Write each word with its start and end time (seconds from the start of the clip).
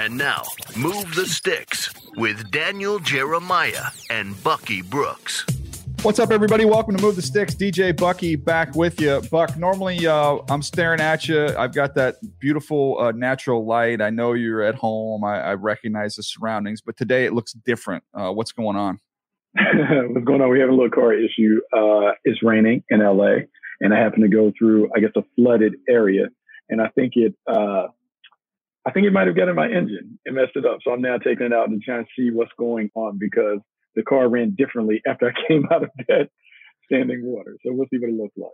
And 0.00 0.16
now, 0.16 0.44
Move 0.76 1.12
the 1.16 1.26
Sticks 1.26 1.92
with 2.16 2.52
Daniel 2.52 3.00
Jeremiah 3.00 3.86
and 4.10 4.40
Bucky 4.44 4.80
Brooks. 4.80 5.44
What's 6.02 6.20
up, 6.20 6.30
everybody? 6.30 6.64
Welcome 6.64 6.96
to 6.96 7.02
Move 7.02 7.16
the 7.16 7.22
Sticks. 7.22 7.52
DJ 7.56 7.96
Bucky 7.96 8.36
back 8.36 8.76
with 8.76 9.00
you. 9.00 9.20
Buck, 9.32 9.56
normally 9.58 10.06
uh, 10.06 10.38
I'm 10.48 10.62
staring 10.62 11.00
at 11.00 11.26
you. 11.26 11.48
I've 11.48 11.74
got 11.74 11.96
that 11.96 12.14
beautiful 12.38 12.96
uh, 13.00 13.10
natural 13.10 13.66
light. 13.66 14.00
I 14.00 14.10
know 14.10 14.34
you're 14.34 14.62
at 14.62 14.76
home. 14.76 15.24
I, 15.24 15.40
I, 15.40 15.54
recognize 15.54 16.14
the 16.14 16.22
surroundings, 16.22 16.80
but 16.80 16.96
today 16.96 17.24
it 17.24 17.32
looks 17.32 17.52
different. 17.52 18.04
Uh, 18.14 18.30
what's 18.30 18.52
going 18.52 18.76
on? 18.76 19.00
what's 19.54 20.24
going 20.24 20.40
on? 20.40 20.48
We 20.48 20.60
have 20.60 20.68
a 20.68 20.72
little 20.72 20.90
car 20.90 21.12
issue. 21.12 21.60
Uh, 21.76 22.12
it's 22.22 22.40
raining 22.44 22.84
in 22.88 23.00
LA, 23.00 23.38
and 23.80 23.92
I 23.92 23.98
happen 23.98 24.20
to 24.20 24.28
go 24.28 24.52
through, 24.56 24.90
I 24.94 25.00
guess, 25.00 25.10
a 25.16 25.24
flooded 25.34 25.74
area, 25.88 26.28
and 26.68 26.80
I 26.80 26.86
think 26.90 27.14
it 27.16 27.34
uh, 27.48 27.88
I 28.88 28.90
think 28.90 29.06
it 29.06 29.12
might 29.12 29.26
have 29.26 29.36
gotten 29.36 29.54
my 29.54 29.66
engine 29.66 30.18
and 30.24 30.34
messed 30.34 30.52
it 30.54 30.64
up. 30.64 30.78
So 30.82 30.92
I'm 30.92 31.02
now 31.02 31.18
taking 31.18 31.46
it 31.46 31.52
out 31.52 31.68
and 31.68 31.82
trying 31.82 32.04
to 32.04 32.10
see 32.16 32.30
what's 32.30 32.50
going 32.58 32.88
on 32.94 33.18
because 33.18 33.58
the 33.94 34.02
car 34.02 34.30
ran 34.30 34.54
differently 34.56 35.02
after 35.06 35.28
I 35.28 35.32
came 35.46 35.68
out 35.70 35.82
of 35.82 35.90
that 36.08 36.30
standing 36.86 37.22
water. 37.22 37.58
So 37.62 37.72
we'll 37.74 37.86
see 37.90 37.98
what 37.98 38.08
it 38.08 38.16
looks 38.16 38.36
like. 38.38 38.50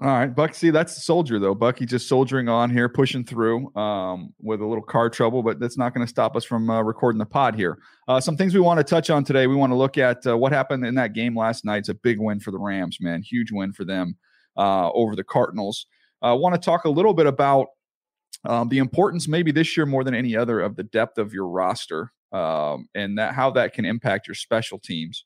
All 0.00 0.06
right, 0.06 0.34
Buck. 0.34 0.54
See, 0.54 0.70
that's 0.70 0.94
the 0.94 1.00
soldier 1.00 1.38
though. 1.38 1.54
Bucky 1.54 1.84
just 1.84 2.08
soldiering 2.08 2.48
on 2.48 2.70
here, 2.70 2.88
pushing 2.88 3.24
through 3.24 3.74
um, 3.76 4.32
with 4.40 4.60
a 4.60 4.64
little 4.64 4.82
car 4.82 5.10
trouble, 5.10 5.42
but 5.42 5.58
that's 5.58 5.76
not 5.76 5.92
going 5.92 6.06
to 6.06 6.08
stop 6.08 6.34
us 6.34 6.44
from 6.44 6.70
uh, 6.70 6.80
recording 6.80 7.18
the 7.18 7.26
pod 7.26 7.54
here. 7.56 7.78
Uh, 8.06 8.20
some 8.20 8.36
things 8.36 8.54
we 8.54 8.60
want 8.60 8.78
to 8.78 8.84
touch 8.84 9.10
on 9.10 9.24
today. 9.24 9.48
We 9.48 9.56
want 9.56 9.72
to 9.72 9.76
look 9.76 9.98
at 9.98 10.24
uh, 10.26 10.38
what 10.38 10.52
happened 10.52 10.86
in 10.86 10.94
that 10.94 11.14
game 11.14 11.36
last 11.36 11.64
night. 11.64 11.78
It's 11.78 11.88
a 11.88 11.94
big 11.94 12.20
win 12.20 12.40
for 12.40 12.52
the 12.52 12.58
Rams, 12.58 12.98
man. 13.00 13.22
Huge 13.22 13.50
win 13.52 13.72
for 13.72 13.84
them 13.84 14.16
uh, 14.56 14.88
over 14.92 15.14
the 15.16 15.24
Cardinals. 15.24 15.86
I 16.22 16.32
want 16.32 16.54
to 16.54 16.60
talk 16.60 16.84
a 16.84 16.90
little 16.90 17.12
bit 17.12 17.26
about 17.26 17.66
um, 18.44 18.68
the 18.68 18.78
importance, 18.78 19.28
maybe 19.28 19.52
this 19.52 19.76
year 19.76 19.86
more 19.86 20.04
than 20.04 20.14
any 20.14 20.36
other, 20.36 20.60
of 20.60 20.76
the 20.76 20.84
depth 20.84 21.18
of 21.18 21.32
your 21.32 21.48
roster 21.48 22.12
um, 22.32 22.88
and 22.94 23.18
that 23.18 23.34
how 23.34 23.50
that 23.50 23.72
can 23.72 23.84
impact 23.84 24.28
your 24.28 24.34
special 24.34 24.78
teams. 24.78 25.24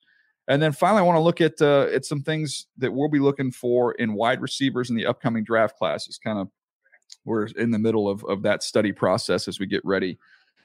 And 0.48 0.60
then 0.60 0.72
finally, 0.72 1.00
I 1.00 1.04
want 1.04 1.16
to 1.16 1.22
look 1.22 1.40
at 1.40 1.60
uh, 1.60 1.88
at 1.94 2.04
some 2.04 2.22
things 2.22 2.66
that 2.78 2.92
we'll 2.92 3.08
be 3.08 3.20
looking 3.20 3.52
for 3.52 3.92
in 3.92 4.14
wide 4.14 4.40
receivers 4.40 4.90
in 4.90 4.96
the 4.96 5.06
upcoming 5.06 5.44
draft 5.44 5.78
classes. 5.78 6.18
Kind 6.18 6.38
of, 6.38 6.48
we're 7.24 7.46
in 7.46 7.70
the 7.70 7.78
middle 7.78 8.08
of 8.08 8.24
of 8.24 8.42
that 8.42 8.62
study 8.62 8.92
process 8.92 9.46
as 9.46 9.60
we 9.60 9.66
get 9.66 9.82
ready 9.84 10.18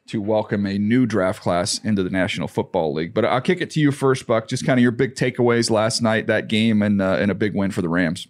to 0.08 0.22
welcome 0.22 0.66
a 0.66 0.78
new 0.78 1.06
draft 1.06 1.42
class 1.42 1.80
into 1.84 2.02
the 2.02 2.10
National 2.10 2.48
Football 2.48 2.94
League. 2.94 3.14
But 3.14 3.26
I'll 3.26 3.42
kick 3.42 3.62
it 3.62 3.70
to 3.72 3.80
you 3.80 3.92
first, 3.92 4.26
Buck. 4.26 4.48
Just 4.48 4.66
kind 4.66 4.80
of 4.80 4.82
your 4.82 4.92
big 4.92 5.16
takeaways 5.16 5.70
last 5.70 6.02
night, 6.02 6.28
that 6.28 6.48
game, 6.48 6.82
and 6.82 7.02
uh, 7.02 7.18
and 7.20 7.30
a 7.30 7.36
big 7.36 7.54
win 7.54 7.72
for 7.72 7.82
the 7.82 7.90
Rams. 7.90 8.28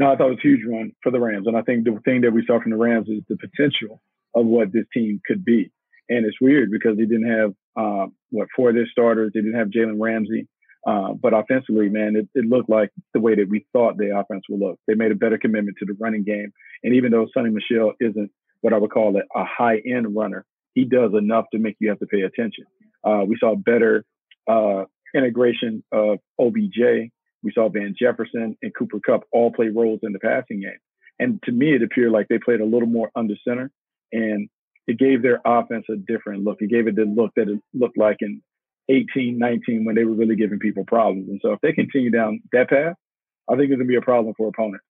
No, 0.00 0.10
I 0.10 0.16
thought 0.16 0.28
it 0.28 0.30
was 0.30 0.38
a 0.42 0.48
huge 0.48 0.62
run 0.66 0.92
for 1.02 1.12
the 1.12 1.20
Rams. 1.20 1.46
And 1.46 1.58
I 1.58 1.60
think 1.60 1.84
the 1.84 2.00
thing 2.06 2.22
that 2.22 2.32
we 2.32 2.42
saw 2.46 2.58
from 2.58 2.70
the 2.70 2.78
Rams 2.78 3.06
is 3.10 3.22
the 3.28 3.36
potential 3.36 4.00
of 4.34 4.46
what 4.46 4.72
this 4.72 4.86
team 4.94 5.20
could 5.26 5.44
be. 5.44 5.70
And 6.08 6.24
it's 6.24 6.40
weird 6.40 6.70
because 6.70 6.96
they 6.96 7.04
didn't 7.04 7.30
have, 7.30 7.52
uh, 7.76 8.06
what, 8.30 8.48
four 8.56 8.70
of 8.70 8.76
their 8.76 8.88
starters. 8.90 9.32
They 9.34 9.40
didn't 9.40 9.58
have 9.58 9.68
Jalen 9.68 10.00
Ramsey. 10.00 10.48
Uh, 10.86 11.12
but 11.12 11.34
offensively, 11.34 11.90
man, 11.90 12.16
it, 12.16 12.26
it, 12.34 12.46
looked 12.46 12.70
like 12.70 12.88
the 13.12 13.20
way 13.20 13.34
that 13.34 13.50
we 13.50 13.66
thought 13.74 13.98
the 13.98 14.16
offense 14.16 14.44
would 14.48 14.60
look. 14.60 14.78
They 14.86 14.94
made 14.94 15.12
a 15.12 15.14
better 15.14 15.36
commitment 15.36 15.76
to 15.78 15.84
the 15.84 15.94
running 16.00 16.24
game. 16.24 16.50
And 16.82 16.94
even 16.94 17.12
though 17.12 17.26
Sony 17.36 17.52
Michel 17.52 17.92
isn't 18.00 18.30
what 18.62 18.72
I 18.72 18.78
would 18.78 18.90
call 18.90 19.18
it, 19.18 19.26
a 19.36 19.44
high 19.44 19.82
end 19.86 20.16
runner, 20.16 20.46
he 20.72 20.86
does 20.86 21.12
enough 21.12 21.44
to 21.52 21.58
make 21.58 21.76
you 21.78 21.90
have 21.90 21.98
to 21.98 22.06
pay 22.06 22.22
attention. 22.22 22.64
Uh, 23.04 23.24
we 23.28 23.36
saw 23.38 23.54
better 23.54 24.06
uh, 24.48 24.84
integration 25.14 25.84
of 25.92 26.20
OBJ 26.40 27.10
we 27.42 27.52
saw 27.52 27.68
Van 27.68 27.94
Jefferson 27.98 28.56
and 28.62 28.74
Cooper 28.74 29.00
Kupp 29.04 29.22
all 29.32 29.52
play 29.52 29.68
roles 29.68 30.00
in 30.02 30.12
the 30.12 30.18
passing 30.18 30.60
game. 30.60 30.78
And 31.18 31.42
to 31.44 31.52
me, 31.52 31.74
it 31.74 31.82
appeared 31.82 32.12
like 32.12 32.28
they 32.28 32.38
played 32.38 32.60
a 32.60 32.64
little 32.64 32.88
more 32.88 33.10
under 33.14 33.34
center 33.46 33.70
and 34.12 34.48
it 34.86 34.98
gave 34.98 35.22
their 35.22 35.40
offense 35.44 35.84
a 35.90 35.96
different 35.96 36.44
look. 36.44 36.58
It 36.60 36.70
gave 36.70 36.86
it 36.86 36.96
the 36.96 37.04
look 37.04 37.32
that 37.36 37.48
it 37.48 37.60
looked 37.74 37.98
like 37.98 38.16
in 38.20 38.42
18, 38.88 39.38
19 39.38 39.84
when 39.84 39.94
they 39.94 40.04
were 40.04 40.14
really 40.14 40.36
giving 40.36 40.58
people 40.58 40.84
problems. 40.86 41.28
And 41.28 41.40
so 41.42 41.52
if 41.52 41.60
they 41.60 41.72
continue 41.72 42.10
down 42.10 42.40
that 42.52 42.68
path, 42.68 42.94
I 43.48 43.54
think 43.54 43.64
it's 43.64 43.76
going 43.76 43.80
to 43.80 43.84
be 43.84 43.96
a 43.96 44.02
problem 44.02 44.34
for 44.36 44.48
opponents. 44.48 44.84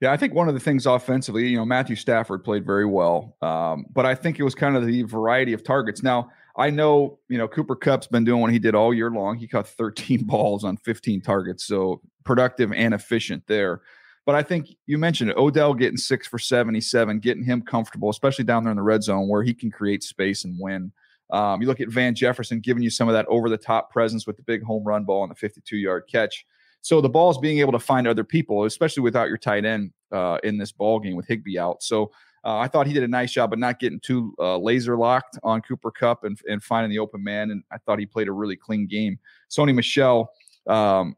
Yeah, 0.00 0.12
I 0.12 0.16
think 0.16 0.34
one 0.34 0.48
of 0.48 0.54
the 0.54 0.60
things 0.60 0.86
offensively, 0.86 1.48
you 1.48 1.58
know, 1.58 1.66
Matthew 1.66 1.94
Stafford 1.94 2.42
played 2.42 2.64
very 2.64 2.86
well, 2.86 3.36
um, 3.42 3.84
but 3.92 4.06
I 4.06 4.14
think 4.14 4.38
it 4.40 4.44
was 4.44 4.54
kind 4.54 4.76
of 4.76 4.86
the 4.86 5.02
variety 5.02 5.52
of 5.52 5.62
targets. 5.62 6.02
Now, 6.02 6.30
I 6.56 6.70
know, 6.70 7.18
you 7.28 7.38
know, 7.38 7.48
Cooper 7.48 7.76
Kupp's 7.76 8.06
been 8.06 8.24
doing 8.24 8.40
what 8.40 8.52
he 8.52 8.58
did 8.58 8.74
all 8.74 8.92
year 8.92 9.10
long. 9.10 9.36
He 9.36 9.46
caught 9.46 9.68
13 9.68 10.24
balls 10.26 10.64
on 10.64 10.76
15 10.78 11.20
targets, 11.20 11.64
so 11.64 12.00
productive 12.24 12.72
and 12.72 12.94
efficient 12.94 13.44
there. 13.46 13.82
But 14.26 14.34
I 14.34 14.42
think 14.42 14.68
you 14.86 14.98
mentioned 14.98 15.30
it, 15.30 15.36
Odell 15.36 15.74
getting 15.74 15.96
six 15.96 16.26
for 16.26 16.38
77, 16.38 17.20
getting 17.20 17.44
him 17.44 17.62
comfortable, 17.62 18.10
especially 18.10 18.44
down 18.44 18.64
there 18.64 18.70
in 18.70 18.76
the 18.76 18.82
red 18.82 19.02
zone 19.02 19.28
where 19.28 19.42
he 19.42 19.54
can 19.54 19.70
create 19.70 20.02
space 20.02 20.44
and 20.44 20.56
win. 20.60 20.92
Um, 21.30 21.60
you 21.62 21.68
look 21.68 21.80
at 21.80 21.88
Van 21.88 22.14
Jefferson 22.14 22.60
giving 22.60 22.82
you 22.82 22.90
some 22.90 23.08
of 23.08 23.14
that 23.14 23.26
over 23.28 23.48
the 23.48 23.56
top 23.56 23.90
presence 23.90 24.26
with 24.26 24.36
the 24.36 24.42
big 24.42 24.62
home 24.62 24.84
run 24.84 25.04
ball 25.04 25.22
and 25.22 25.30
the 25.30 25.36
52 25.36 25.76
yard 25.76 26.04
catch. 26.10 26.44
So 26.82 27.00
the 27.00 27.08
ball 27.08 27.30
is 27.30 27.38
being 27.38 27.58
able 27.58 27.72
to 27.72 27.78
find 27.78 28.06
other 28.06 28.24
people, 28.24 28.64
especially 28.64 29.02
without 29.02 29.28
your 29.28 29.38
tight 29.38 29.64
end 29.64 29.92
uh, 30.12 30.38
in 30.42 30.58
this 30.58 30.72
ball 30.72 30.98
game 30.98 31.14
with 31.14 31.26
Higbee 31.26 31.58
out. 31.58 31.82
So 31.82 32.10
uh, 32.44 32.58
I 32.58 32.68
thought 32.68 32.86
he 32.86 32.92
did 32.92 33.02
a 33.02 33.08
nice 33.08 33.32
job 33.32 33.52
of 33.52 33.58
not 33.58 33.78
getting 33.78 34.00
too 34.00 34.34
uh, 34.38 34.56
laser 34.56 34.96
locked 34.96 35.38
on 35.42 35.60
Cooper 35.60 35.90
Kupp 35.90 36.24
and, 36.24 36.38
and 36.48 36.62
finding 36.62 36.90
the 36.90 36.98
open 36.98 37.22
man. 37.22 37.50
And 37.50 37.62
I 37.70 37.78
thought 37.78 37.98
he 37.98 38.06
played 38.06 38.28
a 38.28 38.32
really 38.32 38.56
clean 38.56 38.86
game. 38.86 39.18
Sony 39.50 39.74
Michel, 39.74 40.30
um, 40.66 41.16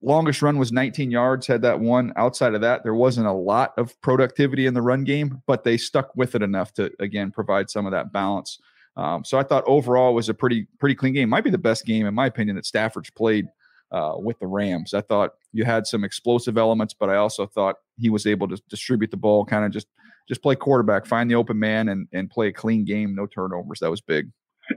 longest 0.00 0.40
run 0.40 0.58
was 0.58 0.72
19 0.72 1.10
yards, 1.10 1.46
had 1.46 1.62
that 1.62 1.78
one. 1.78 2.12
Outside 2.16 2.54
of 2.54 2.62
that, 2.62 2.84
there 2.84 2.94
wasn't 2.94 3.26
a 3.26 3.32
lot 3.32 3.74
of 3.76 3.98
productivity 4.00 4.66
in 4.66 4.72
the 4.72 4.82
run 4.82 5.04
game, 5.04 5.42
but 5.46 5.62
they 5.62 5.76
stuck 5.76 6.14
with 6.16 6.34
it 6.34 6.42
enough 6.42 6.72
to, 6.74 6.90
again, 7.00 7.30
provide 7.30 7.68
some 7.68 7.84
of 7.84 7.92
that 7.92 8.12
balance. 8.12 8.58
Um, 8.96 9.24
so 9.24 9.38
I 9.38 9.42
thought 9.42 9.64
overall 9.66 10.14
was 10.14 10.28
a 10.28 10.34
pretty 10.34 10.66
pretty 10.78 10.94
clean 10.94 11.14
game. 11.14 11.30
Might 11.30 11.44
be 11.44 11.50
the 11.50 11.56
best 11.56 11.86
game 11.86 12.06
in 12.06 12.14
my 12.14 12.26
opinion 12.26 12.56
that 12.56 12.66
Stafford's 12.66 13.10
played 13.10 13.46
uh, 13.90 14.14
with 14.16 14.38
the 14.38 14.46
Rams. 14.46 14.92
I 14.92 15.00
thought 15.00 15.32
you 15.52 15.64
had 15.64 15.86
some 15.86 16.04
explosive 16.04 16.58
elements, 16.58 16.94
but 16.94 17.08
I 17.08 17.16
also 17.16 17.46
thought 17.46 17.76
he 17.96 18.10
was 18.10 18.26
able 18.26 18.48
to 18.48 18.60
distribute 18.68 19.10
the 19.10 19.16
ball, 19.16 19.44
kind 19.44 19.64
of 19.64 19.70
just 19.70 19.86
just 20.28 20.42
play 20.42 20.56
quarterback, 20.56 21.06
find 21.06 21.30
the 21.30 21.34
open 21.34 21.58
man, 21.58 21.88
and 21.88 22.08
and 22.12 22.30
play 22.30 22.48
a 22.48 22.52
clean 22.52 22.84
game, 22.84 23.14
no 23.14 23.26
turnovers. 23.26 23.80
That 23.80 23.90
was 23.90 24.00
big. 24.00 24.30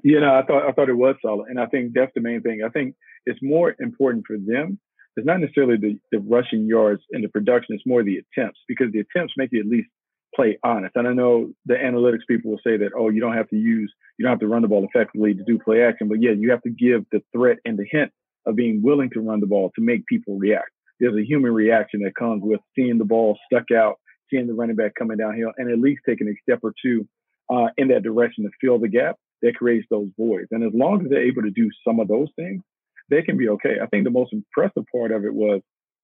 You 0.04 0.20
know, 0.20 0.36
I 0.36 0.44
thought 0.44 0.68
I 0.68 0.72
thought 0.72 0.90
it 0.90 0.98
was 0.98 1.16
solid, 1.22 1.50
and 1.50 1.60
I 1.60 1.68
think 1.68 1.94
that's 1.94 2.12
the 2.16 2.22
main 2.22 2.42
thing. 2.42 2.62
I 2.66 2.70
think 2.70 2.96
it's 3.26 3.40
more 3.42 3.76
important 3.80 4.26
for 4.28 4.38
them. 4.38 4.80
It's 5.18 5.26
not 5.26 5.40
necessarily 5.40 5.78
the, 5.78 5.98
the 6.12 6.20
rushing 6.20 6.66
yards 6.66 7.02
and 7.12 7.24
the 7.24 7.30
production; 7.30 7.76
it's 7.76 7.86
more 7.86 8.04
the 8.04 8.18
attempts 8.18 8.60
because 8.68 8.88
the 8.92 9.00
attempts 9.00 9.34
make 9.38 9.50
you 9.52 9.62
at 9.62 9.68
least 9.68 9.90
play 10.36 10.58
honest. 10.64 10.96
And 10.96 11.08
I 11.08 11.14
know 11.14 11.52
the 11.66 11.76
analytics 11.76 12.28
people 12.28 12.52
will 12.52 12.60
say 12.66 12.78
that, 12.78 12.92
oh, 12.98 13.10
you 13.10 13.22
don't 13.22 13.38
have 13.38 13.50
to 13.50 13.56
use, 13.56 13.94
you 14.18 14.24
don't 14.24 14.32
have 14.32 14.40
to 14.42 14.48
run 14.48 14.62
the 14.62 14.68
ball 14.68 14.86
effectively 14.86 15.34
to 15.34 15.44
do 15.44 15.58
play 15.58 15.84
action, 15.84 16.10
but 16.10 16.22
yeah, 16.22 16.32
you 16.32 16.52
have 16.52 16.62
to 16.64 16.70
give 16.70 17.06
the 17.12 17.22
threat 17.34 17.58
and 17.64 17.78
the 17.78 17.86
hint 17.90 18.12
of 18.46 18.56
being 18.56 18.82
willing 18.84 19.10
to 19.12 19.22
run 19.22 19.40
the 19.40 19.48
ball 19.48 19.72
to 19.76 19.82
make 19.82 20.06
people 20.08 20.38
react. 20.38 20.70
There's 21.00 21.16
a 21.16 21.26
human 21.26 21.54
reaction 21.54 22.02
that 22.02 22.16
comes 22.16 22.42
with 22.44 22.60
seeing 22.76 22.98
the 22.98 23.06
ball 23.06 23.38
stuck 23.52 23.72
out 23.72 24.00
seeing 24.30 24.48
the 24.48 24.54
running 24.54 24.76
back 24.76 24.94
coming 24.96 25.18
downhill 25.18 25.52
and 25.58 25.72
at 25.72 25.80
least 25.80 26.02
taking 26.06 26.28
a 26.28 26.36
step 26.42 26.60
or 26.64 26.74
two 26.82 27.08
uh, 27.50 27.68
in 27.78 27.90
that 27.90 28.04
direction 28.04 28.44
to 28.44 28.50
fill 28.60 28.80
the 28.80 28.88
gap 28.88 29.18
that 29.42 29.56
creates 29.56 29.86
those 29.90 30.08
voids. 30.18 30.48
And 30.52 30.64
as 30.64 30.72
long 30.74 31.02
as 31.04 31.10
they're 31.10 31.28
able 31.28 31.44
to 31.44 31.52
do 31.52 31.70
some 31.88 32.00
of 32.00 32.08
those 32.08 32.30
things, 32.36 32.62
they 33.10 33.22
can 33.22 33.38
be 33.38 33.50
okay. 33.50 33.76
I 33.82 33.86
think 33.88 34.04
the 34.04 34.10
most 34.10 34.34
impressive 34.34 34.84
part 34.92 35.12
of 35.12 35.26
it 35.26 35.34
was 35.34 35.62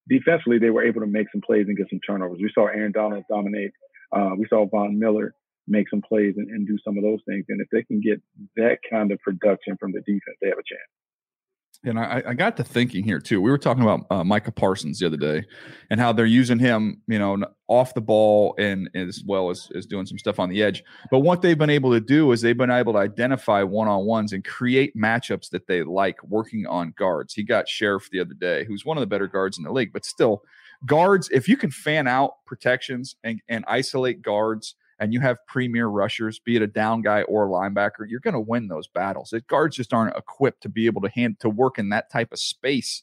defensively, 0.08 0.60
they 0.60 0.70
were 0.70 0.86
able 0.86 1.02
to 1.02 1.08
make 1.08 1.28
some 1.32 1.42
plays 1.42 1.66
and 1.68 1.78
get 1.78 1.88
some 1.90 2.00
turnovers. 2.06 2.40
We 2.42 2.52
saw 2.54 2.68
Aaron 2.68 2.92
Donald 2.92 3.24
dominate. 3.30 3.72
Uh, 4.16 4.32
we 4.38 4.46
saw 4.50 4.68
Von 4.68 5.00
Miller 5.00 5.34
make 5.68 5.90
some 5.90 6.02
plays 6.02 6.36
and, 6.38 6.50
and 6.50 6.68
do 6.68 6.78
some 6.84 6.98
of 6.98 7.04
those 7.04 7.20
things. 7.28 7.46
And 7.50 7.62
if 7.62 7.68
they 7.72 7.84
can 7.84 8.02
get 8.02 8.22
that 8.58 8.78
kind 8.90 9.12
of 9.12 9.20
production 9.20 9.78
from 9.80 9.94
the 9.94 10.00
defense, 10.02 10.38
they 10.42 10.50
have 10.50 10.58
a 10.58 10.68
chance. 10.68 11.01
And 11.84 12.00
I, 12.00 12.22
I, 12.28 12.34
got 12.36 12.58
to 12.58 12.64
thinking 12.64 13.04
here 13.04 13.20
too. 13.20 13.42
We 13.42 13.50
were 13.50 13.58
talking 13.58 13.82
about 13.82 14.06
uh, 14.12 14.24
Micah 14.24 14.52
Parsons 14.52 15.00
the 15.00 15.08
other 15.08 15.18
day, 15.18 15.44
and 15.90 16.00
how 16.00 16.14
they're 16.14 16.28
using 16.28 16.60
him, 16.60 17.02
you 17.08 17.18
know, 17.18 17.44
off 17.68 17.96
the 17.96 18.02
ball 18.02 18.54
and 18.60 18.88
as 18.94 19.24
well 19.26 19.50
as, 19.50 19.68
as 19.74 19.88
doing 19.88 20.06
some 20.06 20.20
stuff 20.20 20.40
on 20.40 20.50
the 20.50 20.62
edge. 20.62 20.84
But 21.10 21.20
what 21.20 21.42
they've 21.42 21.58
been 21.58 21.72
able 21.72 21.92
to 21.92 22.00
do 22.00 22.32
is 22.34 22.42
they've 22.42 22.58
been 22.58 22.70
able 22.70 22.94
to 22.94 23.00
identify 23.00 23.64
one 23.64 23.88
on 23.88 24.06
ones 24.06 24.32
and 24.32 24.46
create 24.46 24.96
matchups 24.96 25.50
that 25.50 25.66
they 25.66 25.82
like 25.82 26.22
working 26.24 26.68
on 26.68 26.94
guards. 26.98 27.34
He 27.34 27.44
got 27.44 27.66
Scherff 27.66 28.10
the 28.12 28.20
other 28.20 28.36
day, 28.36 28.64
who's 28.66 28.86
one 28.86 28.98
of 28.98 29.02
the 29.02 29.08
better 29.08 29.28
guards 29.28 29.58
in 29.58 29.64
the 29.64 29.72
league, 29.72 29.92
but 29.92 30.06
still, 30.06 30.44
guards. 30.86 31.30
If 31.32 31.48
you 31.48 31.58
can 31.58 31.72
fan 31.72 32.08
out 32.08 32.46
protections 32.46 33.16
and 33.24 33.42
and 33.50 33.66
isolate 33.68 34.22
guards 34.22 34.76
and 35.02 35.12
you 35.12 35.20
have 35.20 35.46
premier 35.48 35.88
rushers, 35.88 36.38
be 36.38 36.56
it 36.56 36.62
a 36.62 36.68
down 36.68 37.02
guy 37.02 37.24
or 37.24 37.48
a 37.48 37.50
linebacker, 37.50 38.06
you're 38.08 38.20
going 38.20 38.36
to 38.36 38.40
win 38.40 38.68
those 38.68 38.88
battles. 38.88 39.34
It, 39.34 39.48
guards 39.48 39.76
just 39.76 39.94
aren't 39.94 40.16
equipped 40.16 40.62
to 40.62 40.70
be 40.70 40.86
able 40.86 41.02
to 41.02 41.10
hand 41.10 41.40
to 41.40 41.50
work 41.50 41.80
in 41.80 41.90
that 41.90 42.12
type 42.12 42.32
of 42.32 42.40
space 42.40 43.02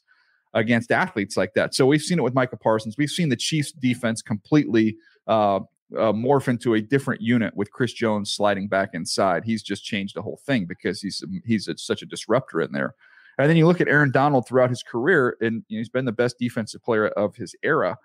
against 0.54 0.92
athletes 0.92 1.36
like 1.36 1.54
that. 1.54 1.74
So 1.74 1.86
we've 1.86 2.00
seen 2.00 2.20
it 2.20 2.22
with 2.22 2.34
Micah 2.34 2.56
Parsons. 2.56 2.96
We've 2.96 3.10
seen 3.10 3.30
the 3.30 3.36
Chiefs 3.36 3.72
defense 3.72 4.22
completely 4.22 4.96
uh, 5.26 5.56
uh, 5.56 6.12
morph 6.12 6.46
into 6.46 6.74
a 6.74 6.80
different 6.80 7.20
unit 7.20 7.56
with 7.56 7.72
Chris 7.72 7.92
Jones 7.92 8.30
sliding 8.30 8.68
back 8.68 8.90
inside. 8.92 9.42
He's 9.44 9.64
just 9.64 9.84
changed 9.84 10.14
the 10.14 10.22
whole 10.22 10.40
thing 10.46 10.66
because 10.66 11.02
he's 11.02 11.22
he's 11.44 11.66
a, 11.66 11.76
such 11.76 12.02
a 12.02 12.06
disruptor 12.06 12.60
in 12.60 12.70
there. 12.70 12.94
And 13.38 13.50
then 13.50 13.56
you 13.56 13.66
look 13.66 13.80
at 13.80 13.88
Aaron 13.88 14.12
Donald 14.12 14.46
throughout 14.46 14.70
his 14.70 14.84
career, 14.84 15.36
and 15.40 15.64
you 15.68 15.76
know, 15.76 15.80
he's 15.80 15.88
been 15.88 16.04
the 16.04 16.12
best 16.12 16.38
defensive 16.38 16.82
player 16.82 17.08
of 17.08 17.34
his 17.34 17.56
era. 17.64 17.96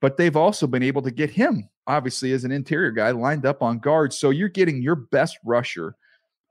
But 0.00 0.16
they've 0.16 0.36
also 0.36 0.66
been 0.66 0.82
able 0.82 1.02
to 1.02 1.10
get 1.10 1.30
him, 1.30 1.68
obviously, 1.86 2.32
as 2.32 2.44
an 2.44 2.52
interior 2.52 2.90
guy 2.90 3.10
lined 3.10 3.44
up 3.44 3.62
on 3.62 3.78
guards. 3.78 4.18
So 4.18 4.30
you're 4.30 4.48
getting 4.48 4.82
your 4.82 4.96
best 4.96 5.38
rusher 5.44 5.94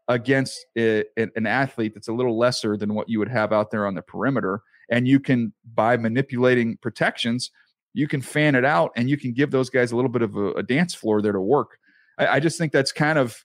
against 0.07 0.65
a, 0.77 1.03
an 1.17 1.47
athlete 1.47 1.93
that's 1.93 2.07
a 2.07 2.13
little 2.13 2.37
lesser 2.37 2.77
than 2.77 2.93
what 2.93 3.09
you 3.09 3.19
would 3.19 3.29
have 3.29 3.53
out 3.53 3.71
there 3.71 3.85
on 3.85 3.95
the 3.95 4.01
perimeter. 4.01 4.61
And 4.91 5.07
you 5.07 5.19
can, 5.19 5.53
by 5.73 5.97
manipulating 5.97 6.77
protections, 6.77 7.51
you 7.93 8.07
can 8.07 8.21
fan 8.21 8.55
it 8.55 8.65
out 8.65 8.91
and 8.95 9.09
you 9.09 9.17
can 9.17 9.33
give 9.33 9.51
those 9.51 9.69
guys 9.69 9.91
a 9.91 9.95
little 9.95 10.09
bit 10.09 10.21
of 10.21 10.35
a, 10.35 10.53
a 10.53 10.63
dance 10.63 10.93
floor 10.93 11.21
there 11.21 11.31
to 11.31 11.41
work. 11.41 11.77
I, 12.17 12.27
I 12.27 12.39
just 12.39 12.57
think 12.57 12.71
that's 12.71 12.91
kind 12.91 13.17
of 13.17 13.43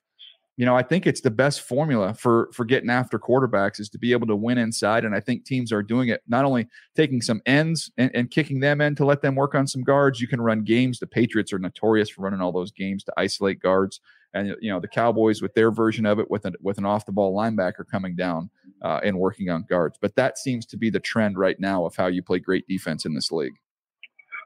you 0.57 0.65
know, 0.65 0.77
I 0.77 0.83
think 0.83 1.07
it's 1.07 1.21
the 1.21 1.33
best 1.33 1.63
formula 1.63 2.15
for 2.15 2.49
for 2.53 2.65
getting 2.65 2.91
after 2.91 3.19
quarterbacks 3.19 3.81
is 3.81 3.89
to 3.91 3.99
be 3.99 4.13
able 4.13 4.29
to 4.29 4.37
win 4.37 4.59
inside. 4.59 5.05
And 5.05 5.15
I 5.15 5.19
think 5.19 5.45
teams 5.45 5.73
are 5.73 5.83
doing 5.83 6.11
it 6.11 6.23
not 6.29 6.45
only 6.45 6.69
taking 6.95 7.21
some 7.23 7.43
ends 7.45 7.91
and, 7.99 8.11
and, 8.15 8.31
kicking 8.31 8.61
them 8.61 8.81
in 8.81 8.95
to 8.97 9.05
let 9.05 9.21
them 9.21 9.35
work 9.35 9.55
on 9.57 9.67
some 9.67 9.83
guards. 9.83 10.21
You 10.21 10.29
can 10.29 10.41
run 10.41 10.63
games. 10.63 11.01
The 11.01 11.09
Patriots 11.09 11.53
are 11.53 11.59
notorious 11.59 12.09
for 12.09 12.23
running 12.23 12.41
all 12.41 12.53
those 12.53 12.71
games 12.71 13.03
to 13.05 13.13
isolate 13.17 13.59
guards. 13.59 14.01
And 14.33 14.55
you 14.61 14.71
know, 14.71 14.79
the 14.79 14.89
Cowboys 14.89 15.43
with 15.43 15.55
their 15.55 15.73
version 15.73 16.07
of 16.07 16.21
it 16.21 16.31
with 16.31 16.45
an 16.45 16.55
with 16.61 16.79
an 16.79 16.85
off 16.85 17.05
the 17.05 17.13
ball 17.13 17.37
linebacker 17.37 17.85
coming 17.91 18.15
down 18.15 18.49
uh, 18.83 19.01
and 19.03 19.19
working 19.19 19.51
on 19.51 19.65
guards. 19.69 19.99
But 20.01 20.15
that 20.15 20.39
seems 20.39 20.67
to 20.67 20.77
be 20.77 20.89
the 20.89 21.01
trend 21.01 21.37
right 21.37 21.59
now 21.59 21.85
of 21.85 21.97
how 21.97 22.07
you 22.07 22.23
play 22.23 22.39
great 22.39 22.67
defense 22.69 23.05
in 23.05 23.15
this 23.15 23.33
league. 23.33 23.55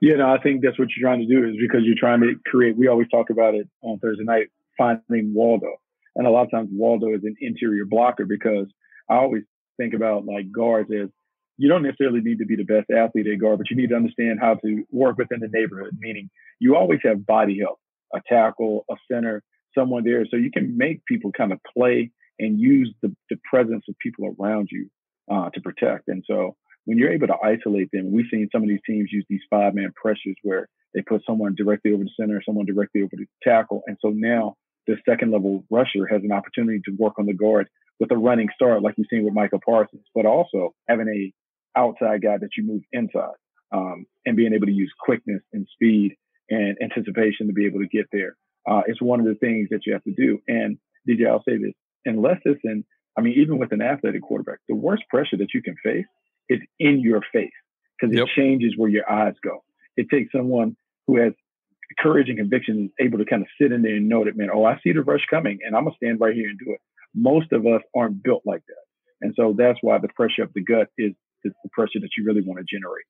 Yeah, 0.01 0.15
no, 0.15 0.33
I 0.33 0.39
think 0.41 0.63
that's 0.63 0.79
what 0.79 0.89
you're 0.97 1.07
trying 1.07 1.21
to 1.21 1.27
do 1.27 1.47
is 1.47 1.57
because 1.61 1.81
you're 1.83 1.97
trying 1.99 2.21
to 2.21 2.35
create. 2.47 2.79
We 2.79 2.89
always 2.89 3.09
talk 3.09 3.29
about 3.29 3.55
it 3.55 3.69
on 3.83 3.99
Thursday 3.99 4.25
night, 4.25 4.47
finding 4.79 5.35
Waldo 5.35 5.75
and 6.19 6.27
a 6.27 6.31
lot 6.31 6.45
of 6.45 6.51
times 6.51 6.69
Waldo 6.71 7.15
is 7.15 7.23
an 7.23 7.37
interior 7.41 7.87
blocker 7.87 8.27
because 8.27 8.67
I 9.09 9.15
always 9.15 9.45
think 9.79 9.95
about 9.95 10.27
like 10.27 10.53
guards 10.53 10.91
as 10.93 11.09
you 11.57 11.69
don't 11.69 11.83
necessarily 11.83 12.21
need 12.21 12.39
to 12.39 12.47
be 12.47 12.57
the 12.57 12.65
best 12.65 12.91
athlete 12.91 13.27
at 13.27 13.41
guard, 13.41 13.59
but 13.59 13.71
you 13.71 13.77
need 13.77 13.91
to 13.91 13.97
understand 13.97 14.39
how 14.41 14.55
to 14.55 14.85
work 14.91 15.17
within 15.17 15.41
the 15.41 15.49
neighborhood, 15.49 15.97
meaning 15.99 16.29
you 16.61 16.77
always 16.77 17.01
have 17.05 17.25
body 17.25 17.59
help, 17.61 17.79
a 18.15 18.21
tackle, 18.29 18.85
a 18.91 18.95
center, 19.11 19.43
someone 19.77 20.05
there. 20.05 20.27
So 20.31 20.37
you 20.37 20.51
can 20.51 20.77
make 20.77 21.05
people 21.07 21.33
kind 21.33 21.53
of 21.53 21.59
play 21.73 22.11
and 22.39 22.61
use 22.61 22.93
the, 23.03 23.15
the 23.31 23.39
presence 23.49 23.85
of 23.89 23.97
people 23.99 24.35
around 24.39 24.69
you 24.71 24.89
uh, 25.31 25.51
to 25.51 25.61
protect. 25.61 26.09
And 26.09 26.25
so 26.29 26.57
when 26.85 26.99
you're 26.99 27.13
able 27.13 27.27
to 27.29 27.37
isolate 27.45 27.91
them, 27.93 28.13
we've 28.13 28.27
seen 28.31 28.49
some 28.53 28.63
of 28.63 28.69
these 28.69 28.81
teams 28.87 29.11
use 29.13 29.27
these 29.29 29.43
five 29.51 29.75
man 29.75 29.93
pressures 30.01 30.37
where 30.43 30.69
they 30.95 31.03
put 31.03 31.23
someone 31.27 31.55
directly 31.57 31.93
over 31.93 32.05
the 32.05 32.11
center, 32.19 32.41
someone 32.45 32.67
directly 32.67 33.03
over 33.03 33.13
the 33.13 33.27
tackle. 33.43 33.83
And 33.87 33.97
so 34.01 34.11
now 34.11 34.55
the 34.89 34.97
second 35.09 35.31
level 35.31 35.65
rusher 35.71 36.07
has 36.11 36.23
an 36.25 36.33
opportunity 36.33 36.81
to 36.87 36.97
work 36.99 37.19
on 37.19 37.27
the 37.27 37.35
guard 37.35 37.69
with 38.01 38.11
a 38.11 38.17
running 38.17 38.49
start, 38.55 38.83
like 38.83 38.95
you've 38.97 39.07
seen 39.11 39.25
with 39.25 39.35
Micah 39.35 39.59
Parsons, 39.59 40.05
but 40.15 40.27
also 40.27 40.75
having 40.89 41.09
a 41.09 41.79
outside 41.79 42.23
guy 42.23 42.39
that 42.39 42.51
you 42.57 42.65
move 42.65 42.83
inside 42.91 43.37
um, 43.73 44.07
and 44.25 44.37
being 44.37 44.55
able 44.55 44.67
to 44.67 44.73
use 44.73 44.93
quickness 44.99 45.43
and 45.53 45.67
speed 45.75 46.17
and 46.49 46.77
anticipation 46.83 47.47
to 47.47 47.53
be 47.53 47.67
able 47.67 47.81
to 47.81 47.87
get 47.87 48.07
there. 48.13 48.37
Uh, 48.69 48.83
it's 48.87 49.03
one 49.03 49.21
of 49.21 49.27
the 49.27 49.35
things 49.35 49.69
that 49.71 49.81
you 49.85 49.93
have 49.93 50.05
to 50.05 50.13
do. 50.13 50.41
And 50.49 50.79
DJ, 51.09 51.29
I'll 51.29 51.45
say 51.47 51.59
this: 51.59 51.75
unless 52.05 52.39
it's 52.45 52.61
in, 52.65 52.85
I 53.17 53.21
mean, 53.21 53.35
even 53.39 53.59
with 53.59 53.73
an 53.73 53.83
athletic 53.83 54.23
quarterback, 54.23 54.59
the 54.69 54.75
worst 54.75 55.03
pressure 55.11 55.37
that 55.37 55.53
you 55.53 55.63
can 55.63 55.77
face 55.85 56.07
is 56.49 56.61
in 56.79 57.01
your 57.01 57.21
face 57.33 57.51
because 57.99 58.15
it 58.15 58.19
yep. 58.19 58.29
changes 58.35 58.75
where 58.77 58.89
your 58.89 59.11
eyes 59.11 59.35
go. 59.43 59.63
It 59.97 60.09
takes 60.11 60.33
someone 60.33 60.77
who 61.07 61.17
has 61.19 61.33
courage 61.99 62.29
and 62.29 62.39
conviction 62.39 62.85
is 62.85 63.07
able 63.07 63.19
to 63.19 63.25
kind 63.25 63.43
of 63.43 63.49
sit 63.61 63.73
in 63.73 63.83
there 63.83 63.97
and 63.97 64.09
know 64.09 64.25
that, 64.25 64.37
man, 64.37 64.49
oh, 64.53 64.65
I 64.65 64.79
see 64.83 64.93
the 64.93 65.03
rush 65.03 65.27
coming 65.31 65.59
and 65.65 65.77
I'm 65.77 65.85
going 65.85 65.95
to 65.95 65.97
stand 65.97 66.21
right 66.21 66.35
here 66.35 66.49
and 66.49 66.59
do 66.59 66.73
it. 66.73 66.81
Most 67.15 67.53
of 67.53 67.67
us 67.67 67.83
aren't 67.97 68.23
built 68.23 68.43
like 68.45 68.63
that. 68.69 69.27
And 69.27 69.35
so 69.37 69.55
that's 69.57 69.79
why 69.81 69.99
the 69.99 70.09
pressure 70.09 70.43
of 70.43 70.53
the 70.55 70.63
gut 70.63 70.89
is, 70.97 71.13
the 71.45 71.53
pressure 71.73 72.01
that 72.01 72.11
you 72.17 72.25
really 72.25 72.43
want 72.43 72.59
to 72.59 72.77
generate. 72.77 73.05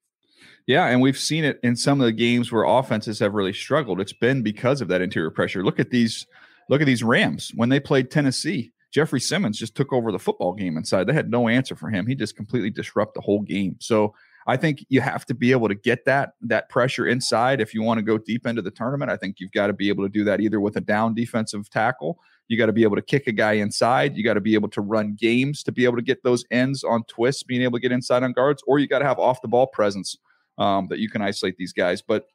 Yeah, 0.67 0.85
and 0.85 1.01
we've 1.01 1.17
seen 1.17 1.43
it 1.43 1.59
in 1.63 1.75
some 1.75 1.99
of 1.99 2.05
the 2.05 2.11
games 2.11 2.51
where 2.51 2.63
offenses 2.63 3.19
have 3.19 3.33
really 3.33 3.53
struggled. 3.53 3.99
It's 3.99 4.13
been 4.13 4.43
because 4.43 4.81
of 4.81 4.87
that 4.89 5.01
interior 5.01 5.31
pressure. 5.31 5.63
Look 5.63 5.79
at 5.79 5.89
these 5.89 6.27
look 6.69 6.81
at 6.81 6.87
these 6.87 7.03
Rams 7.03 7.51
when 7.55 7.69
they 7.69 7.79
played 7.79 8.11
Tennessee. 8.11 8.71
Jeffrey 8.93 9.19
Simmons 9.19 9.57
just 9.57 9.75
took 9.75 9.91
over 9.91 10.11
the 10.11 10.19
football 10.19 10.53
game 10.53 10.77
inside. 10.77 11.07
They 11.07 11.13
had 11.13 11.29
no 11.29 11.47
answer 11.47 11.75
for 11.75 11.89
him. 11.89 12.07
He 12.07 12.15
just 12.15 12.35
completely 12.35 12.69
disrupted 12.69 13.21
the 13.21 13.25
whole 13.25 13.41
game. 13.41 13.77
So 13.79 14.13
I 14.47 14.57
think 14.57 14.85
you 14.89 15.01
have 15.01 15.25
to 15.25 15.33
be 15.33 15.51
able 15.51 15.67
to 15.67 15.75
get 15.75 16.05
that 16.05 16.33
that 16.41 16.69
pressure 16.69 17.07
inside 17.07 17.61
if 17.61 17.73
you 17.73 17.81
want 17.81 17.99
to 17.99 18.01
go 18.01 18.17
deep 18.17 18.47
into 18.47 18.61
the 18.61 18.71
tournament. 18.71 19.11
I 19.11 19.17
think 19.17 19.39
you've 19.39 19.51
got 19.51 19.67
to 19.67 19.73
be 19.73 19.89
able 19.89 20.03
to 20.03 20.09
do 20.09 20.23
that 20.23 20.41
either 20.41 20.59
with 20.59 20.75
a 20.77 20.81
down 20.81 21.13
defensive 21.13 21.69
tackle. 21.69 22.19
You 22.47 22.57
got 22.57 22.65
to 22.65 22.73
be 22.73 22.83
able 22.83 22.95
to 22.95 23.01
kick 23.01 23.27
a 23.27 23.31
guy 23.31 23.53
inside. 23.53 24.17
You 24.17 24.23
got 24.23 24.33
to 24.33 24.41
be 24.41 24.55
able 24.55 24.69
to 24.69 24.81
run 24.81 25.15
games 25.19 25.61
to 25.63 25.71
be 25.71 25.85
able 25.85 25.97
to 25.97 26.01
get 26.01 26.23
those 26.23 26.43
ends 26.49 26.83
on 26.83 27.03
twists, 27.03 27.43
being 27.43 27.61
able 27.61 27.77
to 27.77 27.81
get 27.81 27.91
inside 27.91 28.23
on 28.23 28.33
guards, 28.33 28.63
or 28.65 28.79
you 28.79 28.87
got 28.87 28.99
to 28.99 29.05
have 29.05 29.19
off 29.19 29.41
the 29.41 29.47
ball 29.47 29.67
presence 29.67 30.17
um, 30.57 30.87
that 30.89 30.99
you 30.99 31.09
can 31.09 31.21
isolate 31.21 31.57
these 31.57 31.73
guys. 31.73 32.01
But 32.01 32.25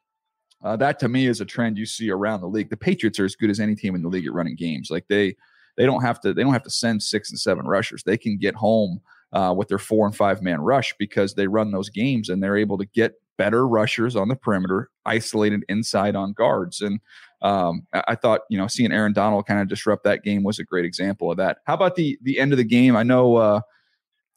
uh, 0.63 0.77
that 0.77 0.99
to 0.99 1.09
me 1.09 1.27
is 1.27 1.41
a 1.41 1.45
trend 1.45 1.77
you 1.77 1.85
see 1.85 2.09
around 2.09 2.41
the 2.41 2.47
league. 2.47 2.69
The 2.69 2.77
Patriots 2.77 3.19
are 3.19 3.25
as 3.25 3.35
good 3.35 3.49
as 3.49 3.59
any 3.59 3.75
team 3.75 3.93
in 3.93 4.01
the 4.01 4.09
league 4.09 4.25
at 4.25 4.33
running 4.33 4.55
games. 4.55 4.89
Like 4.89 5.05
they 5.09 5.35
they 5.77 5.85
don't 5.85 6.01
have 6.01 6.21
to 6.21 6.33
they 6.33 6.43
don't 6.43 6.53
have 6.53 6.63
to 6.63 6.69
send 6.69 7.03
six 7.03 7.29
and 7.29 7.39
seven 7.39 7.65
rushers. 7.65 8.03
They 8.03 8.17
can 8.17 8.37
get 8.37 8.55
home 8.55 9.01
uh, 9.33 9.53
with 9.55 9.67
their 9.67 9.79
four 9.79 10.05
and 10.05 10.15
five 10.15 10.41
man 10.41 10.61
rush 10.61 10.93
because 10.97 11.33
they 11.33 11.47
run 11.47 11.71
those 11.71 11.89
games 11.89 12.29
and 12.29 12.41
they're 12.41 12.57
able 12.57 12.77
to 12.77 12.85
get 12.85 13.13
better 13.37 13.67
rushers 13.67 14.15
on 14.15 14.29
the 14.29 14.35
perimeter, 14.35 14.89
isolated 15.05 15.63
inside 15.67 16.15
on 16.15 16.33
guards. 16.33 16.81
And 16.81 16.99
um, 17.41 17.85
I 17.93 18.15
thought, 18.15 18.41
you 18.49 18.57
know, 18.57 18.67
seeing 18.67 18.91
Aaron 18.91 19.13
Donald 19.13 19.45
kind 19.45 19.59
of 19.59 19.67
disrupt 19.67 20.03
that 20.03 20.23
game 20.23 20.43
was 20.43 20.59
a 20.59 20.63
great 20.63 20.85
example 20.85 21.31
of 21.31 21.37
that. 21.37 21.57
How 21.65 21.73
about 21.73 21.95
the 21.95 22.17
the 22.21 22.39
end 22.39 22.53
of 22.53 22.57
the 22.57 22.63
game? 22.63 22.95
I 22.95 23.03
know, 23.03 23.35
uh, 23.35 23.61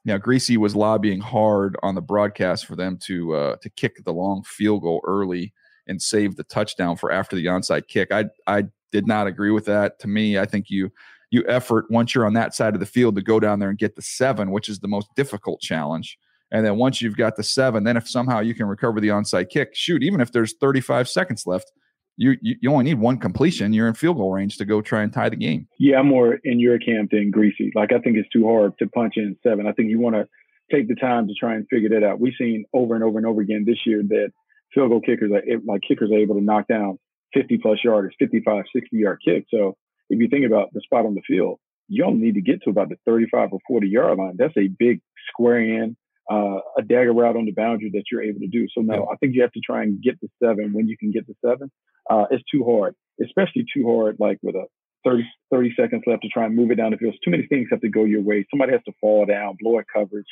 you 0.04 0.12
know, 0.12 0.18
Griese 0.18 0.56
was 0.56 0.76
lobbying 0.76 1.20
hard 1.20 1.76
on 1.82 1.94
the 1.94 2.02
broadcast 2.02 2.66
for 2.66 2.76
them 2.76 2.98
to 3.04 3.34
uh, 3.34 3.56
to 3.56 3.70
kick 3.70 4.04
the 4.04 4.12
long 4.12 4.42
field 4.42 4.82
goal 4.82 5.00
early 5.06 5.52
and 5.86 6.02
save 6.02 6.36
the 6.36 6.44
touchdown 6.44 6.96
for 6.96 7.10
after 7.10 7.36
the 7.36 7.46
onside 7.46 7.88
kick. 7.88 8.12
I 8.12 8.26
I 8.46 8.64
did 8.92 9.06
not 9.06 9.26
agree 9.26 9.50
with 9.50 9.66
that. 9.66 9.98
To 10.00 10.08
me, 10.08 10.38
I 10.38 10.44
think 10.44 10.70
you 10.70 10.90
you 11.30 11.44
effort 11.48 11.86
once 11.90 12.14
you're 12.14 12.26
on 12.26 12.34
that 12.34 12.54
side 12.54 12.74
of 12.74 12.80
the 12.80 12.86
field 12.86 13.16
to 13.16 13.22
go 13.22 13.38
down 13.38 13.58
there 13.58 13.68
and 13.68 13.78
get 13.78 13.96
the 13.96 14.02
seven, 14.02 14.50
which 14.50 14.68
is 14.68 14.80
the 14.80 14.88
most 14.88 15.08
difficult 15.14 15.60
challenge. 15.60 16.18
And 16.50 16.64
then 16.64 16.76
once 16.76 17.02
you've 17.02 17.16
got 17.16 17.36
the 17.36 17.42
seven, 17.42 17.84
then 17.84 17.96
if 17.96 18.08
somehow 18.08 18.40
you 18.40 18.54
can 18.54 18.66
recover 18.66 19.00
the 19.00 19.08
onside 19.08 19.50
kick, 19.50 19.74
shoot, 19.74 20.02
even 20.02 20.20
if 20.20 20.32
there's 20.32 20.54
35 20.60 21.08
seconds 21.08 21.46
left, 21.46 21.70
you, 22.16 22.36
you, 22.40 22.56
you 22.62 22.70
only 22.70 22.84
need 22.84 22.98
one 22.98 23.18
completion. 23.18 23.72
You're 23.72 23.86
in 23.86 23.94
field 23.94 24.16
goal 24.16 24.32
range 24.32 24.56
to 24.58 24.64
go 24.64 24.80
try 24.80 25.02
and 25.02 25.12
tie 25.12 25.28
the 25.28 25.36
game. 25.36 25.68
Yeah, 25.78 25.98
I'm 25.98 26.08
more 26.08 26.38
in 26.44 26.58
your 26.58 26.78
camp 26.78 27.10
than 27.10 27.30
Griese. 27.30 27.74
Like 27.74 27.92
I 27.92 27.98
think 27.98 28.16
it's 28.16 28.28
too 28.30 28.46
hard 28.46 28.76
to 28.78 28.88
punch 28.88 29.14
in 29.16 29.36
seven. 29.42 29.66
I 29.66 29.72
think 29.72 29.90
you 29.90 30.00
want 30.00 30.16
to 30.16 30.26
take 30.74 30.88
the 30.88 30.96
time 30.96 31.28
to 31.28 31.34
try 31.34 31.54
and 31.54 31.66
figure 31.68 31.88
that 31.90 32.04
out. 32.04 32.20
We've 32.20 32.34
seen 32.36 32.64
over 32.72 32.94
and 32.94 33.04
over 33.04 33.18
and 33.18 33.26
over 33.26 33.40
again 33.40 33.64
this 33.66 33.86
year 33.86 34.02
that 34.08 34.32
field 34.74 34.90
goal 34.90 35.00
kickers 35.00 35.30
are 35.32 35.42
like 35.64 35.82
kickers 35.86 36.10
are 36.10 36.18
able 36.18 36.34
to 36.34 36.40
knock 36.40 36.66
down 36.66 36.98
50 37.34 37.58
plus 37.58 37.78
yarders, 37.84 38.10
55, 38.18 38.64
60 38.74 38.96
yard 38.96 39.20
kicks. 39.24 39.46
So 39.50 39.76
if 40.08 40.20
you 40.20 40.28
think 40.28 40.46
about 40.46 40.72
the 40.72 40.80
spot 40.80 41.06
on 41.06 41.14
the 41.14 41.22
field, 41.26 41.58
you 41.88 42.04
only 42.04 42.26
need 42.26 42.34
to 42.34 42.42
get 42.42 42.62
to 42.62 42.70
about 42.70 42.90
the 42.90 42.96
35 43.06 43.50
or 43.52 43.58
40 43.66 43.88
yard 43.88 44.18
line. 44.18 44.36
That's 44.38 44.56
a 44.56 44.68
big 44.68 45.00
square 45.28 45.60
in, 45.60 45.96
uh, 46.30 46.58
a 46.76 46.82
dagger 46.82 47.12
route 47.12 47.36
on 47.36 47.46
the 47.46 47.52
boundary 47.52 47.90
that 47.94 48.04
you're 48.10 48.22
able 48.22 48.40
to 48.40 48.46
do. 48.46 48.66
So 48.74 48.82
no, 48.82 49.08
I 49.10 49.16
think 49.16 49.34
you 49.34 49.42
have 49.42 49.52
to 49.52 49.60
try 49.60 49.82
and 49.82 50.02
get 50.02 50.20
the 50.20 50.28
seven 50.42 50.72
when 50.72 50.86
you 50.86 50.96
can 50.98 51.10
get 51.10 51.26
the 51.26 51.34
seven. 51.44 51.70
Uh, 52.10 52.26
it's 52.30 52.44
too 52.50 52.64
hard, 52.64 52.94
especially 53.24 53.64
too 53.74 53.86
hard, 53.86 54.16
like 54.18 54.38
with 54.42 54.54
a 54.54 54.64
30, 55.04 55.24
30 55.50 55.74
seconds 55.80 56.02
left 56.06 56.22
to 56.22 56.28
try 56.28 56.44
and 56.44 56.54
move 56.54 56.70
it 56.70 56.76
down 56.76 56.90
the 56.90 56.98
field. 56.98 57.14
Too 57.24 57.30
many 57.30 57.46
things 57.46 57.68
have 57.70 57.80
to 57.80 57.88
go 57.88 58.04
your 58.04 58.22
way. 58.22 58.46
Somebody 58.50 58.72
has 58.72 58.82
to 58.84 58.92
fall 59.00 59.24
down, 59.24 59.56
blow 59.60 59.78
a 59.78 59.84
coverage. 59.84 60.26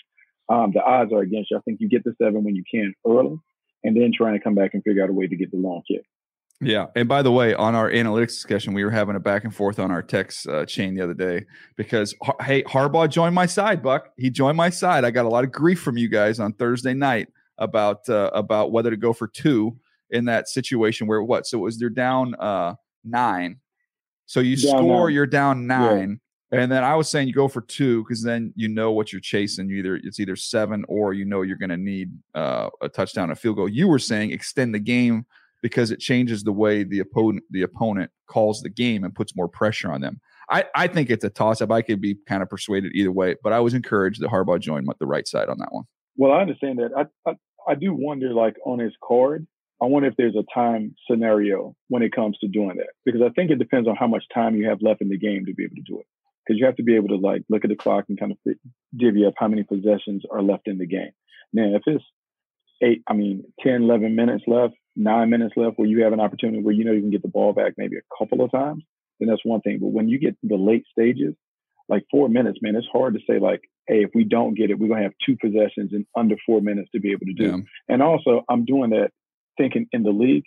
Um, 0.49 0.73
the 0.73 0.83
odds 0.83 1.13
are 1.13 1.23
against 1.23 1.51
you. 1.51 1.57
I 1.57 1.61
think 1.63 1.81
you 1.81 1.89
get 1.89 2.05
the 2.05 2.15
seven 2.23 2.45
when 2.45 2.55
you 2.55 2.65
can 2.71 2.95
early, 3.07 3.39
and 3.83 3.97
then 3.97 4.13
trying 4.17 4.39
to 4.39 4.45
come 4.45 4.55
back 4.55 4.75
and 4.75 4.83
figure 4.83 5.03
out 5.03 5.11
a 5.11 5.13
way 5.13 5.27
to 5.27 5.37
get 5.37 5.51
the 5.51 5.57
long 5.57 5.83
kick. 5.89 6.05
Yeah. 6.61 6.87
And 6.95 7.07
by 7.09 7.23
the 7.23 7.33
way, 7.33 7.55
on 7.55 7.75
our 7.75 7.91
analytics 7.91 8.29
discussion, 8.29 8.73
we 8.73 8.83
were 8.83 8.91
having 8.91 9.15
a 9.15 9.21
back 9.21 9.45
and 9.45 9.55
forth 9.55 9.79
on 9.79 9.91
our 9.91 10.03
text 10.03 10.47
uh, 10.49 10.65
chain 10.65 10.95
the 10.95 11.03
other 11.03 11.15
day 11.15 11.45
because, 11.77 12.15
hey, 12.41 12.63
Harbaugh 12.63 13.11
joined 13.11 13.35
my 13.35 13.47
side, 13.47 13.83
Buck. 13.83 14.11
He 14.17 14.31
joined 14.31 14.57
my 14.57 14.71
side. 14.71 15.05
I 15.05 15.11
got 15.11 15.27
a 15.27 15.29
lot 15.29 15.45
of 15.45 15.53
grief 15.53 15.81
from 15.81 15.99
you 15.99 16.09
guys 16.09 16.41
on 16.41 16.55
Thursday 16.55 16.95
night 16.95 17.29
about 17.59 18.09
uh, 18.09 18.31
about 18.33 18.73
whether 18.73 18.91
to 18.91 18.97
go 18.97 19.13
for 19.13 19.29
two 19.29 19.77
in 20.11 20.25
that 20.27 20.49
situation 20.49 21.07
where 21.07 21.23
what? 21.23 21.47
So 21.47 21.59
it 21.59 21.63
was 21.63 21.79
they're 21.79 21.91
down 21.91 22.35
uh, 22.37 22.75
nine. 23.05 23.61
So 24.25 24.41
you 24.41 24.57
down 24.57 24.79
score, 24.79 25.07
nine. 25.07 25.15
you're 25.15 25.27
down 25.27 25.67
nine. 25.67 26.21
Yeah. 26.53 26.61
And 26.61 26.73
then 26.73 26.85
I 26.85 26.95
was 26.95 27.09
saying 27.09 27.29
you 27.29 27.35
go 27.35 27.49
for 27.49 27.61
two 27.61 28.03
because 28.05 28.23
then 28.23 28.53
you 28.57 28.69
know 28.69 28.93
what 28.93 29.13
you're 29.13 29.21
chasing. 29.21 29.69
You 29.69 29.79
either 29.79 30.01
it's 30.03 30.21
either 30.21 30.37
seven 30.37 30.85
or 30.89 31.13
you 31.13 31.25
know 31.25 31.43
you're 31.43 31.57
going 31.57 31.71
to 31.71 31.77
need 31.77 32.13
uh, 32.35 32.71
a 32.81 32.89
touchdown, 32.89 33.31
a 33.31 33.35
field 33.35 33.57
goal. 33.57 33.69
You 33.69 33.89
were 33.89 33.99
saying 33.99 34.31
extend 34.31 34.75
the 34.75 34.79
game 34.79 35.27
because 35.67 35.91
it 35.91 35.99
changes 35.99 36.45
the 36.45 36.53
way 36.53 36.85
the 36.85 37.01
opponent 37.01 37.43
the 37.51 37.63
opponent 37.63 38.09
calls 38.29 38.61
the 38.61 38.69
game 38.71 39.03
and 39.03 39.13
puts 39.13 39.35
more 39.35 39.49
pressure 39.49 39.91
on 39.91 40.01
them. 40.01 40.21
I, 40.49 40.65
I 40.77 40.87
think 40.87 41.11
it's 41.11 41.25
a 41.25 41.29
toss 41.29 41.61
up. 41.61 41.73
I 41.73 41.83
could 41.83 42.01
be 42.01 42.17
kind 42.29 42.41
of 42.41 42.49
persuaded 42.49 42.93
either 42.95 43.11
way, 43.11 43.35
but 43.43 43.53
I 43.53 43.59
was 43.59 43.75
encouraged 43.75 44.21
that 44.23 44.31
Harbaugh 44.31 44.61
joined 44.61 44.89
the 45.01 45.07
right 45.07 45.27
side 45.27 45.49
on 45.49 45.59
that 45.59 45.73
one. 45.73 45.83
Well, 46.17 46.31
I 46.31 46.41
understand 46.43 46.79
that. 46.79 46.91
I, 46.97 47.29
I, 47.29 47.35
I 47.69 47.75
do 47.75 47.93
wonder, 47.93 48.33
like 48.33 48.55
on 48.65 48.79
his 48.79 48.93
card, 49.03 49.45
I 49.83 49.87
wonder 49.87 50.09
if 50.09 50.15
there's 50.17 50.37
a 50.37 50.45
time 50.55 50.95
scenario 51.11 51.75
when 51.89 52.05
it 52.05 52.13
comes 52.13 52.39
to 52.39 52.49
doing 52.49 52.77
that 52.77 52.93
because 53.05 53.23
I 53.23 53.31
think 53.31 53.51
it 53.51 53.59
depends 53.59 53.89
on 53.89 53.97
how 53.97 54.07
much 54.07 54.23
time 54.33 54.55
you 54.55 54.69
have 54.69 54.79
left 54.83 55.03
in 55.03 55.09
the 55.09 55.19
game 55.19 55.47
to 55.47 55.53
be 55.53 55.65
able 55.65 55.75
to 55.75 55.83
do 55.83 55.99
it. 55.99 56.07
Because 56.47 56.61
you 56.61 56.67
have 56.67 56.77
to 56.77 56.85
be 56.85 56.95
able 56.95 57.09
to 57.09 57.17
like 57.17 57.43
look 57.49 57.65
at 57.65 57.71
the 57.71 57.77
clock 57.77 58.05
and 58.09 58.21
kind 58.21 58.31
of 58.31 58.39
divvy 58.97 59.27
up 59.27 59.35
how 59.37 59.49
many 59.49 59.65
possessions 59.65 60.23
are 60.31 60.43
left 60.43 60.69
in 60.69 60.79
the 60.79 60.87
game. 60.87 61.11
Now, 61.53 61.75
if 61.75 61.83
it's 61.87 62.05
eight, 62.81 63.03
I 63.09 63.15
mean, 63.15 63.43
10, 63.65 63.83
11 63.83 64.15
minutes 64.15 64.45
left, 64.47 64.75
nine 64.97 65.31
minutes 65.31 65.55
left 65.57 65.79
where 65.79 65.89
you 65.89 66.03
have 66.03 66.13
an 66.13 66.21
opportunity 66.21 66.63
where 66.63 66.75
you 66.75 66.85
know 66.85 66.93
you 66.93 67.01
can 67.01 67.11
get 67.11 67.23
the 67.23 67.29
ball 67.29 67.53
back 67.53 67.75
maybe 67.77 67.97
a 67.97 68.17
couple 68.19 68.43
of 68.43 68.51
times, 68.51 68.83
then 69.21 69.29
that's 69.29 69.45
one 69.45 69.61
thing. 69.61 69.79
But 69.81 69.89
when 69.89 70.09
you 70.09 70.19
get 70.19 70.41
to 70.41 70.49
the 70.49 70.57
late 70.57 70.85
stages, 70.91 71.35
like 71.89 72.05
four 72.11 72.29
minutes, 72.29 72.59
man, 72.63 72.75
it's 72.75 72.87
hard 72.93 73.15
to 73.15 73.21
say 73.29 73.39
like, 73.39 73.61
hey, 73.87 74.03
if 74.03 74.11
we 74.15 74.25
don't 74.25 74.55
get 74.55 74.71
it, 74.71 74.79
we're 74.79 74.89
gonna 74.89 75.03
have 75.03 75.13
two 75.25 75.37
possessions 75.37 75.93
in 75.93 76.07
under 76.17 76.37
four 76.45 76.61
minutes 76.61 76.91
to 76.93 77.01
be 77.01 77.13
able 77.13 77.27
to 77.27 77.35
do. 77.35 77.45
Yeah. 77.45 77.57
And 77.89 78.03
also, 78.03 78.43
I'm 78.49 78.65
doing 78.65 78.91
that 78.91 79.11
thinking 79.59 79.87
in 79.93 80.03
the 80.03 80.11
league. 80.11 80.45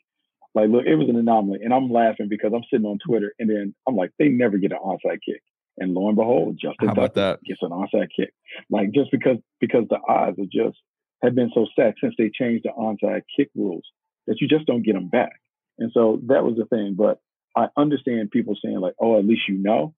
Like, 0.55 0.69
look, 0.69 0.85
it 0.85 0.95
was 0.95 1.09
an 1.09 1.15
anomaly, 1.15 1.59
and 1.63 1.71
I'm 1.71 1.91
laughing 1.91 2.27
because 2.27 2.51
I'm 2.55 2.63
sitting 2.71 2.85
on 2.85 2.97
Twitter, 3.05 3.33
and 3.37 3.49
then 3.49 3.75
I'm 3.87 3.95
like, 3.95 4.09
they 4.17 4.29
never 4.29 4.57
get 4.57 4.71
an 4.71 4.79
onside 4.83 5.19
kick, 5.23 5.43
and 5.77 5.93
lo 5.93 6.07
and 6.07 6.17
behold, 6.17 6.57
Justin 6.59 6.87
How 6.87 6.93
about 6.93 7.13
that? 7.15 7.43
gets 7.43 7.61
an 7.61 7.69
onside 7.69 8.09
kick. 8.15 8.33
Like 8.69 8.91
just 8.91 9.11
because 9.11 9.37
because 9.61 9.85
the 9.89 9.99
odds 10.07 10.39
are 10.39 10.45
just 10.51 10.77
have 11.21 11.35
been 11.35 11.51
so 11.53 11.67
set 11.75 11.95
since 12.01 12.15
they 12.17 12.31
changed 12.33 12.65
the 12.65 12.71
onside 12.71 13.21
kick 13.37 13.49
rules 13.55 13.83
that 14.29 14.39
you 14.39 14.47
just 14.47 14.65
don't 14.65 14.83
get 14.83 14.93
them 14.93 15.09
back. 15.09 15.33
And 15.79 15.91
so 15.93 16.21
that 16.27 16.43
was 16.43 16.55
the 16.55 16.65
thing. 16.65 16.95
But 16.95 17.19
I 17.57 17.67
understand 17.75 18.31
people 18.31 18.55
saying 18.63 18.79
like, 18.79 18.93
oh, 19.01 19.17
at 19.17 19.25
least 19.25 19.41
you 19.49 19.57
know. 19.57 19.93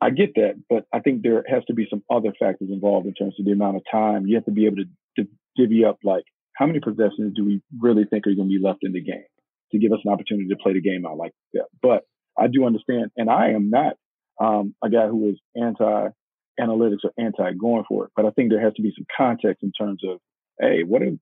I 0.00 0.10
get 0.10 0.34
that, 0.34 0.54
but 0.68 0.84
I 0.92 0.98
think 0.98 1.22
there 1.22 1.44
has 1.46 1.64
to 1.66 1.74
be 1.74 1.86
some 1.88 2.02
other 2.10 2.32
factors 2.36 2.70
involved 2.72 3.06
in 3.06 3.14
terms 3.14 3.34
of 3.38 3.44
the 3.44 3.52
amount 3.52 3.76
of 3.76 3.82
time. 3.88 4.26
You 4.26 4.34
have 4.34 4.46
to 4.46 4.50
be 4.50 4.66
able 4.66 4.78
to, 4.78 4.84
to 5.18 5.28
divvy 5.54 5.84
up 5.84 5.98
like 6.02 6.24
how 6.56 6.66
many 6.66 6.80
possessions 6.80 7.34
do 7.36 7.44
we 7.44 7.62
really 7.78 8.04
think 8.04 8.26
are 8.26 8.34
going 8.34 8.48
to 8.48 8.58
be 8.58 8.60
left 8.60 8.80
in 8.82 8.92
the 8.92 9.00
game 9.00 9.22
to 9.70 9.78
give 9.78 9.92
us 9.92 10.00
an 10.04 10.12
opportunity 10.12 10.48
to 10.48 10.56
play 10.56 10.72
the 10.72 10.80
game 10.80 11.06
out 11.06 11.18
like 11.18 11.30
that. 11.54 11.66
But 11.80 12.02
I 12.36 12.48
do 12.48 12.66
understand, 12.66 13.12
and 13.16 13.30
I 13.30 13.50
am 13.50 13.70
not 13.70 13.94
um, 14.40 14.74
a 14.82 14.90
guy 14.90 15.06
who 15.06 15.30
is 15.30 15.40
anti 15.54 16.08
analytics 16.60 17.04
or 17.04 17.12
anti 17.16 17.52
going 17.52 17.84
for 17.88 18.06
it, 18.06 18.10
but 18.16 18.26
I 18.26 18.30
think 18.30 18.50
there 18.50 18.62
has 18.62 18.74
to 18.74 18.82
be 18.82 18.92
some 18.96 19.06
context 19.16 19.62
in 19.62 19.70
terms 19.70 20.02
of, 20.04 20.18
hey, 20.60 20.82
what 20.82 21.02
if, 21.02 21.14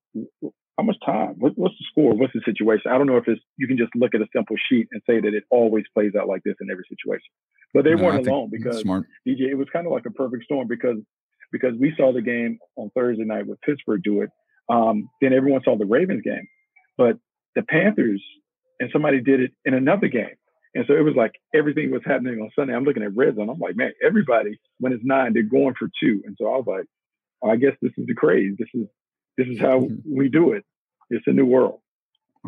how 0.80 0.86
much 0.86 0.96
time? 1.04 1.34
What, 1.38 1.52
what's 1.56 1.74
the 1.78 1.84
score? 1.90 2.14
What's 2.14 2.32
the 2.32 2.40
situation? 2.44 2.90
I 2.90 2.96
don't 2.96 3.06
know 3.06 3.18
if 3.18 3.28
it's 3.28 3.40
you 3.58 3.68
can 3.68 3.76
just 3.76 3.94
look 3.94 4.14
at 4.14 4.22
a 4.22 4.26
simple 4.34 4.56
sheet 4.68 4.88
and 4.92 5.02
say 5.06 5.20
that 5.20 5.34
it 5.34 5.44
always 5.50 5.84
plays 5.92 6.12
out 6.18 6.26
like 6.26 6.42
this 6.42 6.54
in 6.60 6.70
every 6.70 6.84
situation. 6.88 7.28
But 7.74 7.84
they 7.84 7.94
no, 7.94 8.02
weren't 8.02 8.26
alone 8.26 8.48
because 8.50 8.80
smart. 8.80 9.04
DJ. 9.28 9.50
It 9.50 9.56
was 9.56 9.68
kind 9.72 9.86
of 9.86 9.92
like 9.92 10.06
a 10.06 10.10
perfect 10.10 10.44
storm 10.44 10.68
because 10.68 10.96
because 11.52 11.74
we 11.78 11.92
saw 11.98 12.14
the 12.14 12.22
game 12.22 12.58
on 12.76 12.90
Thursday 12.94 13.24
night 13.24 13.46
with 13.46 13.60
Pittsburgh 13.60 14.02
do 14.02 14.22
it. 14.22 14.30
Um, 14.72 15.10
then 15.20 15.34
everyone 15.34 15.60
saw 15.64 15.76
the 15.76 15.84
Ravens 15.84 16.22
game, 16.22 16.48
but 16.96 17.18
the 17.54 17.62
Panthers 17.62 18.22
and 18.78 18.88
somebody 18.90 19.20
did 19.20 19.40
it 19.40 19.52
in 19.66 19.74
another 19.74 20.08
game. 20.08 20.36
And 20.74 20.84
so 20.86 20.94
it 20.94 21.02
was 21.02 21.14
like 21.14 21.32
everything 21.54 21.90
was 21.90 22.02
happening 22.06 22.40
on 22.40 22.50
Sunday. 22.56 22.74
I'm 22.74 22.84
looking 22.84 23.02
at 23.02 23.14
red 23.14 23.36
zone. 23.36 23.50
I'm 23.50 23.58
like, 23.58 23.76
man, 23.76 23.92
everybody 24.02 24.58
when 24.78 24.92
it's 24.94 25.04
nine, 25.04 25.34
they're 25.34 25.42
going 25.42 25.74
for 25.78 25.88
two. 26.02 26.22
And 26.24 26.36
so 26.40 26.46
I 26.46 26.56
was 26.56 26.64
like, 26.66 26.86
oh, 27.42 27.50
I 27.50 27.56
guess 27.56 27.72
this 27.82 27.92
is 27.98 28.06
the 28.06 28.14
craze. 28.14 28.54
This 28.58 28.68
is 28.72 28.86
this 29.36 29.48
is 29.48 29.60
how 29.60 29.88
we 30.08 30.28
do 30.28 30.52
it. 30.52 30.64
It's 31.10 31.26
a 31.26 31.32
new 31.32 31.46
world. 31.46 31.80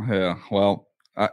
Yeah. 0.08 0.36
Well, 0.50 0.88
I 1.16 1.28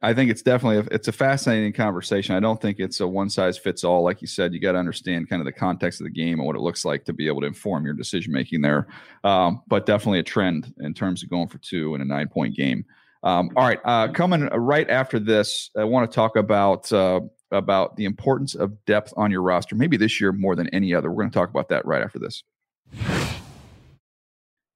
I 0.00 0.14
think 0.14 0.30
it's 0.30 0.42
definitely 0.42 0.78
a, 0.78 0.94
it's 0.94 1.08
a 1.08 1.12
fascinating 1.12 1.72
conversation. 1.72 2.36
I 2.36 2.40
don't 2.40 2.60
think 2.60 2.78
it's 2.78 3.00
a 3.00 3.08
one 3.08 3.30
size 3.30 3.58
fits 3.58 3.82
all. 3.82 4.02
Like 4.04 4.20
you 4.20 4.28
said, 4.28 4.54
you 4.54 4.60
got 4.60 4.72
to 4.72 4.78
understand 4.78 5.28
kind 5.28 5.40
of 5.40 5.46
the 5.46 5.52
context 5.52 6.00
of 6.00 6.04
the 6.04 6.10
game 6.10 6.38
and 6.38 6.46
what 6.46 6.54
it 6.54 6.60
looks 6.60 6.84
like 6.84 7.04
to 7.06 7.12
be 7.12 7.26
able 7.26 7.40
to 7.40 7.48
inform 7.48 7.84
your 7.84 7.94
decision 7.94 8.32
making 8.32 8.60
there. 8.60 8.86
Um, 9.24 9.62
but 9.66 9.86
definitely 9.86 10.20
a 10.20 10.24
trend 10.24 10.72
in 10.78 10.94
terms 10.94 11.22
of 11.22 11.30
going 11.30 11.48
for 11.48 11.58
two 11.58 11.96
in 11.96 12.00
a 12.00 12.04
nine 12.04 12.28
point 12.28 12.54
game. 12.54 12.84
Um, 13.24 13.50
all 13.56 13.66
right, 13.66 13.80
uh, 13.84 14.08
coming 14.08 14.42
right 14.46 14.88
after 14.88 15.18
this, 15.18 15.70
I 15.76 15.82
want 15.82 16.08
to 16.08 16.14
talk 16.14 16.36
about 16.36 16.92
uh, 16.92 17.20
about 17.50 17.96
the 17.96 18.04
importance 18.04 18.54
of 18.54 18.84
depth 18.84 19.12
on 19.16 19.32
your 19.32 19.42
roster. 19.42 19.74
Maybe 19.74 19.96
this 19.96 20.20
year 20.20 20.30
more 20.30 20.54
than 20.54 20.68
any 20.68 20.94
other. 20.94 21.10
We're 21.10 21.22
going 21.24 21.30
to 21.30 21.38
talk 21.38 21.50
about 21.50 21.70
that 21.70 21.84
right 21.84 22.02
after 22.02 22.20
this. 22.20 22.44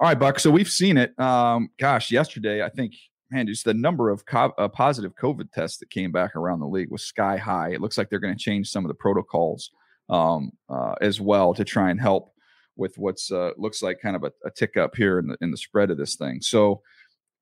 All 0.00 0.08
right, 0.08 0.18
Buck. 0.18 0.40
So 0.40 0.50
we've 0.50 0.68
seen 0.68 0.96
it. 0.96 1.18
Um, 1.20 1.70
gosh, 1.78 2.10
yesterday, 2.10 2.62
I 2.64 2.68
think, 2.68 2.94
man, 3.30 3.46
just 3.46 3.64
the 3.64 3.74
number 3.74 4.10
of 4.10 4.26
co- 4.26 4.52
uh, 4.58 4.68
positive 4.68 5.14
COVID 5.14 5.52
tests 5.52 5.78
that 5.78 5.90
came 5.90 6.10
back 6.10 6.34
around 6.34 6.60
the 6.60 6.66
league 6.66 6.90
was 6.90 7.04
sky 7.04 7.36
high. 7.36 7.70
It 7.70 7.80
looks 7.80 7.96
like 7.96 8.10
they're 8.10 8.18
going 8.18 8.36
to 8.36 8.42
change 8.42 8.70
some 8.70 8.84
of 8.84 8.88
the 8.88 8.94
protocols 8.94 9.70
um, 10.08 10.50
uh, 10.68 10.94
as 11.00 11.20
well 11.20 11.54
to 11.54 11.64
try 11.64 11.90
and 11.90 12.00
help 12.00 12.32
with 12.76 12.98
what's 12.98 13.30
uh, 13.30 13.50
looks 13.56 13.82
like 13.82 14.00
kind 14.00 14.16
of 14.16 14.24
a, 14.24 14.32
a, 14.44 14.50
tick 14.50 14.76
up 14.76 14.96
here 14.96 15.20
in 15.20 15.28
the 15.28 15.36
in 15.40 15.52
the 15.52 15.56
spread 15.56 15.92
of 15.92 15.96
this 15.96 16.16
thing. 16.16 16.40
So, 16.40 16.82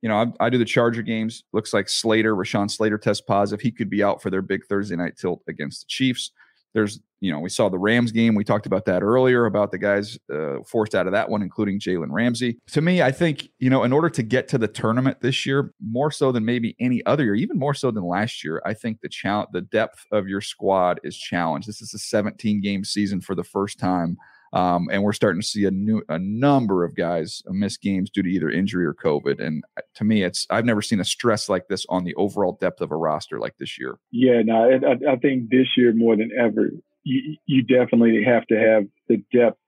you 0.02 0.10
know, 0.10 0.16
I, 0.16 0.46
I, 0.46 0.50
do 0.50 0.58
the 0.58 0.64
Charger 0.66 1.00
games. 1.00 1.44
Looks 1.54 1.72
like 1.72 1.88
Slater, 1.88 2.36
Rashawn 2.36 2.70
Slater, 2.70 2.98
test 2.98 3.26
positive. 3.26 3.62
He 3.62 3.70
could 3.70 3.88
be 3.88 4.02
out 4.02 4.20
for 4.20 4.28
their 4.28 4.42
big 4.42 4.66
Thursday 4.66 4.94
night 4.94 5.16
tilt 5.16 5.42
against 5.48 5.80
the 5.80 5.86
Chiefs 5.88 6.32
there's 6.74 7.00
you 7.20 7.30
know 7.30 7.38
we 7.38 7.48
saw 7.48 7.68
the 7.68 7.78
Rams 7.78 8.12
game. 8.12 8.34
We 8.34 8.44
talked 8.44 8.66
about 8.66 8.84
that 8.86 9.02
earlier 9.02 9.46
about 9.46 9.70
the 9.70 9.78
guys 9.78 10.18
uh, 10.32 10.58
forced 10.66 10.94
out 10.94 11.06
of 11.06 11.12
that 11.12 11.28
one, 11.28 11.42
including 11.42 11.78
Jalen 11.78 12.10
Ramsey. 12.10 12.58
To 12.72 12.80
me, 12.80 13.02
I 13.02 13.12
think 13.12 13.48
you 13.58 13.70
know 13.70 13.84
in 13.84 13.92
order 13.92 14.10
to 14.10 14.22
get 14.22 14.48
to 14.48 14.58
the 14.58 14.68
tournament 14.68 15.20
this 15.20 15.46
year, 15.46 15.72
more 15.80 16.10
so 16.10 16.32
than 16.32 16.44
maybe 16.44 16.74
any 16.80 17.04
other 17.06 17.24
year, 17.24 17.34
even 17.34 17.58
more 17.58 17.74
so 17.74 17.90
than 17.90 18.04
last 18.04 18.42
year, 18.42 18.62
I 18.64 18.74
think 18.74 19.00
the 19.00 19.08
challenge, 19.08 19.50
the 19.52 19.62
depth 19.62 20.06
of 20.10 20.28
your 20.28 20.40
squad 20.40 21.00
is 21.04 21.16
challenged. 21.16 21.68
This 21.68 21.82
is 21.82 21.94
a 21.94 21.98
17 21.98 22.60
game 22.60 22.84
season 22.84 23.20
for 23.20 23.34
the 23.34 23.44
first 23.44 23.78
time. 23.78 24.16
Um, 24.52 24.88
and 24.92 25.02
we're 25.02 25.14
starting 25.14 25.40
to 25.40 25.46
see 25.46 25.64
a 25.64 25.70
new 25.70 26.02
a 26.08 26.18
number 26.18 26.84
of 26.84 26.94
guys 26.94 27.42
miss 27.46 27.76
games 27.76 28.10
due 28.10 28.22
to 28.22 28.28
either 28.28 28.50
injury 28.50 28.84
or 28.84 28.94
COVID. 28.94 29.40
And 29.40 29.64
uh, 29.78 29.82
to 29.94 30.04
me, 30.04 30.22
it's 30.22 30.46
I've 30.50 30.66
never 30.66 30.82
seen 30.82 31.00
a 31.00 31.04
stress 31.04 31.48
like 31.48 31.68
this 31.68 31.86
on 31.88 32.04
the 32.04 32.14
overall 32.16 32.58
depth 32.60 32.80
of 32.80 32.90
a 32.90 32.96
roster 32.96 33.38
like 33.38 33.56
this 33.58 33.78
year. 33.78 33.98
Yeah, 34.10 34.42
no, 34.44 34.70
I, 34.70 35.12
I 35.12 35.16
think 35.16 35.48
this 35.50 35.68
year 35.76 35.92
more 35.94 36.16
than 36.16 36.30
ever, 36.38 36.70
you, 37.02 37.36
you 37.46 37.62
definitely 37.62 38.22
have 38.24 38.46
to 38.48 38.56
have 38.56 38.84
the 39.08 39.24
depth 39.32 39.58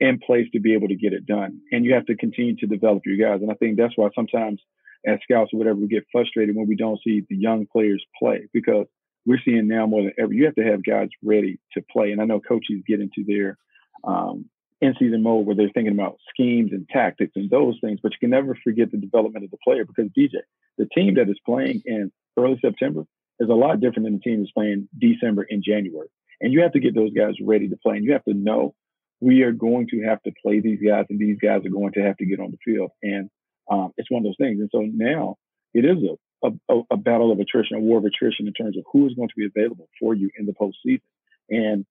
in 0.00 0.18
place 0.18 0.46
to 0.52 0.60
be 0.60 0.74
able 0.74 0.88
to 0.88 0.96
get 0.96 1.12
it 1.12 1.24
done, 1.24 1.60
and 1.72 1.84
you 1.84 1.94
have 1.94 2.06
to 2.06 2.16
continue 2.16 2.56
to 2.56 2.66
develop 2.66 3.02
your 3.06 3.16
guys. 3.16 3.40
And 3.40 3.50
I 3.50 3.54
think 3.54 3.78
that's 3.78 3.96
why 3.96 4.08
sometimes 4.14 4.60
as 5.06 5.18
scouts 5.22 5.52
or 5.52 5.58
whatever, 5.58 5.78
we 5.78 5.88
get 5.88 6.06
frustrated 6.10 6.56
when 6.56 6.66
we 6.66 6.76
don't 6.76 7.00
see 7.04 7.22
the 7.28 7.36
young 7.36 7.66
players 7.70 8.04
play 8.18 8.48
because 8.52 8.86
we're 9.26 9.40
seeing 9.44 9.68
now 9.68 9.86
more 9.86 10.02
than 10.02 10.12
ever. 10.18 10.32
You 10.32 10.44
have 10.46 10.54
to 10.56 10.64
have 10.64 10.84
guys 10.84 11.08
ready 11.22 11.58
to 11.72 11.82
play. 11.90 12.12
And 12.12 12.20
I 12.20 12.24
know 12.24 12.40
coaches 12.40 12.82
get 12.86 13.00
into 13.00 13.24
their 13.26 13.56
um, 14.06 14.46
in 14.80 14.94
season 14.98 15.22
mode 15.22 15.46
where 15.46 15.56
they're 15.56 15.70
thinking 15.72 15.92
about 15.92 16.18
schemes 16.30 16.72
and 16.72 16.88
tactics 16.88 17.32
and 17.36 17.50
those 17.50 17.78
things, 17.80 18.00
but 18.02 18.12
you 18.12 18.18
can 18.20 18.30
never 18.30 18.56
forget 18.62 18.90
the 18.90 18.98
development 18.98 19.44
of 19.44 19.50
the 19.50 19.58
player 19.64 19.84
because 19.84 20.10
DJ, 20.16 20.40
the 20.78 20.86
team 20.94 21.14
that 21.14 21.28
is 21.28 21.38
playing 21.46 21.82
in 21.86 22.12
early 22.36 22.58
September 22.60 23.04
is 23.40 23.48
a 23.48 23.54
lot 23.54 23.80
different 23.80 24.04
than 24.04 24.14
the 24.14 24.20
team 24.20 24.40
that's 24.40 24.52
playing 24.52 24.88
December 24.98 25.46
and 25.48 25.62
January. 25.64 26.08
And 26.40 26.52
you 26.52 26.62
have 26.62 26.72
to 26.72 26.80
get 26.80 26.94
those 26.94 27.12
guys 27.12 27.34
ready 27.40 27.68
to 27.68 27.76
play. 27.76 27.96
And 27.96 28.04
you 28.04 28.12
have 28.12 28.24
to 28.24 28.34
know 28.34 28.74
we 29.20 29.42
are 29.42 29.52
going 29.52 29.88
to 29.88 30.02
have 30.02 30.22
to 30.22 30.32
play 30.42 30.60
these 30.60 30.80
guys 30.84 31.06
and 31.08 31.18
these 31.18 31.38
guys 31.40 31.64
are 31.64 31.70
going 31.70 31.92
to 31.92 32.02
have 32.02 32.16
to 32.18 32.26
get 32.26 32.40
on 32.40 32.50
the 32.50 32.58
field. 32.64 32.90
And 33.02 33.30
um, 33.70 33.92
it's 33.96 34.10
one 34.10 34.20
of 34.20 34.24
those 34.24 34.36
things. 34.38 34.60
And 34.60 34.68
so 34.72 34.80
now 34.80 35.36
it 35.72 35.84
is 35.84 35.98
a, 36.44 36.50
a, 36.68 36.82
a 36.90 36.96
battle 36.96 37.32
of 37.32 37.40
attrition, 37.40 37.76
a 37.76 37.80
war 37.80 37.98
of 37.98 38.04
attrition 38.04 38.46
in 38.46 38.52
terms 38.52 38.76
of 38.76 38.84
who 38.92 39.06
is 39.06 39.14
going 39.14 39.28
to 39.28 39.34
be 39.36 39.46
available 39.46 39.88
for 39.98 40.14
you 40.14 40.30
in 40.38 40.46
the 40.46 40.52
postseason. 40.52 41.00
And 41.48 41.86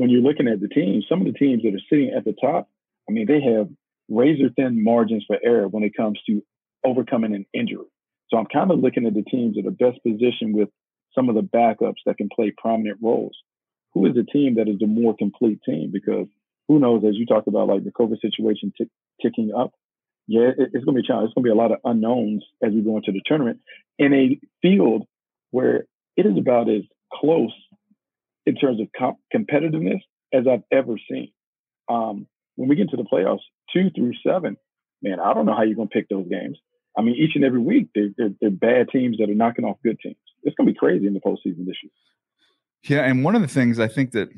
when 0.00 0.08
you're 0.08 0.22
looking 0.22 0.48
at 0.48 0.60
the 0.60 0.68
teams, 0.68 1.04
some 1.10 1.20
of 1.20 1.26
the 1.26 1.38
teams 1.38 1.62
that 1.62 1.74
are 1.74 1.86
sitting 1.90 2.14
at 2.16 2.24
the 2.24 2.34
top, 2.40 2.70
I 3.06 3.12
mean, 3.12 3.26
they 3.26 3.42
have 3.42 3.68
razor 4.08 4.48
thin 4.56 4.82
margins 4.82 5.24
for 5.26 5.38
error 5.44 5.68
when 5.68 5.82
it 5.82 5.94
comes 5.94 6.18
to 6.26 6.42
overcoming 6.86 7.34
an 7.34 7.44
injury. 7.52 7.84
So 8.30 8.38
I'm 8.38 8.46
kind 8.46 8.70
of 8.70 8.78
looking 8.78 9.06
at 9.06 9.12
the 9.12 9.22
teams 9.22 9.56
that 9.56 9.66
are 9.66 9.70
best 9.70 10.02
positioned 10.02 10.54
with 10.54 10.70
some 11.14 11.28
of 11.28 11.34
the 11.34 11.42
backups 11.42 12.00
that 12.06 12.16
can 12.16 12.30
play 12.34 12.50
prominent 12.56 12.98
roles. 13.02 13.36
Who 13.92 14.06
is 14.06 14.14
the 14.14 14.24
team 14.24 14.54
that 14.54 14.68
is 14.68 14.78
the 14.80 14.86
more 14.86 15.14
complete 15.14 15.60
team? 15.66 15.90
Because 15.92 16.28
who 16.66 16.78
knows, 16.78 17.02
as 17.06 17.16
you 17.16 17.26
talked 17.26 17.48
about, 17.48 17.68
like 17.68 17.84
the 17.84 17.90
COVID 17.90 18.22
situation 18.22 18.72
t- 18.78 18.88
ticking 19.20 19.52
up, 19.54 19.72
yeah, 20.26 20.48
it, 20.56 20.70
it's 20.72 20.84
going 20.86 20.96
to 20.96 21.02
be 21.02 21.04
a 21.04 21.06
challenge. 21.06 21.26
It's 21.26 21.34
going 21.34 21.44
to 21.44 21.48
be 21.48 21.58
a 21.58 21.62
lot 21.62 21.72
of 21.72 21.78
unknowns 21.84 22.42
as 22.62 22.72
we 22.72 22.80
go 22.80 22.96
into 22.96 23.12
the 23.12 23.20
tournament 23.26 23.60
in 23.98 24.14
a 24.14 24.40
field 24.62 25.06
where 25.50 25.84
it 26.16 26.24
is 26.24 26.38
about 26.38 26.70
as 26.70 26.84
close 27.12 27.52
in 28.46 28.54
terms 28.54 28.80
of 28.80 28.88
comp- 28.96 29.18
competitiveness 29.34 30.00
as 30.32 30.46
I've 30.50 30.62
ever 30.72 30.94
seen. 31.10 31.32
Um, 31.88 32.26
when 32.56 32.68
we 32.68 32.76
get 32.76 32.82
into 32.90 32.96
the 32.96 33.04
playoffs, 33.04 33.40
two 33.72 33.90
through 33.90 34.12
seven, 34.26 34.56
man, 35.02 35.18
I 35.20 35.34
don't 35.34 35.46
know 35.46 35.54
how 35.54 35.62
you're 35.62 35.76
going 35.76 35.88
to 35.88 35.92
pick 35.92 36.08
those 36.08 36.28
games. 36.28 36.58
I 36.96 37.02
mean, 37.02 37.14
each 37.16 37.32
and 37.34 37.44
every 37.44 37.60
week, 37.60 37.88
they're, 37.94 38.10
they're, 38.16 38.34
they're 38.40 38.50
bad 38.50 38.88
teams 38.90 39.18
that 39.18 39.30
are 39.30 39.34
knocking 39.34 39.64
off 39.64 39.76
good 39.84 39.98
teams. 40.00 40.16
It's 40.42 40.54
going 40.56 40.66
to 40.66 40.72
be 40.72 40.78
crazy 40.78 41.06
in 41.06 41.14
the 41.14 41.20
postseason 41.20 41.66
this 41.66 41.76
year. 41.82 41.92
Yeah, 42.84 43.02
and 43.02 43.24
one 43.24 43.34
of 43.34 43.42
the 43.42 43.48
things 43.48 43.78
I 43.78 43.88
think 43.88 44.12
that 44.12 44.30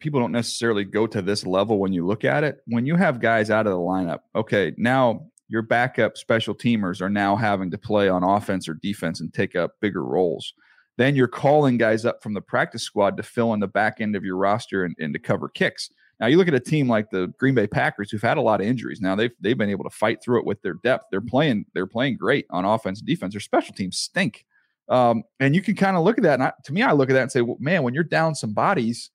people 0.00 0.20
don't 0.20 0.32
necessarily 0.32 0.84
go 0.84 1.06
to 1.06 1.22
this 1.22 1.46
level 1.46 1.78
when 1.78 1.92
you 1.92 2.06
look 2.06 2.24
at 2.24 2.42
it. 2.44 2.60
When 2.66 2.86
you 2.86 2.96
have 2.96 3.20
guys 3.20 3.50
out 3.50 3.66
of 3.66 3.72
the 3.72 3.78
lineup, 3.78 4.20
okay, 4.34 4.72
now 4.76 5.26
your 5.48 5.62
backup 5.62 6.16
special 6.16 6.54
teamers 6.54 7.00
are 7.00 7.10
now 7.10 7.36
having 7.36 7.70
to 7.70 7.78
play 7.78 8.08
on 8.08 8.24
offense 8.24 8.68
or 8.68 8.74
defense 8.74 9.20
and 9.20 9.32
take 9.32 9.54
up 9.54 9.72
bigger 9.80 10.04
roles. 10.04 10.54
Then 11.00 11.16
you're 11.16 11.28
calling 11.28 11.78
guys 11.78 12.04
up 12.04 12.22
from 12.22 12.34
the 12.34 12.42
practice 12.42 12.82
squad 12.82 13.16
to 13.16 13.22
fill 13.22 13.54
in 13.54 13.60
the 13.60 13.66
back 13.66 14.02
end 14.02 14.14
of 14.14 14.22
your 14.22 14.36
roster 14.36 14.84
and, 14.84 14.94
and 14.98 15.14
to 15.14 15.18
cover 15.18 15.48
kicks. 15.48 15.88
Now 16.20 16.26
you 16.26 16.36
look 16.36 16.46
at 16.46 16.52
a 16.52 16.60
team 16.60 16.90
like 16.90 17.08
the 17.08 17.32
Green 17.38 17.54
Bay 17.54 17.66
Packers 17.66 18.10
who've 18.10 18.20
had 18.20 18.36
a 18.36 18.42
lot 18.42 18.60
of 18.60 18.66
injuries. 18.66 19.00
Now 19.00 19.16
they've 19.16 19.30
they've 19.40 19.56
been 19.56 19.70
able 19.70 19.84
to 19.84 19.96
fight 19.96 20.22
through 20.22 20.40
it 20.40 20.44
with 20.44 20.60
their 20.60 20.74
depth. 20.74 21.06
They're 21.10 21.22
playing 21.22 21.64
they're 21.72 21.86
playing 21.86 22.18
great 22.18 22.44
on 22.50 22.66
offense 22.66 22.98
and 22.98 23.06
defense. 23.06 23.32
Their 23.32 23.40
special 23.40 23.74
teams 23.74 23.96
stink. 23.96 24.44
Um, 24.90 25.22
and 25.38 25.54
you 25.54 25.62
can 25.62 25.74
kind 25.74 25.96
of 25.96 26.04
look 26.04 26.18
at 26.18 26.24
that. 26.24 26.34
And 26.34 26.42
I, 26.42 26.52
to 26.64 26.72
me, 26.74 26.82
I 26.82 26.92
look 26.92 27.08
at 27.08 27.14
that 27.14 27.22
and 27.22 27.32
say, 27.32 27.40
well, 27.40 27.56
man, 27.60 27.82
when 27.82 27.94
you're 27.94 28.04
down 28.04 28.34
some 28.34 28.52
bodies, 28.52 29.08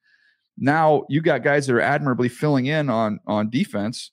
now 0.58 1.04
you 1.08 1.22
got 1.22 1.44
guys 1.44 1.68
that 1.68 1.75
are 1.75 1.82
admirably 1.82 2.30
filling 2.30 2.65
in 2.65 2.89
on 2.89 3.20
on 3.27 3.51
defense, 3.51 4.10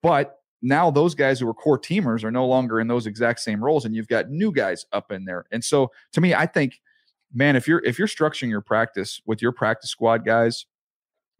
but 0.00 0.38
now 0.62 0.92
those 0.92 1.16
guys 1.16 1.40
who 1.40 1.46
were 1.46 1.54
core 1.54 1.78
teamers 1.78 2.22
are 2.22 2.30
no 2.30 2.46
longer 2.46 2.78
in 2.78 2.86
those 2.86 3.08
exact 3.08 3.40
same 3.40 3.64
roles, 3.64 3.84
and 3.84 3.96
you've 3.96 4.06
got 4.06 4.30
new 4.30 4.52
guys 4.52 4.86
up 4.92 5.10
in 5.10 5.24
there. 5.24 5.46
And 5.50 5.64
so, 5.64 5.90
to 6.12 6.20
me, 6.20 6.32
I 6.32 6.46
think, 6.46 6.80
man, 7.34 7.56
if 7.56 7.66
you're 7.68 7.84
if 7.84 7.98
you're 7.98 8.08
structuring 8.08 8.50
your 8.50 8.60
practice 8.60 9.20
with 9.26 9.42
your 9.42 9.52
practice 9.52 9.90
squad 9.90 10.24
guys, 10.24 10.66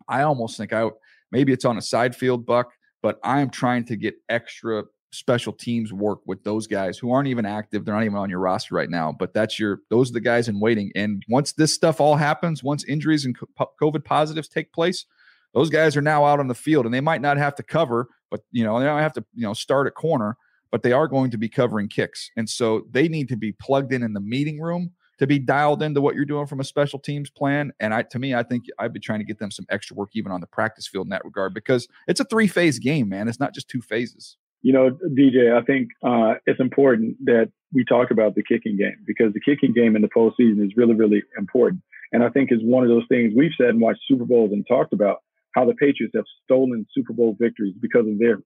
I 0.08 0.22
almost 0.22 0.56
think 0.56 0.72
I 0.72 0.88
maybe 1.32 1.52
it's 1.52 1.64
on 1.64 1.78
a 1.78 1.82
side 1.82 2.14
field 2.14 2.46
buck, 2.46 2.72
but 3.02 3.18
I 3.22 3.40
am 3.40 3.50
trying 3.50 3.84
to 3.86 3.96
get 3.96 4.14
extra 4.28 4.84
special 5.12 5.52
teams 5.52 5.92
work 5.92 6.20
with 6.26 6.42
those 6.44 6.66
guys 6.66 6.98
who 6.98 7.10
aren't 7.10 7.28
even 7.28 7.46
active. 7.46 7.84
They're 7.84 7.94
not 7.94 8.04
even 8.04 8.18
on 8.18 8.30
your 8.30 8.38
roster 8.38 8.74
right 8.74 8.90
now, 8.90 9.14
but 9.18 9.32
that's 9.32 9.58
your, 9.58 9.80
those 9.90 10.10
are 10.10 10.14
the 10.14 10.20
guys 10.20 10.48
in 10.48 10.60
waiting. 10.60 10.92
And 10.94 11.22
once 11.28 11.52
this 11.52 11.74
stuff 11.74 12.00
all 12.00 12.16
happens, 12.16 12.62
once 12.62 12.84
injuries 12.84 13.24
and 13.24 13.36
COVID 13.80 14.04
positives 14.04 14.48
take 14.48 14.72
place, 14.72 15.06
those 15.54 15.70
guys 15.70 15.96
are 15.96 16.02
now 16.02 16.24
out 16.24 16.40
on 16.40 16.48
the 16.48 16.54
field 16.54 16.84
and 16.84 16.94
they 16.94 17.00
might 17.00 17.22
not 17.22 17.38
have 17.38 17.54
to 17.56 17.62
cover, 17.62 18.08
but 18.30 18.40
you 18.52 18.62
know, 18.62 18.78
they 18.78 18.84
don't 18.84 19.00
have 19.00 19.14
to, 19.14 19.24
you 19.34 19.46
know, 19.46 19.54
start 19.54 19.86
at 19.86 19.94
corner, 19.94 20.36
but 20.70 20.82
they 20.82 20.92
are 20.92 21.08
going 21.08 21.30
to 21.30 21.38
be 21.38 21.48
covering 21.48 21.88
kicks. 21.88 22.30
And 22.36 22.48
so 22.48 22.86
they 22.90 23.08
need 23.08 23.28
to 23.28 23.36
be 23.36 23.52
plugged 23.52 23.92
in 23.92 24.02
in 24.02 24.12
the 24.12 24.20
meeting 24.20 24.60
room 24.60 24.92
to 25.18 25.26
be 25.26 25.38
dialed 25.38 25.82
into 25.82 26.00
what 26.00 26.14
you're 26.14 26.24
doing 26.24 26.46
from 26.46 26.60
a 26.60 26.64
special 26.64 26.98
teams 26.98 27.30
plan. 27.30 27.72
And 27.80 27.94
I, 27.94 28.02
to 28.02 28.18
me, 28.18 28.34
I 28.34 28.42
think 28.42 28.64
I'd 28.78 28.92
be 28.92 29.00
trying 29.00 29.20
to 29.20 29.24
get 29.24 29.38
them 29.38 29.50
some 29.50 29.66
extra 29.68 29.96
work 29.96 30.10
even 30.14 30.32
on 30.32 30.40
the 30.40 30.46
practice 30.46 30.86
field 30.86 31.06
in 31.06 31.10
that 31.10 31.24
regard 31.24 31.54
because 31.54 31.88
it's 32.06 32.20
a 32.20 32.24
three 32.24 32.46
phase 32.46 32.78
game, 32.78 33.08
man. 33.08 33.28
It's 33.28 33.40
not 33.40 33.54
just 33.54 33.68
two 33.68 33.80
phases 33.80 34.36
you 34.66 34.72
know, 34.72 34.90
DJ, 35.16 35.56
I 35.56 35.62
think 35.64 35.90
uh, 36.04 36.40
it's 36.44 36.58
important 36.58 37.16
that 37.24 37.52
we 37.72 37.84
talk 37.84 38.10
about 38.10 38.34
the 38.34 38.42
kicking 38.42 38.76
game 38.76 38.96
because 39.06 39.32
the 39.32 39.40
kicking 39.40 39.72
game 39.72 39.94
in 39.94 40.02
the 40.02 40.08
postseason 40.08 40.64
is 40.66 40.72
really, 40.76 40.94
really 40.94 41.22
important. 41.38 41.82
And 42.12 42.24
I 42.24 42.30
think 42.30 42.50
is 42.50 42.58
one 42.64 42.82
of 42.82 42.88
those 42.88 43.04
things 43.08 43.32
we've 43.36 43.52
said 43.56 43.68
and 43.68 43.80
watched 43.80 44.00
Super 44.08 44.24
Bowls 44.24 44.50
and 44.50 44.66
talked 44.66 44.92
about 44.92 45.18
how 45.54 45.64
the 45.64 45.74
Patriots 45.74 46.14
have 46.16 46.24
stolen 46.42 46.84
Super 46.92 47.12
Bowl 47.12 47.36
victories 47.38 47.74
because 47.80 48.08
of 48.08 48.18
their 48.18 48.38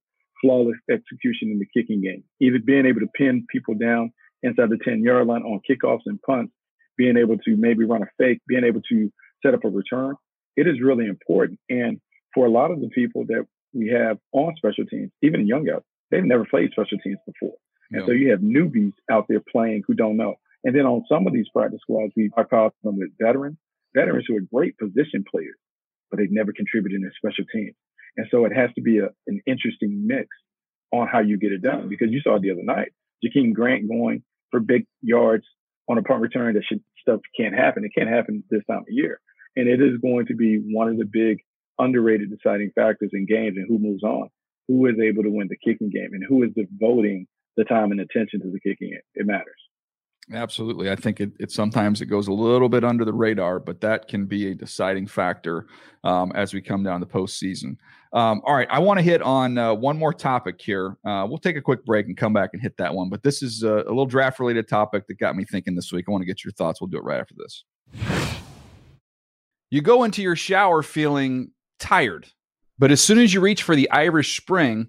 flawless 0.42 0.76
execution 0.90 1.50
in 1.52 1.58
the 1.58 1.66
kicking 1.72 2.02
game, 2.02 2.22
either 2.40 2.58
being 2.58 2.84
able 2.84 3.00
to 3.00 3.08
pin 3.16 3.46
people 3.50 3.74
down 3.74 4.12
inside 4.42 4.68
the 4.68 4.78
10 4.84 5.02
yard 5.02 5.26
line 5.26 5.42
on 5.42 5.60
kickoffs 5.68 6.04
and 6.04 6.20
punts, 6.20 6.52
being 7.00 7.16
able 7.16 7.38
to 7.38 7.57
maybe 7.57 7.85
run 7.85 8.02
a 8.02 8.11
fake, 8.19 8.40
being 8.47 8.64
able 8.64 8.83
to 8.90 9.11
set 9.42 9.54
up 9.54 9.64
a 9.64 9.69
return. 9.69 10.14
It 10.57 10.66
is 10.66 10.76
really 10.83 11.07
important. 11.07 11.59
And 11.71 12.00
for 12.35 12.44
a 12.46 12.51
lot 12.51 12.70
of 12.70 12.81
the 12.81 12.88
people 12.88 13.24
that 13.29 13.46
we 13.72 13.88
have 13.88 14.18
on 14.33 14.55
special 14.57 14.85
teams, 14.85 15.11
even 15.22 15.46
young 15.46 15.64
guys, 15.64 15.81
They've 16.11 16.24
never 16.24 16.44
played 16.44 16.70
special 16.72 16.98
teams 16.98 17.18
before. 17.27 17.55
And 17.92 18.03
so 18.07 18.12
you 18.12 18.31
have 18.31 18.40
newbies 18.40 18.92
out 19.11 19.27
there 19.29 19.42
playing 19.51 19.83
who 19.87 19.94
don't 19.94 20.16
know. 20.16 20.35
And 20.62 20.77
then 20.77 20.87
on 20.87 21.05
some 21.09 21.27
of 21.27 21.33
these 21.33 21.48
practice 21.53 21.81
squads, 21.83 22.12
we 22.16 22.31
are 22.37 22.44
called 22.44 22.72
them 22.85 22.98
with 22.98 23.11
veterans, 23.20 23.57
veterans 23.96 24.27
who 24.29 24.37
are 24.37 24.46
great 24.53 24.79
position 24.79 25.24
players, 25.29 25.57
but 26.11 26.18
they've 26.18 26.31
never 26.31 26.53
contributed 26.53 27.01
in 27.01 27.11
special 27.16 27.44
teams. 27.53 27.74
And 28.16 28.27
so 28.31 28.44
it 28.44 28.53
has 28.55 28.70
to 28.74 28.81
be 28.81 28.98
a, 28.98 29.09
an 29.27 29.40
interesting 29.46 30.07
mix 30.07 30.29
on 30.92 31.09
how 31.09 31.20
you 31.20 31.37
get 31.37 31.53
it 31.53 31.62
done 31.62 31.88
because 31.88 32.11
you 32.11 32.20
saw 32.20 32.38
the 32.38 32.51
other 32.51 32.62
night, 32.62 32.92
Jakeem 33.24 33.55
Grant 33.55 33.88
going 33.88 34.22
for 34.51 34.61
big 34.61 34.87
yards 35.03 35.44
on 35.88 35.98
a 35.98 36.03
punt 36.03 36.20
return 36.20 36.55
that 36.55 36.64
should, 36.64 36.83
stuff 37.00 37.20
can't 37.38 37.54
happen. 37.54 37.84
It 37.84 37.92
can't 37.96 38.10
happen 38.10 38.44
this 38.50 38.62
time 38.70 38.80
of 38.80 38.86
year. 38.88 39.20
And 39.56 39.68
it 39.68 39.80
is 39.80 39.98
going 40.00 40.26
to 40.26 40.34
be 40.34 40.58
one 40.72 40.88
of 40.88 40.96
the 40.98 41.04
big 41.04 41.38
underrated 41.78 42.30
deciding 42.30 42.72
factors 42.74 43.10
in 43.12 43.26
games 43.26 43.56
and 43.56 43.66
who 43.68 43.78
moves 43.78 44.02
on 44.02 44.28
who 44.70 44.86
is 44.86 44.94
able 45.02 45.24
to 45.24 45.30
win 45.30 45.48
the 45.48 45.56
kicking 45.56 45.90
game 45.90 46.10
and 46.12 46.22
who 46.28 46.44
is 46.44 46.50
devoting 46.54 47.26
the 47.56 47.64
time 47.64 47.90
and 47.90 48.00
attention 48.00 48.40
to 48.40 48.50
the 48.52 48.60
kicking 48.60 48.90
game. 48.90 49.00
It 49.14 49.26
matters. 49.26 49.60
Absolutely. 50.33 50.90
I 50.90 50.97
think 50.97 51.21
it, 51.21 51.33
it, 51.40 51.51
sometimes 51.51 52.01
it 52.01 52.07
goes 52.07 52.29
a 52.29 52.33
little 52.33 52.69
bit 52.69 52.85
under 52.85 53.05
the 53.05 53.12
radar, 53.12 53.59
but 53.59 53.81
that 53.81 54.07
can 54.09 54.27
be 54.27 54.51
a 54.51 54.55
deciding 54.55 55.07
factor 55.07 55.66
um, 56.05 56.31
as 56.35 56.55
we 56.55 56.61
come 56.61 56.83
down 56.83 57.01
the 57.01 57.07
postseason. 57.07 57.77
Um, 58.12 58.40
all 58.45 58.55
right. 58.55 58.69
I 58.71 58.79
want 58.79 58.99
to 58.99 59.03
hit 59.03 59.23
on 59.23 59.59
uh, 59.59 59.75
one 59.75 59.99
more 59.99 60.12
topic 60.12 60.61
here. 60.61 60.97
Uh, 61.05 61.27
we'll 61.29 61.38
take 61.38 61.57
a 61.57 61.61
quick 61.61 61.85
break 61.85 62.07
and 62.07 62.16
come 62.16 62.33
back 62.33 62.51
and 62.53 62.62
hit 62.62 62.77
that 62.77 62.95
one. 62.95 63.09
But 63.09 63.23
this 63.23 63.43
is 63.43 63.62
a, 63.62 63.75
a 63.75 63.90
little 63.90 64.07
draft 64.07 64.38
related 64.38 64.69
topic 64.69 65.07
that 65.09 65.19
got 65.19 65.37
me 65.37 65.45
thinking 65.45 65.75
this 65.75 65.93
week. 65.93 66.05
I 66.09 66.12
want 66.12 66.23
to 66.23 66.27
get 66.27 66.45
your 66.45 66.53
thoughts. 66.53 66.81
We'll 66.81 66.88
do 66.88 66.99
it 66.99 67.05
right 67.05 67.21
after 67.21 67.35
this. 67.37 67.64
You 69.71 69.83
go 69.83 70.05
into 70.05 70.23
your 70.23 70.37
shower 70.37 70.83
feeling 70.83 71.53
tired 71.79 72.27
but 72.81 72.90
as 72.90 73.03
soon 73.03 73.19
as 73.19 73.35
you 73.35 73.43
reach 73.43 73.62
for 73.62 73.77
the 73.77 73.90
Irish 73.90 74.40
Spring, 74.40 74.88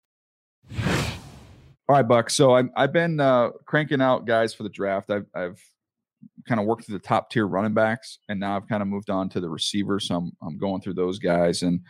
All 1.91 1.97
right, 1.97 2.07
Buck. 2.07 2.29
So 2.29 2.55
i 2.55 2.63
have 2.77 2.93
been 2.93 3.19
uh, 3.19 3.49
cranking 3.65 3.99
out 3.99 4.25
guys 4.25 4.53
for 4.53 4.63
the 4.63 4.69
draft. 4.69 5.11
I've, 5.11 5.25
I've 5.35 5.61
kind 6.47 6.61
of 6.61 6.65
worked 6.65 6.85
through 6.85 6.97
the 6.97 7.03
top 7.03 7.29
tier 7.29 7.45
running 7.45 7.73
backs, 7.73 8.19
and 8.29 8.39
now 8.39 8.55
I've 8.55 8.69
kind 8.69 8.81
of 8.81 8.87
moved 8.87 9.09
on 9.09 9.27
to 9.27 9.41
the 9.41 9.49
receivers. 9.49 10.07
So 10.07 10.15
I'm, 10.15 10.31
I'm 10.41 10.57
going 10.57 10.79
through 10.79 10.93
those 10.93 11.19
guys. 11.19 11.63
And 11.63 11.81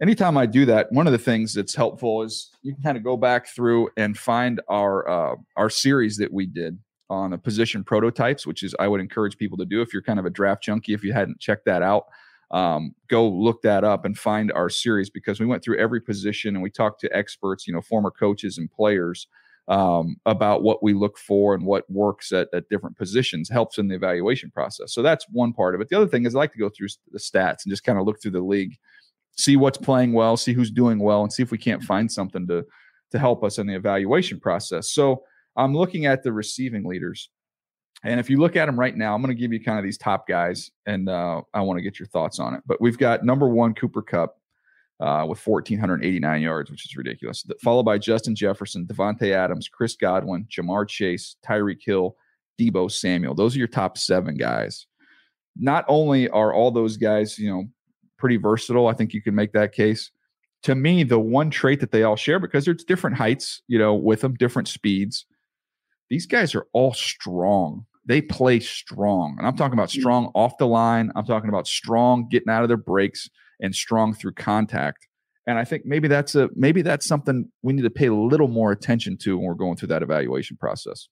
anytime 0.00 0.36
I 0.36 0.46
do 0.46 0.66
that, 0.66 0.92
one 0.92 1.08
of 1.08 1.12
the 1.12 1.18
things 1.18 1.52
that's 1.52 1.74
helpful 1.74 2.22
is 2.22 2.48
you 2.62 2.74
can 2.74 2.82
kind 2.84 2.96
of 2.96 3.02
go 3.02 3.16
back 3.16 3.48
through 3.48 3.88
and 3.96 4.16
find 4.16 4.60
our 4.68 5.08
uh, 5.08 5.34
our 5.56 5.68
series 5.68 6.16
that 6.18 6.32
we 6.32 6.46
did 6.46 6.78
on 7.08 7.32
the 7.32 7.38
position 7.38 7.82
prototypes, 7.82 8.46
which 8.46 8.62
is 8.62 8.72
I 8.78 8.86
would 8.86 9.00
encourage 9.00 9.36
people 9.36 9.58
to 9.58 9.64
do 9.64 9.82
if 9.82 9.92
you're 9.92 10.00
kind 10.00 10.20
of 10.20 10.26
a 10.26 10.30
draft 10.30 10.62
junkie. 10.62 10.94
If 10.94 11.02
you 11.02 11.12
hadn't 11.12 11.40
checked 11.40 11.64
that 11.64 11.82
out, 11.82 12.04
um, 12.50 12.94
go 13.08 13.28
look 13.28 13.62
that 13.62 13.84
up 13.84 14.04
and 14.04 14.18
find 14.18 14.50
our 14.52 14.68
series 14.68 15.08
because 15.10 15.38
we 15.38 15.46
went 15.46 15.62
through 15.62 15.78
every 15.78 16.00
position 16.00 16.54
and 16.54 16.62
we 16.62 16.70
talked 16.70 17.00
to 17.00 17.16
experts, 17.16 17.66
you 17.66 17.72
know, 17.72 17.80
former 17.80 18.10
coaches 18.10 18.58
and 18.58 18.70
players 18.70 19.28
um, 19.68 20.16
about 20.26 20.64
what 20.64 20.82
we 20.82 20.92
look 20.92 21.16
for 21.16 21.54
and 21.54 21.64
what 21.64 21.88
works 21.88 22.32
at, 22.32 22.48
at 22.52 22.68
different 22.68 22.96
positions 22.96 23.48
helps 23.48 23.78
in 23.78 23.86
the 23.86 23.94
evaluation 23.94 24.50
process. 24.50 24.92
So 24.92 25.00
that's 25.00 25.26
one 25.30 25.52
part 25.52 25.76
of 25.76 25.80
it. 25.80 25.88
The 25.88 25.96
other 25.96 26.08
thing 26.08 26.26
is 26.26 26.34
I 26.34 26.38
like 26.38 26.52
to 26.52 26.58
go 26.58 26.68
through 26.68 26.88
the 27.12 27.20
stats 27.20 27.64
and 27.64 27.70
just 27.70 27.84
kind 27.84 27.98
of 27.98 28.04
look 28.04 28.20
through 28.20 28.32
the 28.32 28.40
league, 28.40 28.76
see 29.36 29.56
what's 29.56 29.78
playing 29.78 30.12
well, 30.12 30.36
see 30.36 30.52
who's 30.52 30.72
doing 30.72 30.98
well, 30.98 31.22
and 31.22 31.32
see 31.32 31.44
if 31.44 31.52
we 31.52 31.58
can't 31.58 31.84
find 31.84 32.10
something 32.10 32.46
to 32.48 32.64
to 33.12 33.18
help 33.18 33.42
us 33.42 33.58
in 33.58 33.66
the 33.66 33.74
evaluation 33.74 34.38
process. 34.38 34.90
So 34.90 35.22
I'm 35.56 35.74
looking 35.74 36.06
at 36.06 36.22
the 36.22 36.32
receiving 36.32 36.84
leaders. 36.84 37.28
And 38.02 38.18
if 38.18 38.30
you 38.30 38.38
look 38.38 38.56
at 38.56 38.66
them 38.66 38.80
right 38.80 38.96
now, 38.96 39.14
I'm 39.14 39.20
going 39.20 39.34
to 39.34 39.40
give 39.40 39.52
you 39.52 39.62
kind 39.62 39.78
of 39.78 39.84
these 39.84 39.98
top 39.98 40.26
guys, 40.26 40.70
and 40.86 41.08
uh, 41.08 41.42
I 41.52 41.60
want 41.60 41.78
to 41.78 41.82
get 41.82 41.98
your 41.98 42.06
thoughts 42.06 42.38
on 42.38 42.54
it. 42.54 42.62
But 42.66 42.80
we've 42.80 42.96
got 42.96 43.24
number 43.24 43.48
one, 43.48 43.74
Cooper 43.74 44.00
Kupp 44.00 44.38
uh, 45.00 45.26
with 45.28 45.46
1,489 45.46 46.42
yards, 46.42 46.70
which 46.70 46.86
is 46.86 46.96
ridiculous. 46.96 47.44
Followed 47.62 47.84
by 47.84 47.98
Justin 47.98 48.34
Jefferson, 48.34 48.86
Davante 48.86 49.32
Adams, 49.32 49.68
Chris 49.68 49.96
Godwin, 49.96 50.46
Ja'Marr 50.50 50.88
Chase, 50.88 51.36
Tyreek 51.44 51.82
Hill, 51.84 52.16
Deebo 52.58 52.90
Samuel. 52.90 53.34
Those 53.34 53.54
are 53.54 53.58
your 53.58 53.68
top 53.68 53.98
seven 53.98 54.36
guys. 54.36 54.86
Not 55.56 55.84
only 55.88 56.28
are 56.30 56.54
all 56.54 56.70
those 56.70 56.96
guys, 56.96 57.38
you 57.38 57.50
know, 57.50 57.64
pretty 58.18 58.36
versatile, 58.36 58.86
I 58.86 58.94
think 58.94 59.12
you 59.12 59.22
can 59.22 59.34
make 59.34 59.52
that 59.52 59.72
case. 59.72 60.10
To 60.64 60.74
me, 60.74 61.04
the 61.04 61.18
one 61.18 61.50
trait 61.50 61.80
that 61.80 61.90
they 61.90 62.02
all 62.02 62.16
share, 62.16 62.38
because 62.38 62.64
there's 62.64 62.84
different 62.84 63.16
heights, 63.16 63.62
you 63.66 63.78
know, 63.78 63.94
with 63.94 64.20
them, 64.20 64.34
different 64.34 64.68
speeds. 64.68 65.24
These 66.10 66.26
guys 66.26 66.54
are 66.54 66.66
all 66.72 66.92
strong 66.92 67.86
they 68.10 68.20
play 68.20 68.58
strong. 68.58 69.36
And 69.38 69.46
I'm 69.46 69.56
talking 69.56 69.74
about 69.74 69.88
Mm. 69.90 70.00
strong 70.00 70.32
off 70.34 70.58
the 70.58 70.66
line. 70.66 71.12
I'm 71.14 71.24
talking 71.24 71.48
about 71.48 71.68
strong 71.68 72.26
getting 72.28 72.48
out 72.50 72.62
of 72.62 72.68
their 72.68 72.76
breaks 72.76 73.30
and 73.60 73.72
strong 73.74 74.14
through 74.14 74.32
contact. 74.32 75.06
And 75.46 75.58
I 75.58 75.64
think 75.64 75.84
maybe 75.86 76.08
that's 76.08 76.34
a 76.34 76.48
maybe 76.54 76.82
that's 76.82 77.06
something 77.06 77.50
we 77.62 77.72
need 77.72 77.82
to 77.82 77.90
pay 77.90 78.06
a 78.06 78.14
little 78.14 78.48
more 78.48 78.72
attention 78.72 79.16
to 79.18 79.38
when 79.38 79.46
we're 79.46 79.54
going 79.54 79.76
through 79.76 79.88
that 79.88 80.02
evaluation 80.02 80.56
process. 80.56 81.08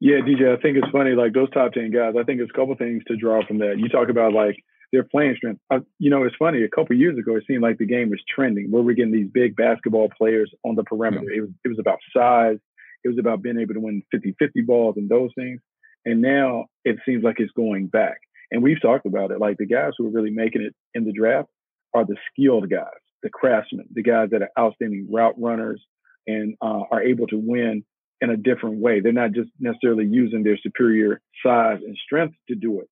Yeah, 0.00 0.16
DJ, 0.20 0.52
I 0.52 0.60
think 0.60 0.76
it's 0.76 0.90
funny. 0.90 1.12
Like 1.12 1.32
those 1.32 1.50
top 1.50 1.72
ten 1.72 1.90
guys, 1.90 2.14
I 2.18 2.24
think 2.24 2.40
it's 2.40 2.50
a 2.50 2.58
couple 2.58 2.74
things 2.76 3.02
to 3.08 3.16
draw 3.16 3.46
from 3.46 3.58
that. 3.58 3.78
You 3.78 3.88
talk 3.88 4.08
about 4.08 4.32
like 4.32 4.56
their 4.92 5.04
playing 5.04 5.36
strength. 5.36 5.60
Uh, 5.70 5.80
you 5.98 6.10
know, 6.10 6.24
it's 6.24 6.36
funny. 6.36 6.62
A 6.62 6.68
couple 6.68 6.96
years 6.96 7.18
ago, 7.18 7.36
it 7.36 7.44
seemed 7.46 7.62
like 7.62 7.78
the 7.78 7.86
game 7.86 8.10
was 8.10 8.20
trending 8.34 8.70
where 8.70 8.82
we're 8.82 8.94
getting 8.94 9.12
these 9.12 9.30
big 9.32 9.56
basketball 9.56 10.08
players 10.16 10.50
on 10.64 10.74
the 10.74 10.84
perimeter. 10.84 11.30
It 11.30 11.40
was 11.40 11.50
it 11.64 11.68
was 11.68 11.78
about 11.78 11.98
size. 12.14 12.58
It 13.04 13.08
was 13.08 13.18
about 13.18 13.42
being 13.42 13.58
able 13.58 13.74
to 13.74 13.80
win 13.80 14.02
50-50 14.14 14.66
balls 14.66 14.94
and 14.96 15.08
those 15.08 15.30
things. 15.36 15.60
And 16.04 16.20
now 16.20 16.66
it 16.84 16.96
seems 17.06 17.22
like 17.22 17.36
it's 17.38 17.52
going 17.52 17.86
back. 17.86 18.18
And 18.50 18.62
we've 18.62 18.80
talked 18.80 19.06
about 19.06 19.30
it. 19.30 19.40
Like 19.40 19.56
the 19.58 19.66
guys 19.66 19.92
who 19.96 20.06
are 20.06 20.10
really 20.10 20.30
making 20.30 20.62
it 20.62 20.74
in 20.94 21.04
the 21.04 21.12
draft 21.12 21.48
are 21.94 22.04
the 22.04 22.16
skilled 22.30 22.70
guys, 22.70 22.86
the 23.22 23.30
craftsmen, 23.30 23.86
the 23.92 24.02
guys 24.02 24.28
that 24.30 24.42
are 24.42 24.50
outstanding 24.58 25.08
route 25.12 25.34
runners 25.38 25.82
and 26.26 26.54
uh, 26.62 26.82
are 26.90 27.02
able 27.02 27.26
to 27.28 27.36
win 27.36 27.84
in 28.20 28.30
a 28.30 28.36
different 28.36 28.80
way. 28.80 29.00
They're 29.00 29.12
not 29.12 29.32
just 29.32 29.50
necessarily 29.60 30.06
using 30.06 30.42
their 30.42 30.58
superior 30.62 31.20
size 31.44 31.78
and 31.84 31.96
strength 32.04 32.36
to 32.48 32.54
do 32.54 32.80
it. 32.80 32.88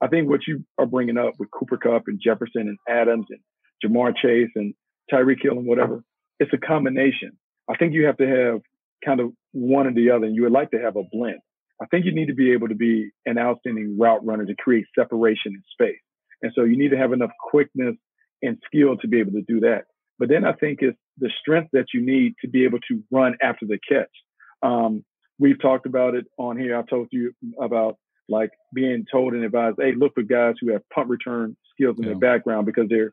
I 0.00 0.08
think 0.08 0.28
what 0.28 0.46
you 0.46 0.64
are 0.78 0.86
bringing 0.86 1.16
up 1.16 1.34
with 1.38 1.50
Cooper 1.50 1.78
Kupp 1.78 2.04
and 2.06 2.20
Jefferson 2.22 2.68
and 2.68 2.78
Adams 2.88 3.26
and 3.30 3.40
Ja'Marr 3.84 4.14
Chase 4.16 4.50
and 4.54 4.74
Tyreek 5.12 5.42
Hill 5.42 5.58
and 5.58 5.66
whatever, 5.66 6.02
it's 6.38 6.52
a 6.52 6.58
combination. 6.58 7.32
I 7.68 7.76
think 7.76 7.94
you 7.94 8.06
have 8.06 8.18
to 8.18 8.26
have 8.26 8.60
kind 9.04 9.20
of 9.20 9.32
one 9.52 9.86
or 9.86 9.92
the 9.92 10.10
other, 10.10 10.26
and 10.26 10.34
you 10.34 10.42
would 10.42 10.52
like 10.52 10.70
to 10.72 10.78
have 10.78 10.96
a 10.96 11.02
blend. 11.12 11.38
I 11.80 11.86
think 11.86 12.06
you 12.06 12.14
need 12.14 12.26
to 12.26 12.34
be 12.34 12.52
able 12.52 12.68
to 12.68 12.74
be 12.74 13.10
an 13.26 13.38
outstanding 13.38 13.98
route 13.98 14.24
runner 14.24 14.46
to 14.46 14.54
create 14.56 14.86
separation 14.98 15.52
in 15.54 15.62
space. 15.72 16.00
And 16.42 16.52
so 16.54 16.64
you 16.64 16.76
need 16.76 16.90
to 16.90 16.96
have 16.98 17.12
enough 17.12 17.30
quickness 17.50 17.96
and 18.42 18.58
skill 18.66 18.96
to 18.98 19.08
be 19.08 19.20
able 19.20 19.32
to 19.32 19.42
do 19.42 19.60
that. 19.60 19.84
But 20.18 20.28
then 20.28 20.44
I 20.44 20.52
think 20.52 20.78
it's 20.80 20.96
the 21.18 21.30
strength 21.40 21.70
that 21.72 21.86
you 21.92 22.00
need 22.00 22.34
to 22.42 22.48
be 22.48 22.64
able 22.64 22.78
to 22.88 23.02
run 23.10 23.36
after 23.42 23.66
the 23.66 23.78
catch. 23.86 24.10
Um, 24.62 25.04
we've 25.38 25.60
talked 25.60 25.86
about 25.86 26.14
it 26.14 26.26
on 26.38 26.58
here. 26.58 26.78
I 26.78 26.82
told 26.82 27.08
you 27.10 27.32
about 27.60 27.98
like 28.28 28.50
being 28.74 29.04
told 29.10 29.34
and 29.34 29.44
advised, 29.44 29.76
hey, 29.78 29.92
look 29.94 30.14
for 30.14 30.22
guys 30.22 30.54
who 30.60 30.72
have 30.72 30.82
punt 30.94 31.08
return 31.08 31.56
skills 31.72 31.96
in 31.98 32.04
Yeah. 32.04 32.10
their 32.10 32.18
background 32.18 32.66
because 32.66 32.88
they're 32.88 33.12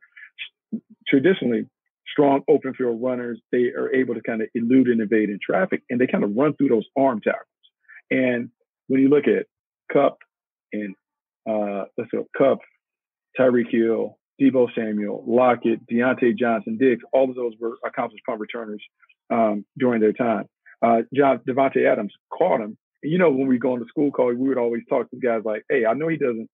traditionally 1.07 1.65
strong 2.13 2.41
open 2.47 2.73
field 2.75 3.01
runners. 3.01 3.41
They 3.51 3.71
are 3.77 3.93
able 3.93 4.13
to 4.13 4.21
kind 4.21 4.41
of 4.41 4.47
elude 4.53 4.87
and 4.87 5.01
evade 5.01 5.29
in 5.29 5.39
traffic, 5.45 5.81
and 5.89 5.99
they 5.99 6.07
kind 6.07 6.23
of 6.23 6.31
run 6.35 6.53
through 6.55 6.69
those 6.69 6.85
arm 6.97 7.19
tackles. 7.21 7.47
And 8.11 8.49
when 8.87 9.01
you 9.01 9.09
look 9.09 9.25
at 9.27 9.47
Kupp 9.91 10.17
and 10.71 10.95
uh, 11.49 11.85
let's 11.97 12.11
go 12.11 12.27
Kupp, 12.37 12.59
Tyreek 13.39 13.71
Hill, 13.71 14.17
Deebo 14.41 14.67
Samuel, 14.75 15.23
Lockett, 15.27 15.79
Diontae 15.87 16.37
Johnson, 16.37 16.77
Diggs, 16.79 17.03
all 17.11 17.29
of 17.29 17.35
those 17.35 17.53
were 17.59 17.77
accomplished 17.85 18.23
punt 18.25 18.39
returners 18.39 18.81
um, 19.31 19.65
during 19.77 19.99
their 20.01 20.13
time. 20.13 20.45
Uh, 20.85 21.01
John 21.13 21.39
Davante 21.47 21.89
Adams 21.91 22.13
caught 22.37 22.61
him. 22.61 22.77
And 23.01 23.11
you 23.11 23.17
know, 23.17 23.31
when 23.31 23.47
we 23.47 23.57
go 23.57 23.73
on 23.73 23.79
the 23.79 23.85
school 23.87 24.11
call, 24.11 24.27
we 24.27 24.35
would 24.47 24.57
always 24.57 24.83
talk 24.89 25.09
to 25.11 25.17
guys 25.17 25.41
like, 25.45 25.63
"Hey, 25.69 25.85
I 25.85 25.93
know 25.93 26.07
he 26.07 26.17
doesn't, 26.17 26.49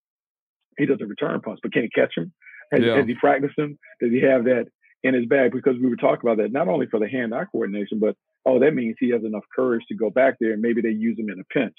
he 0.78 0.86
doesn't 0.86 1.08
return 1.08 1.42
punts, 1.42 1.60
but 1.62 1.74
can 1.74 1.84
he 1.84 1.90
catch 1.90 2.14
him? 2.16 2.32
Has, 2.72 2.82
Yeah. 2.84 2.96
has 2.98 3.08
he 3.08 3.16
practiced 3.16 3.56
them? 3.58 3.78
Does 4.02 4.12
he 4.12 4.22
have 4.22 4.44
that 4.46 4.68
in 5.04 5.14
his 5.14 5.26
bag?" 5.26 5.52
Because 5.52 5.76
we 5.82 5.90
were 5.90 5.96
talking 5.96 6.22
about 6.30 6.38
that 6.38 6.52
not 6.52 6.68
only 6.68 6.88
for 6.88 7.00
the 7.00 7.08
hand-eye 7.08 7.46
coordination, 7.52 8.00
but 8.00 8.16
oh, 8.46 8.60
that 8.60 8.74
means 8.74 8.96
he 9.00 9.10
has 9.12 9.24
enough 9.24 9.44
courage 9.56 9.84
to 9.90 9.96
go 9.96 10.10
back 10.10 10.36
there 10.40 10.54
and 10.54 10.62
maybe 10.62 10.82
they 10.82 10.90
use 10.90 11.18
him 11.20 11.30
in 11.30 11.40
a 11.40 11.44
pinch. 11.54 11.76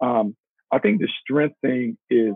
Um, 0.00 0.36
I 0.72 0.78
think 0.78 1.00
the 1.00 1.08
strength 1.22 1.56
thing 1.60 1.96
is 2.10 2.34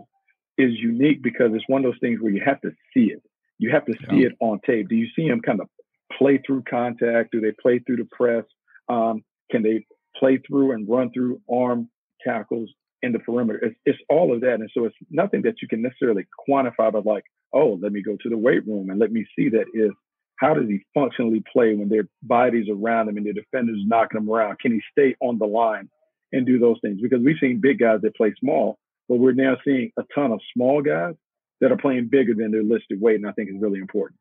is 0.57 0.73
unique 0.77 1.21
because 1.23 1.51
it's 1.53 1.63
one 1.67 1.85
of 1.85 1.91
those 1.91 1.99
things 2.01 2.19
where 2.21 2.31
you 2.31 2.41
have 2.45 2.59
to 2.61 2.71
see 2.93 3.05
it. 3.05 3.21
You 3.59 3.71
have 3.71 3.85
to 3.85 3.93
see 4.09 4.21
Yeah. 4.21 4.27
it 4.27 4.33
on 4.41 4.59
tape. 4.65 4.89
Do 4.89 4.95
you 4.95 5.07
see 5.15 5.25
him 5.25 5.41
kind 5.41 5.61
of 5.61 5.69
play 6.17 6.37
through 6.45 6.63
contact? 6.63 7.31
Do 7.31 7.39
they 7.39 7.53
play 7.61 7.79
through 7.79 7.97
the 7.97 8.05
press? 8.11 8.43
Um, 8.89 9.23
can 9.51 9.63
they 9.63 9.85
play 10.17 10.37
through 10.37 10.73
and 10.73 10.87
run 10.87 11.11
through 11.11 11.41
arm 11.49 11.89
tackles 12.21 12.69
in 13.01 13.13
the 13.13 13.19
perimeter? 13.19 13.59
It's, 13.59 13.75
it's 13.85 13.99
all 14.09 14.33
of 14.33 14.41
that. 14.41 14.55
And 14.55 14.69
so 14.73 14.85
it's 14.85 14.95
nothing 15.09 15.41
that 15.43 15.61
you 15.61 15.67
can 15.69 15.81
necessarily 15.81 16.25
quantify, 16.49 16.91
but 16.91 17.05
like, 17.05 17.23
oh, 17.53 17.79
let 17.81 17.91
me 17.93 18.01
go 18.01 18.17
to 18.21 18.29
the 18.29 18.37
weight 18.37 18.65
room 18.67 18.89
and 18.89 18.99
let 18.99 19.11
me 19.11 19.25
see 19.37 19.49
that 19.49 19.65
is 19.73 19.91
how 20.39 20.53
does 20.53 20.67
he 20.67 20.79
functionally 20.93 21.43
play 21.51 21.75
when 21.75 21.89
their 21.89 22.07
bodies 22.23 22.67
around 22.71 23.09
him 23.09 23.17
and 23.17 23.25
their 23.25 23.33
defenders 23.33 23.79
knocking 23.85 24.21
him 24.21 24.29
around? 24.29 24.59
Can 24.59 24.71
he 24.71 24.81
stay 24.91 25.15
on 25.19 25.37
the 25.37 25.45
line 25.45 25.89
and 26.31 26.45
do 26.45 26.57
those 26.57 26.77
things? 26.81 27.01
Because 27.01 27.19
we've 27.23 27.35
seen 27.41 27.59
big 27.61 27.79
guys 27.79 27.99
that 28.03 28.15
play 28.15 28.33
small, 28.39 28.79
but 29.09 29.19
we're 29.19 29.33
now 29.33 29.57
seeing 29.65 29.91
a 29.99 30.03
ton 30.15 30.31
of 30.31 30.39
small 30.53 30.81
guys 30.81 31.15
that 31.59 31.73
are 31.73 31.77
playing 31.77 32.07
bigger 32.07 32.33
than 32.33 32.51
their 32.51 32.63
listed 32.63 33.01
weight, 33.01 33.17
and 33.17 33.27
I 33.27 33.33
think 33.33 33.49
is 33.49 33.57
really 33.59 33.79
important. 33.79 34.17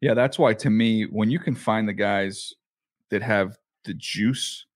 Yeah, 0.00 0.14
that's 0.14 0.38
why 0.38 0.54
to 0.54 0.70
me, 0.70 1.04
when 1.04 1.30
you 1.30 1.38
can 1.38 1.54
find 1.54 1.88
the 1.88 1.92
guys 1.92 2.52
that 3.10 3.22
have 3.22 3.56
the 3.84 3.94
juice, 3.94 4.66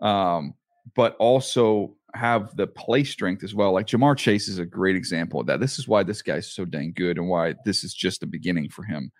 um, 0.00 0.54
but 0.94 1.16
also 1.16 1.96
have 2.14 2.54
the 2.56 2.68
play 2.68 3.02
strength 3.02 3.42
as 3.42 3.54
well. 3.54 3.72
Like 3.72 3.86
Ja'Marr 3.86 4.16
Chase 4.16 4.46
is 4.46 4.58
a 4.58 4.66
great 4.66 4.94
example 4.94 5.40
of 5.40 5.46
that. 5.46 5.58
This 5.58 5.78
is 5.78 5.88
why 5.88 6.04
this 6.04 6.22
guy's 6.22 6.52
so 6.52 6.64
dang 6.64 6.92
good 6.94 7.18
and 7.18 7.28
why 7.28 7.54
this 7.64 7.82
is 7.82 7.92
just 7.92 8.20
the 8.20 8.26
beginning 8.26 8.68
for 8.68 8.84
him. 8.84 9.10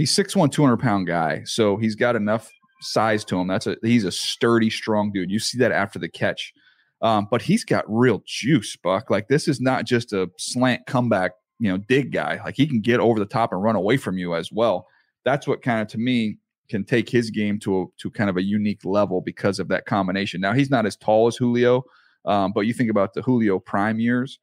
He's 0.00 0.16
6'1, 0.16 0.50
200 0.50 0.78
pound 0.78 1.06
guy. 1.06 1.42
So 1.44 1.76
he's 1.76 1.94
got 1.94 2.16
enough 2.16 2.50
size 2.80 3.22
to 3.26 3.38
him. 3.38 3.48
That's 3.48 3.66
a 3.66 3.76
he's 3.82 4.04
a 4.04 4.10
sturdy, 4.10 4.70
strong 4.70 5.12
dude. 5.12 5.30
You 5.30 5.38
see 5.38 5.58
that 5.58 5.72
after 5.72 5.98
the 5.98 6.08
catch. 6.08 6.54
Um, 7.02 7.28
but 7.30 7.42
he's 7.42 7.64
got 7.64 7.84
real 7.86 8.22
juice, 8.24 8.74
Buck. 8.76 9.10
Like 9.10 9.28
this 9.28 9.46
is 9.46 9.60
not 9.60 9.84
just 9.84 10.14
a 10.14 10.30
slant 10.38 10.86
comeback, 10.86 11.32
you 11.58 11.70
know, 11.70 11.76
dig 11.76 12.12
guy. 12.12 12.40
Like 12.42 12.56
he 12.56 12.66
can 12.66 12.80
get 12.80 12.98
over 12.98 13.18
the 13.18 13.26
top 13.26 13.52
and 13.52 13.62
run 13.62 13.76
away 13.76 13.98
from 13.98 14.16
you 14.16 14.34
as 14.34 14.50
well. 14.50 14.86
That's 15.26 15.46
what 15.46 15.60
kind 15.60 15.82
of 15.82 15.88
to 15.88 15.98
me 15.98 16.38
can 16.70 16.82
take 16.82 17.10
his 17.10 17.28
game 17.28 17.58
to 17.60 17.82
a, 17.82 17.84
to 17.98 18.10
kind 18.10 18.30
of 18.30 18.38
a 18.38 18.42
unique 18.42 18.86
level 18.86 19.20
because 19.20 19.58
of 19.58 19.68
that 19.68 19.84
combination. 19.84 20.40
Now 20.40 20.54
he's 20.54 20.70
not 20.70 20.86
as 20.86 20.96
tall 20.96 21.26
as 21.26 21.36
Julio, 21.36 21.84
um, 22.24 22.52
but 22.54 22.62
you 22.62 22.72
think 22.72 22.90
about 22.90 23.12
the 23.12 23.20
Julio 23.20 23.58
prime 23.58 24.00
years, 24.00 24.38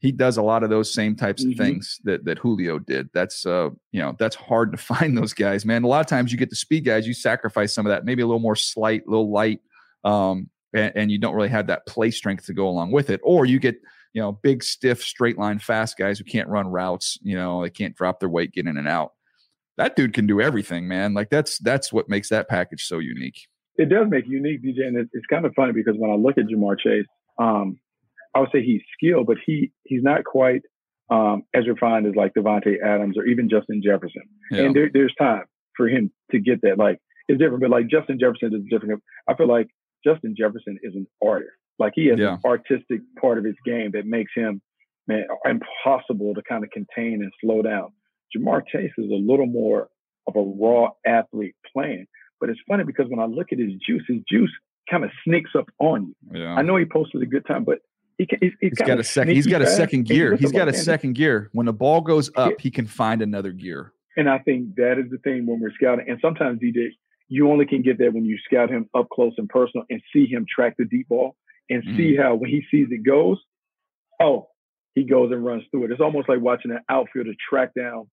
he 0.00 0.12
does 0.12 0.36
a 0.36 0.42
lot 0.42 0.62
of 0.62 0.70
those 0.70 0.92
same 0.92 1.16
types 1.16 1.44
of 1.44 1.54
things 1.54 1.98
that 2.04 2.24
that 2.24 2.38
Julio 2.38 2.78
did. 2.78 3.08
That's 3.12 3.44
uh, 3.44 3.70
you 3.90 4.00
know, 4.00 4.14
that's 4.18 4.36
hard 4.36 4.72
to 4.72 4.78
find 4.78 5.16
those 5.16 5.34
guys, 5.34 5.64
man. 5.64 5.82
A 5.82 5.88
lot 5.88 6.00
of 6.00 6.06
times 6.06 6.30
you 6.30 6.38
get 6.38 6.50
the 6.50 6.56
speed 6.56 6.84
guys, 6.84 7.06
you 7.06 7.14
sacrifice 7.14 7.72
some 7.72 7.86
of 7.86 7.90
that, 7.90 8.04
maybe 8.04 8.22
a 8.22 8.26
little 8.26 8.40
more 8.40 8.56
slight, 8.56 9.02
a 9.06 9.10
little 9.10 9.30
light, 9.30 9.60
um, 10.04 10.48
and, 10.72 10.92
and 10.94 11.10
you 11.10 11.18
don't 11.18 11.34
really 11.34 11.48
have 11.48 11.66
that 11.66 11.86
play 11.86 12.10
strength 12.10 12.46
to 12.46 12.54
go 12.54 12.68
along 12.68 12.92
with 12.92 13.10
it, 13.10 13.20
or 13.24 13.44
you 13.44 13.58
get 13.58 13.76
you 14.12 14.22
know 14.22 14.32
big, 14.32 14.62
stiff, 14.62 15.02
straight 15.02 15.36
line, 15.36 15.58
fast 15.58 15.98
guys 15.98 16.18
who 16.18 16.24
can't 16.24 16.48
run 16.48 16.68
routes. 16.68 17.18
You 17.22 17.36
know, 17.36 17.62
they 17.62 17.70
can't 17.70 17.96
drop 17.96 18.20
their 18.20 18.28
weight, 18.28 18.52
get 18.52 18.66
in 18.66 18.76
and 18.76 18.88
out. 18.88 19.12
That 19.78 19.96
dude 19.96 20.14
can 20.14 20.26
do 20.26 20.40
everything, 20.40 20.86
man. 20.86 21.12
Like 21.12 21.30
that's 21.30 21.58
that's 21.58 21.92
what 21.92 22.08
makes 22.08 22.28
that 22.28 22.48
package 22.48 22.84
so 22.84 23.00
unique. 23.00 23.48
It 23.76 23.88
does 23.88 24.06
make 24.08 24.26
unique, 24.26 24.62
DJ, 24.62 24.86
and 24.86 24.96
it's, 24.96 25.10
it's 25.12 25.26
kind 25.26 25.44
of 25.44 25.54
funny 25.54 25.72
because 25.72 25.94
when 25.96 26.10
I 26.10 26.14
look 26.14 26.36
at 26.36 26.46
Ja'Marr 26.46 26.80
Chase, 26.80 27.06
um, 27.38 27.78
I 28.34 28.40
would 28.40 28.50
say 28.52 28.62
he's 28.62 28.82
skilled, 28.96 29.26
but 29.26 29.36
he 29.44 29.72
he's 29.84 30.02
not 30.02 30.24
quite 30.24 30.62
um, 31.10 31.42
as 31.54 31.66
refined 31.66 32.06
as 32.06 32.14
like 32.14 32.34
Davante 32.34 32.76
Adams 32.84 33.16
or 33.16 33.24
even 33.24 33.48
Justin 33.48 33.80
Jefferson. 33.84 34.22
Yeah. 34.50 34.62
And 34.64 34.76
there, 34.76 34.90
there's 34.92 35.14
time 35.18 35.44
for 35.76 35.88
him 35.88 36.10
to 36.32 36.38
get 36.38 36.60
that. 36.62 36.78
Like 36.78 36.98
it's 37.28 37.38
different, 37.38 37.60
but 37.62 37.70
like 37.70 37.88
Justin 37.88 38.18
Jefferson 38.20 38.54
is 38.54 38.62
different. 38.70 39.02
I 39.28 39.34
feel 39.34 39.48
like 39.48 39.68
Justin 40.04 40.34
Jefferson 40.38 40.78
is 40.82 40.94
an 40.94 41.06
artist. 41.26 41.50
Like 41.78 41.92
he 41.94 42.06
has 42.08 42.18
Yeah. 42.18 42.34
an 42.34 42.40
artistic 42.44 43.00
part 43.20 43.38
of 43.38 43.44
his 43.44 43.54
game 43.64 43.90
that 43.92 44.04
makes 44.06 44.32
him 44.34 44.60
man 45.06 45.24
impossible 45.46 46.34
to 46.34 46.42
kind 46.48 46.64
of 46.64 46.70
contain 46.70 47.22
and 47.22 47.32
slow 47.42 47.62
down. 47.62 47.88
Ja'Marr 48.36 48.62
Chase 48.66 48.92
is 48.98 49.10
a 49.10 49.14
little 49.14 49.46
more 49.46 49.88
of 50.26 50.36
a 50.36 50.40
raw 50.42 50.88
athlete 51.06 51.54
playing. 51.72 52.06
But 52.40 52.50
it's 52.50 52.60
funny 52.68 52.84
because 52.84 53.06
when 53.08 53.18
I 53.18 53.24
look 53.24 53.48
at 53.52 53.58
his 53.58 53.72
juice, 53.84 54.04
his 54.06 54.18
juice 54.30 54.52
kind 54.90 55.04
of 55.04 55.10
sneaks 55.24 55.50
up 55.56 55.66
on 55.78 56.08
you. 56.30 56.40
yeah. 56.40 56.54
I 56.54 56.62
know 56.62 56.76
he 56.76 56.84
posted 56.84 57.22
a 57.22 57.26
good 57.26 57.46
time, 57.46 57.64
but 57.64 57.78
he 58.18 58.26
can, 58.26 58.38
he's, 58.42 58.52
he's, 58.60 58.70
He's 58.70 58.86
got 58.86 58.98
a 58.98 59.04
second. 59.04 59.34
He's 59.34 59.46
got 59.46 59.62
a 59.62 59.66
second 59.66 60.06
gear. 60.06 60.34
He's 60.36 60.52
got 60.52 60.68
a 60.68 60.74
second 60.74 61.14
gear. 61.14 61.48
When 61.52 61.66
the 61.66 61.72
ball 61.72 62.00
goes 62.00 62.30
up, 62.36 62.60
he 62.60 62.70
can 62.70 62.86
find 62.86 63.22
another 63.22 63.52
gear. 63.52 63.92
And 64.16 64.28
I 64.28 64.38
think 64.38 64.74
that 64.74 64.98
is 64.98 65.10
the 65.10 65.18
thing 65.18 65.46
when 65.46 65.60
we're 65.60 65.72
scouting. 65.72 66.06
And 66.08 66.18
sometimes 66.20 66.60
DJ, 66.60 66.88
you 67.28 67.50
only 67.50 67.64
can 67.64 67.82
get 67.82 67.98
that 67.98 68.12
when 68.12 68.24
you 68.24 68.36
scout 68.44 68.70
him 68.70 68.90
up 68.92 69.08
close 69.10 69.34
and 69.38 69.48
personal 69.48 69.86
and 69.88 70.02
see 70.12 70.26
him 70.26 70.44
track 70.52 70.74
the 70.76 70.84
deep 70.84 71.08
ball 71.08 71.36
and 71.70 71.84
see 71.96 72.16
mm. 72.16 72.22
how 72.22 72.34
when 72.34 72.50
he 72.50 72.62
sees 72.70 72.88
it 72.90 73.04
goes, 73.06 73.38
oh, 74.20 74.48
he 74.94 75.04
goes 75.04 75.30
and 75.30 75.44
runs 75.44 75.62
through 75.70 75.84
it. 75.84 75.92
It's 75.92 76.00
almost 76.00 76.28
like 76.28 76.40
watching 76.40 76.72
an 76.72 76.80
outfielder 76.88 77.34
track 77.48 77.70
down 77.74 78.10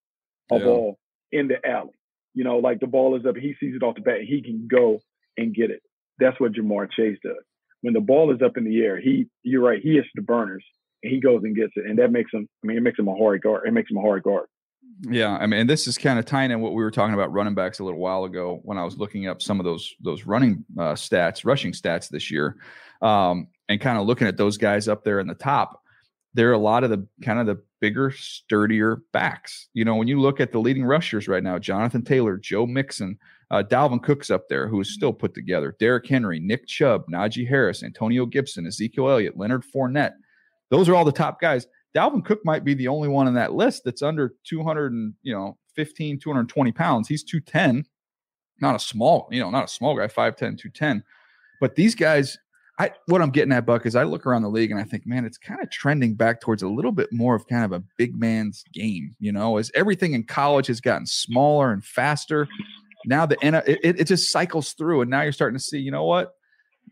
a 0.52 0.58
Yeah. 0.58 0.64
ball 0.66 1.00
in 1.32 1.48
the 1.48 1.66
alley. 1.68 1.96
You 2.36 2.44
know, 2.44 2.58
like 2.58 2.80
the 2.80 2.88
ball 2.88 3.16
is 3.16 3.26
up, 3.26 3.36
he 3.38 3.56
sees 3.60 3.76
it 3.76 3.82
off 3.82 3.96
the 3.96 4.02
bat, 4.02 4.22
he 4.22 4.44
can 4.44 4.68
go 4.70 5.00
and 5.38 5.56
get 5.56 5.72
it. 5.72 5.82
That's 6.20 6.40
what 6.40 6.52
Ja'Marr 6.52 6.92
Chase 6.92 7.18
does. 7.24 7.44
When 7.82 7.94
the 7.94 8.02
ball 8.02 8.34
is 8.34 8.42
up 8.42 8.58
in 8.58 8.64
the 8.64 8.82
air, 8.84 9.00
he 9.00 9.28
you're 9.44 9.62
right, 9.62 9.82
he 9.82 9.96
hits 9.96 10.08
the 10.16 10.22
burners 10.22 10.64
and 11.04 11.12
he 11.12 11.20
goes 11.20 11.42
and 11.44 11.56
gets 11.56 11.74
it. 11.76 11.86
And 11.86 12.00
that 12.00 12.12
makes 12.12 12.32
him 12.34 12.48
I 12.64 12.68
mean, 12.68 12.78
it 12.78 12.82
makes 12.82 13.00
him 13.00 13.08
a 13.08 13.16
hard 13.16 13.42
guard. 13.42 13.68
It 13.68 13.74
makes 13.74 13.92
him 13.92 13.98
a 13.98 14.02
hard 14.02 14.24
guard. 14.24 14.48
Yeah, 15.02 15.36
I 15.36 15.46
mean, 15.46 15.62
and 15.62 15.70
this 15.70 15.88
is 15.88 15.98
kind 15.98 16.20
of 16.20 16.26
tying 16.26 16.52
in 16.52 16.62
what 16.62 16.74
we 16.74 16.82
were 16.82 16.92
talking 16.92 17.14
about 17.14 17.34
running 17.34 17.54
backs 17.54 17.80
a 17.80 17.84
little 17.84 18.00
while 18.00 18.24
ago 18.24 18.62
when 18.64 18.78
I 18.78 18.84
was 18.84 18.98
looking 18.98 19.28
up 19.28 19.42
some 19.42 19.60
of 19.60 19.66
those 19.66 19.94
those 20.02 20.26
running 20.26 20.64
uh, 20.78 20.94
stats, 20.94 21.46
rushing 21.46 21.74
stats 21.74 22.10
this 22.10 22.32
year. 22.32 22.58
Um, 23.02 23.48
and 23.68 23.82
kind 23.82 23.98
of 23.98 24.06
looking 24.06 24.28
at 24.28 24.38
those 24.38 24.58
guys 24.58 24.88
up 24.88 25.04
there 25.04 25.20
in 25.20 25.28
the 25.28 25.34
top, 25.36 25.82
they're 26.34 26.54
a 26.54 26.58
lot 26.58 26.84
of 26.84 26.92
the 26.92 27.08
kind 27.24 27.40
of 27.40 27.46
the 27.46 27.62
bigger, 27.82 28.12
sturdier 28.12 29.02
backs. 29.12 29.70
You 29.74 29.86
know, 29.86 29.96
when 29.96 30.08
you 30.08 30.20
look 30.20 30.40
at 30.40 30.52
the 30.52 30.60
leading 30.60 30.86
rushers 30.86 31.28
right 31.28 31.44
now, 31.44 31.60
Jonathan 31.60 32.04
Taylor, 32.04 32.38
Joe 32.38 32.66
Mixon, 32.66 33.18
uh, 33.52 33.64
Dalvin 33.64 34.02
Cook's 34.02 34.32
up 34.32 34.48
there, 34.50 34.68
who 34.68 34.82
is 34.82 34.94
still 34.94 35.14
put 35.14 35.34
together. 35.34 35.76
Derrick 35.80 36.08
Henry, 36.08 36.40
Nick 36.40 36.68
Chubb, 36.68 37.06
Najee 37.12 37.48
Harris, 37.48 37.84
Antonio 37.84 38.26
Gibson, 38.26 38.66
Ezekiel 38.66 39.10
Elliott, 39.10 39.38
Leonard 39.38 39.64
Fournette. 39.64 40.14
Those 40.70 40.90
are 40.90 40.96
all 40.96 41.06
the 41.06 41.12
top 41.12 41.40
guys. 41.40 41.68
Dalvin 41.96 42.26
Cook 42.26 42.42
might 42.44 42.66
be 42.66 42.74
the 42.74 42.88
only 42.88 43.08
one 43.08 43.28
in 43.28 43.34
that 43.36 43.54
list 43.54 43.84
that's 43.86 44.02
under 44.02 44.34
200 44.44 44.92
and 44.92 45.14
you 45.22 45.34
know 45.34 45.58
15, 45.76 46.20
220 46.20 46.72
pounds. 46.72 47.08
He's 47.08 47.24
210, 47.24 47.86
not 48.62 48.76
a 48.76 48.80
small, 48.80 49.28
you 49.32 49.40
know, 49.40 49.50
not 49.50 49.66
a 49.66 49.68
small 49.68 49.96
guy, 49.96 50.08
5'10, 50.08 50.38
210. 50.38 51.04
But 51.62 51.76
these 51.76 51.96
guys, 51.96 52.38
I 52.80 52.92
what 53.06 53.22
I'm 53.22 53.30
getting 53.30 53.54
at, 53.54 53.66
Buck, 53.66 53.86
is 53.86 53.96
I 53.96 54.04
look 54.04 54.26
around 54.26 54.42
the 54.42 54.50
league 54.50 54.72
and 54.72 54.80
I 54.80 54.84
think, 54.84 55.08
man, 55.08 55.24
it's 55.24 55.38
kind 55.38 55.62
of 55.62 55.70
trending 55.70 56.16
back 56.16 56.42
towards 56.42 56.64
a 56.64 56.68
little 56.68 56.92
bit 56.92 57.12
more 57.14 57.36
of 57.36 57.48
kind 57.48 57.64
of 57.64 57.72
a 57.72 57.84
big 57.98 58.20
man's 58.20 58.66
game, 58.74 59.16
you 59.20 59.32
know, 59.32 59.58
as 59.58 59.72
everything 59.76 60.14
in 60.14 60.24
college 60.24 60.68
has 60.68 60.82
gotten 60.82 61.06
smaller 61.06 61.72
and 61.72 61.86
faster 61.86 62.48
now 63.06 63.26
the 63.26 63.38
it, 63.42 64.00
it 64.00 64.04
just 64.08 64.32
cycles 64.32 64.74
through, 64.74 65.02
and 65.02 65.10
now 65.10 65.22
you're 65.22 65.32
starting 65.32 65.58
to 65.58 65.64
see, 65.64 65.80
you 65.80 65.92
know 65.92 66.06
what, 66.06 66.34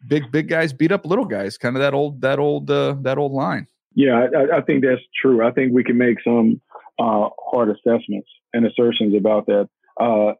big 0.08 0.32
big 0.32 0.48
guys 0.48 0.74
beat 0.74 0.92
up 0.92 1.06
little 1.06 1.26
guys, 1.26 1.58
kind 1.58 1.76
of 1.76 1.82
that 1.82 1.94
old 1.94 2.22
that 2.22 2.40
old 2.40 2.70
uh, 2.70 2.96
that 3.02 3.18
old 3.18 3.32
line. 3.32 3.68
Yeah, 3.96 4.28
I, 4.36 4.58
I, 4.58 4.62
think 4.62 4.84
that's 4.84 5.02
true. 5.22 5.46
I 5.46 5.52
think 5.52 5.72
we 5.72 5.84
can 5.84 5.98
make 6.00 6.18
some 6.24 6.60
uh, 7.00 7.30
hard 7.52 7.70
assessments 7.70 8.28
and 8.52 8.66
assertions 8.66 9.16
about 9.16 9.46
that. 9.46 9.70
Uh, 10.00 10.34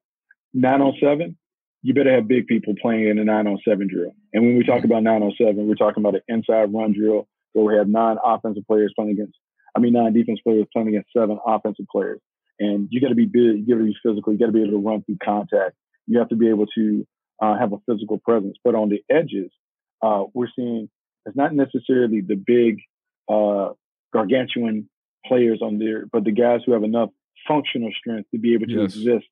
nine 0.56 0.82
on 0.82 0.94
seven, 1.00 1.38
you 1.84 1.94
better 1.94 2.14
have 2.14 2.28
big 2.28 2.48
people 2.48 2.74
playing 2.82 3.10
in 3.10 3.20
a 3.20 3.24
nine 3.24 3.46
on 3.46 3.60
seven 3.68 3.88
drill. 3.88 4.12
And 4.34 4.44
when 4.44 4.58
we 4.58 4.64
talk 4.64 4.78
mm-hmm. 4.78 4.86
about 4.86 5.04
nine 5.04 5.22
on 5.22 5.34
seven, 5.38 5.68
we're 5.68 5.76
talking 5.76 6.02
about 6.02 6.16
an 6.16 6.22
inside 6.28 6.74
run 6.74 6.94
drill 6.94 7.28
where 7.54 7.66
we 7.66 7.78
have 7.78 7.88
nine 7.88 8.18
offensive 8.24 8.66
players 8.66 8.92
playing 8.96 9.12
against, 9.12 9.38
I 9.76 9.80
mean, 9.80 9.94
nine 9.94 10.14
defense 10.14 10.40
players 10.44 10.66
playing 10.74 10.88
against 10.88 11.10
seven 11.16 11.38
offensive 11.46 11.86
players. 11.92 12.20
And 12.60 12.88
you 12.92 13.02
got 13.02 13.10
to 13.10 13.16
be 13.16 13.26
big, 13.26 13.66
you 13.66 13.66
got 13.68 13.80
to 13.80 13.86
be 13.86 13.96
physical, 14.06 14.34
you 14.34 14.40
got 14.40 14.48
to 14.48 14.52
be 14.52 14.62
able 14.62 14.72
to 14.72 14.88
run 14.88 15.04
through 15.04 15.18
contact. 15.24 15.76
You 16.08 16.20
have 16.20 16.30
to 16.30 16.36
be 16.36 16.50
able 16.50 16.68
to 16.76 17.08
uh, 17.42 17.58
have 17.58 17.74
a 17.74 17.78
physical 17.90 18.20
presence. 18.20 18.58
But 18.64 18.76
on 18.76 18.90
the 18.90 19.04
edges, 19.10 19.52
uh, 20.02 20.26
we're 20.34 20.50
seeing 20.56 20.90
it's 21.26 21.36
not 21.36 21.54
necessarily 21.54 22.22
the 22.22 22.36
big, 22.36 22.80
uh, 23.32 23.74
gargantuan 24.14 24.90
players 25.26 25.60
on 25.62 25.80
there, 25.80 26.06
but 26.12 26.24
the 26.24 26.32
guys 26.32 26.62
who 26.66 26.74
have 26.74 26.84
enough 26.84 27.10
functional 27.48 27.92
strength 27.98 28.30
to 28.32 28.38
be 28.38 28.54
able 28.54 28.68
to 28.68 28.82
yes. 28.82 28.96
exist 28.96 29.26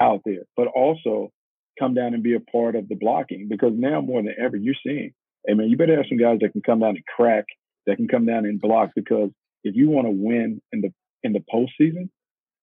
out 0.00 0.20
there, 0.24 0.42
but 0.56 0.66
also 0.66 1.30
come 1.78 1.94
down 1.94 2.14
and 2.14 2.22
be 2.22 2.34
a 2.34 2.40
part 2.40 2.76
of 2.76 2.88
the 2.88 2.94
blocking 2.94 3.48
because 3.48 3.72
now 3.74 4.00
more 4.00 4.22
than 4.22 4.34
ever 4.38 4.56
you're 4.56 4.74
seeing, 4.84 5.12
hey 5.46 5.54
man, 5.54 5.68
you 5.68 5.76
better 5.76 5.96
have 5.96 6.06
some 6.08 6.18
guys 6.18 6.38
that 6.40 6.52
can 6.52 6.62
come 6.62 6.80
down 6.80 6.90
and 6.90 7.04
crack, 7.06 7.44
that 7.86 7.96
can 7.96 8.08
come 8.08 8.26
down 8.26 8.44
and 8.44 8.60
block 8.60 8.90
because 8.94 9.30
if 9.62 9.74
you 9.74 9.88
want 9.88 10.06
to 10.06 10.10
win 10.10 10.60
in 10.72 10.80
the 10.80 10.92
in 11.22 11.32
the 11.32 11.42
postseason, 11.52 12.08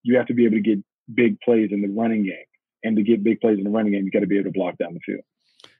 you 0.03 0.17
have 0.17 0.27
to 0.27 0.33
be 0.33 0.45
able 0.45 0.57
to 0.57 0.61
get 0.61 0.79
big 1.13 1.39
plays 1.41 1.69
in 1.71 1.81
the 1.81 1.89
running 1.89 2.23
game. 2.23 2.45
And 2.83 2.95
to 2.95 3.03
get 3.03 3.23
big 3.23 3.39
plays 3.41 3.57
in 3.57 3.63
the 3.63 3.69
running 3.69 3.93
game, 3.93 4.05
you 4.05 4.11
got 4.11 4.21
to 4.21 4.27
be 4.27 4.37
able 4.37 4.51
to 4.51 4.53
block 4.53 4.77
down 4.77 4.93
the 4.93 4.99
field. 5.05 5.21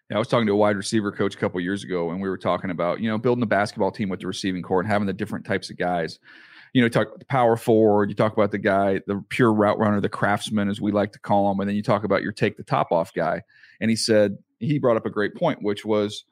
Yeah, 0.10 0.18
I 0.18 0.20
was 0.20 0.28
talking 0.28 0.46
to 0.48 0.54
a 0.54 0.58
wide 0.58 0.78
receiver 0.78 1.12
coach 1.12 1.36
a 1.36 1.38
couple 1.38 1.60
years 1.62 1.84
ago, 1.84 2.12
and 2.12 2.22
we 2.22 2.30
were 2.30 2.38
talking 2.38 2.70
about 2.70 3.00
you 3.00 3.10
know 3.10 3.18
building 3.18 3.44
a 3.44 3.48
basketball 3.48 3.92
team 3.92 4.10
with 4.10 4.20
the 4.20 4.28
receiving 4.28 4.62
corps 4.62 4.82
and 4.82 4.90
having 4.90 5.08
the 5.08 5.14
different 5.14 5.46
types 5.46 5.70
of 5.70 5.78
guys. 5.78 6.20
You 6.74 6.82
know, 6.82 6.86
you 6.86 6.90
talk 6.90 7.08
about 7.08 7.20
the 7.20 7.26
power 7.26 7.58
forward, 7.58 8.10
you 8.10 8.16
talk 8.16 8.34
about 8.34 8.52
the 8.52 8.58
guy, 8.58 9.02
the 9.08 9.24
pure 9.30 9.54
route 9.54 9.80
runner, 9.80 10.00
the 10.00 10.10
craftsman, 10.10 10.70
as 10.70 10.80
we 10.80 10.92
like 10.92 11.12
to 11.14 11.20
call 11.20 11.52
him, 11.52 11.60
and 11.60 11.68
then 11.68 11.76
you 11.76 11.84
talk 11.84 12.04
about 12.04 12.24
your 12.24 12.34
take 12.34 12.58
the 12.58 12.64
top 12.64 12.92
off 12.92 13.14
guy. 13.14 13.42
And 13.80 13.90
he 13.90 13.96
said 13.96 14.38
he 14.60 14.80
brought 14.80 14.98
up 14.98 15.06
a 15.06 15.10
great 15.10 15.34
point, 15.34 15.60
which 15.62 15.86
was 15.86 16.26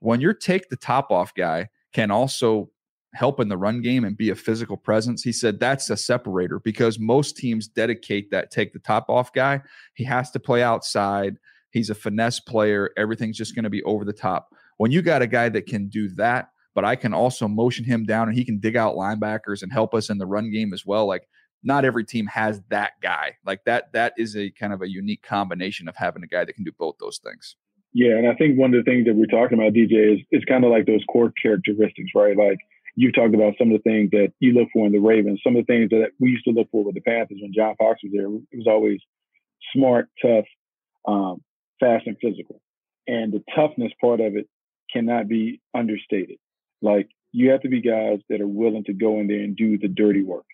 when 0.00 0.20
your 0.20 0.34
take 0.34 0.68
the 0.68 0.76
top 0.76 1.10
off 1.10 1.32
guy 1.34 1.68
can 1.92 2.10
also 2.10 2.70
help 3.14 3.40
in 3.40 3.48
the 3.48 3.56
run 3.56 3.82
game 3.82 4.04
and 4.04 4.16
be 4.16 4.30
a 4.30 4.34
physical 4.34 4.76
presence. 4.76 5.22
He 5.22 5.32
said 5.32 5.60
that's 5.60 5.90
a 5.90 5.96
separator 5.96 6.58
because 6.60 6.98
most 6.98 7.36
teams 7.36 7.68
dedicate 7.68 8.30
that 8.30 8.50
take 8.50 8.72
the 8.72 8.78
top 8.78 9.08
off 9.08 9.32
guy. 9.32 9.60
He 9.94 10.04
has 10.04 10.30
to 10.32 10.40
play 10.40 10.62
outside. 10.62 11.36
He's 11.70 11.90
a 11.90 11.94
finesse 11.94 12.40
player. 12.40 12.90
Everything's 12.96 13.36
just 13.36 13.54
going 13.54 13.64
to 13.64 13.70
be 13.70 13.82
over 13.82 14.04
the 14.04 14.12
top. 14.12 14.54
When 14.78 14.90
you 14.90 15.02
got 15.02 15.22
a 15.22 15.26
guy 15.26 15.48
that 15.50 15.66
can 15.66 15.88
do 15.88 16.08
that, 16.10 16.48
but 16.74 16.84
I 16.84 16.96
can 16.96 17.12
also 17.12 17.48
motion 17.48 17.84
him 17.84 18.04
down 18.04 18.28
and 18.28 18.36
he 18.36 18.44
can 18.44 18.58
dig 18.58 18.76
out 18.76 18.96
linebackers 18.96 19.62
and 19.62 19.72
help 19.72 19.94
us 19.94 20.08
in 20.08 20.18
the 20.18 20.26
run 20.26 20.50
game 20.50 20.72
as 20.72 20.86
well. 20.86 21.06
Like 21.06 21.28
not 21.62 21.84
every 21.84 22.04
team 22.04 22.26
has 22.26 22.62
that 22.70 22.92
guy. 23.02 23.36
Like 23.44 23.64
that 23.64 23.92
that 23.92 24.14
is 24.16 24.36
a 24.36 24.50
kind 24.50 24.72
of 24.72 24.82
a 24.82 24.90
unique 24.90 25.22
combination 25.22 25.88
of 25.88 25.96
having 25.96 26.22
a 26.22 26.26
guy 26.26 26.44
that 26.44 26.54
can 26.54 26.64
do 26.64 26.72
both 26.78 26.96
those 26.98 27.20
things. 27.22 27.56
Yeah, 27.94 28.16
and 28.16 28.26
I 28.26 28.34
think 28.34 28.58
one 28.58 28.72
of 28.72 28.82
the 28.82 28.90
things 28.90 29.04
that 29.04 29.14
we're 29.14 29.26
talking 29.26 29.58
about, 29.58 29.74
DJ, 29.74 30.14
is 30.14 30.20
it's 30.30 30.46
kind 30.46 30.64
of 30.64 30.70
like 30.70 30.86
those 30.86 31.04
core 31.10 31.30
characteristics, 31.42 32.10
right? 32.14 32.36
Like 32.36 32.58
you 32.94 33.10
talked 33.12 33.34
about 33.34 33.54
some 33.58 33.72
of 33.72 33.82
the 33.82 33.90
things 33.90 34.10
that 34.10 34.32
you 34.40 34.52
look 34.52 34.68
for 34.72 34.86
in 34.86 34.92
the 34.92 34.98
Ravens, 34.98 35.40
some 35.42 35.56
of 35.56 35.66
the 35.66 35.72
things 35.72 35.90
that 35.90 36.10
we 36.20 36.30
used 36.30 36.44
to 36.44 36.50
look 36.50 36.68
for 36.70 36.84
with 36.84 36.94
the 36.94 37.00
Panthers 37.00 37.38
when 37.40 37.52
John 37.54 37.74
Fox 37.76 38.00
was 38.02 38.12
there. 38.12 38.26
It 38.26 38.58
was 38.58 38.66
always 38.66 39.00
smart, 39.74 40.08
tough, 40.20 40.44
um, 41.06 41.42
fast, 41.80 42.06
and 42.06 42.16
physical. 42.20 42.60
And 43.06 43.32
the 43.32 43.42
toughness 43.54 43.92
part 44.00 44.20
of 44.20 44.36
it 44.36 44.46
cannot 44.92 45.28
be 45.28 45.60
understated. 45.74 46.36
Like 46.82 47.08
you 47.32 47.50
have 47.50 47.62
to 47.62 47.68
be 47.68 47.80
guys 47.80 48.20
that 48.28 48.40
are 48.40 48.48
willing 48.48 48.84
to 48.84 48.92
go 48.92 49.20
in 49.20 49.26
there 49.26 49.40
and 49.40 49.56
do 49.56 49.78
the 49.78 49.88
dirty 49.88 50.22
work. 50.22 50.44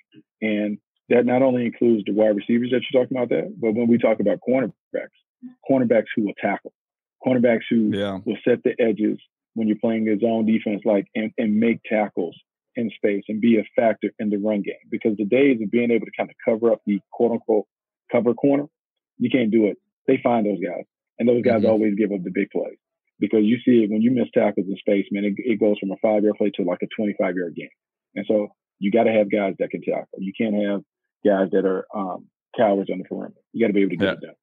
And 0.40 0.78
that 1.08 1.26
not 1.26 1.42
only 1.42 1.66
includes 1.66 2.04
the 2.06 2.12
wide 2.12 2.36
receivers 2.36 2.70
that 2.70 2.82
you're 2.90 3.02
talking 3.02 3.16
about 3.16 3.30
there, 3.30 3.48
but 3.58 3.74
when 3.74 3.88
we 3.88 3.98
talk 3.98 4.20
about 4.20 4.38
cornerbacks, 4.46 5.08
cornerbacks 5.68 6.06
who 6.14 6.26
will 6.26 6.34
tackle, 6.40 6.72
cornerbacks 7.26 7.64
who 7.68 7.90
yeah. 7.92 8.18
will 8.24 8.36
set 8.46 8.62
the 8.62 8.74
edges, 8.78 9.18
when 9.58 9.68
you're 9.68 9.78
playing 9.80 10.06
his 10.06 10.22
own 10.24 10.46
defense, 10.46 10.82
like 10.84 11.06
and, 11.14 11.32
and 11.38 11.58
make 11.58 11.80
tackles 11.84 12.36
in 12.76 12.90
space 12.90 13.24
and 13.28 13.40
be 13.40 13.58
a 13.58 13.64
factor 13.74 14.10
in 14.18 14.30
the 14.30 14.36
run 14.36 14.62
game. 14.62 14.74
Because 14.90 15.16
the 15.16 15.24
days 15.24 15.58
of 15.62 15.70
being 15.70 15.90
able 15.90 16.06
to 16.06 16.12
kind 16.16 16.30
of 16.30 16.36
cover 16.44 16.72
up 16.72 16.80
the 16.86 17.00
quote 17.12 17.32
unquote 17.32 17.66
cover 18.10 18.34
corner, 18.34 18.66
you 19.18 19.30
can't 19.30 19.50
do 19.50 19.66
it. 19.66 19.76
They 20.06 20.20
find 20.22 20.46
those 20.46 20.60
guys, 20.64 20.84
and 21.18 21.28
those 21.28 21.42
guys 21.42 21.62
mm-hmm. 21.62 21.70
always 21.70 21.94
give 21.96 22.12
up 22.12 22.22
the 22.22 22.30
big 22.32 22.50
plays. 22.50 22.78
Because 23.20 23.42
you 23.42 23.58
see 23.64 23.82
it 23.82 23.90
when 23.90 24.00
you 24.00 24.12
miss 24.12 24.28
tackles 24.32 24.66
in 24.68 24.76
space, 24.76 25.06
man, 25.10 25.24
it, 25.24 25.34
it 25.38 25.60
goes 25.60 25.76
from 25.80 25.90
a 25.90 25.96
five 26.00 26.22
yard 26.22 26.36
play 26.38 26.50
to 26.54 26.62
like 26.62 26.78
a 26.82 26.88
25 26.96 27.34
yard 27.34 27.54
game. 27.56 27.68
And 28.14 28.24
so 28.28 28.48
you 28.78 28.92
got 28.92 29.04
to 29.04 29.12
have 29.12 29.30
guys 29.30 29.54
that 29.58 29.70
can 29.70 29.82
tackle. 29.82 30.18
You 30.18 30.32
can't 30.38 30.54
have 30.54 30.82
guys 31.26 31.50
that 31.50 31.66
are 31.66 31.84
um, 31.92 32.26
cowards 32.56 32.90
on 32.90 32.98
the 32.98 33.04
perimeter. 33.04 33.40
You 33.52 33.64
got 33.64 33.68
to 33.68 33.72
be 33.74 33.80
able 33.80 33.90
to 33.90 33.96
get 33.96 34.04
yeah. 34.04 34.12
it 34.12 34.20
done 34.20 34.34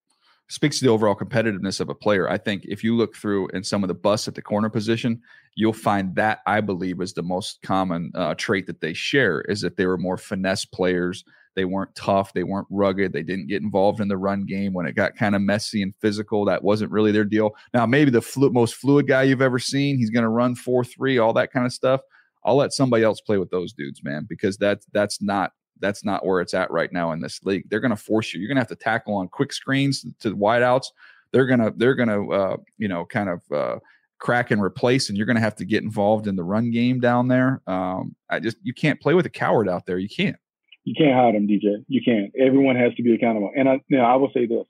speaks 0.48 0.80
to 0.80 0.86
the 0.86 0.92
overall 0.92 1.16
competitiveness 1.16 1.80
of 1.80 1.90
a 1.90 1.96
player. 1.96 2.30
I 2.30 2.38
think 2.38 2.66
if 2.66 2.84
you 2.84 2.96
look 2.96 3.16
through 3.16 3.48
in 3.50 3.64
some 3.64 3.84
of 3.84 3.88
the 3.88 3.96
busts 3.96 4.28
at 4.28 4.36
the 4.36 4.42
corner 4.42 4.70
position, 4.70 5.22
you'll 5.56 5.74
find 5.74 6.16
that 6.16 6.40
I 6.46 6.62
believe 6.62 7.02
is 7.02 7.14
the 7.14 7.24
most 7.24 7.62
common 7.64 8.12
uh, 8.14 8.36
trait 8.36 8.68
that 8.68 8.82
they 8.82 8.94
share 8.94 9.42
is 9.42 9.62
that 9.62 9.78
they 9.78 9.86
were 9.86 9.98
more 9.98 10.18
finesse 10.18 10.66
players. 10.66 11.24
They 11.56 11.66
weren't 11.66 11.96
tough. 11.96 12.34
They 12.34 12.44
weren't 12.44 12.68
rugged. 12.70 13.14
They 13.14 13.24
didn't 13.24 13.48
get 13.48 13.64
involved 13.64 14.02
in 14.02 14.08
the 14.08 14.18
run 14.18 14.46
game 14.46 14.74
when 14.74 14.86
it 14.86 14.96
got 14.96 15.16
kind 15.16 15.36
of 15.36 15.42
messy 15.42 15.82
and 15.82 15.96
physical. 16.02 16.46
That 16.46 16.64
wasn't 16.64 16.92
really 16.92 17.12
their 17.12 17.24
deal. 17.24 17.56
Now, 17.74 17.86
maybe 17.86 18.12
the 18.12 18.22
flu- 18.22 18.52
most 18.52 18.76
fluid 18.76 19.08
guy 19.08 19.24
you've 19.24 19.42
ever 19.42 19.58
seen, 19.58 19.98
he's 19.98 20.10
going 20.10 20.24
to 20.24 20.30
run 20.30 20.56
four 20.56 20.84
three, 20.84 21.18
all 21.18 21.34
that 21.34 21.52
kind 21.52 21.66
of 21.66 21.74
stuff. 21.74 22.02
I'll 22.44 22.58
let 22.58 22.74
somebody 22.74 23.04
else 23.04 23.22
play 23.22 23.38
with 23.38 23.50
those 23.50 23.74
dudes, 23.74 24.04
man, 24.04 24.28
because 24.30 24.58
that's 24.58 24.86
that's 24.94 25.22
not 25.22 25.54
that's 25.80 26.04
not 26.04 26.26
where 26.26 26.42
it's 26.42 26.54
at 26.54 26.72
right 26.72 26.92
now 26.92 27.12
in 27.12 27.22
this 27.22 27.44
league. 27.44 27.64
They're 27.70 27.80
going 27.80 27.92
to 27.92 27.98
force 27.98 28.34
you. 28.34 28.40
You're 28.40 28.48
going 28.48 28.58
to 28.58 28.62
have 28.62 28.68
to 28.70 28.76
tackle 28.76 29.16
on 29.16 29.28
quick 29.28 29.54
screens 29.54 30.06
to 30.20 30.36
wideouts. 30.36 30.88
They're 31.32 31.46
going 31.46 31.60
to 31.60 31.74
they're 31.76 31.96
going 31.96 32.10
to 32.10 32.34
uh, 32.34 32.58
you 32.78 32.88
know 32.88 33.06
kind 33.06 33.30
of 33.30 33.42
uh, 33.52 33.80
crack 34.20 34.52
and 34.52 34.62
replace, 34.62 35.10
and 35.10 35.18
you're 35.18 35.26
going 35.26 35.36
to 35.36 35.42
have 35.42 35.56
to 35.58 35.66
get 35.66 35.84
involved 35.84 36.28
in 36.28 36.36
the 36.36 36.44
run 36.44 36.72
game 36.72 37.00
down 37.00 37.28
there. 37.28 37.62
Um, 37.68 38.16
I 38.30 38.40
just 38.40 38.58
you 38.64 38.74
can't 38.74 39.02
play 39.02 39.14
with 39.14 39.26
a 39.26 39.30
coward 39.30 39.68
out 39.68 39.86
there. 39.86 39.98
You 39.98 40.10
can't. 40.10 40.38
You 40.84 40.94
can't 40.96 41.16
hide 41.16 41.34
them, 41.34 41.48
DJ. 41.48 41.84
You 41.88 42.02
can't. 42.06 42.32
Everyone 42.40 42.76
has 42.76 42.94
to 42.96 43.04
be 43.04 43.14
accountable. 43.16 43.52
And 43.56 43.68
I, 43.68 43.82
you 43.88 43.98
know, 43.98 44.04
I 44.04 44.16
will 44.16 44.32
say 44.34 44.46
this: 44.46 44.66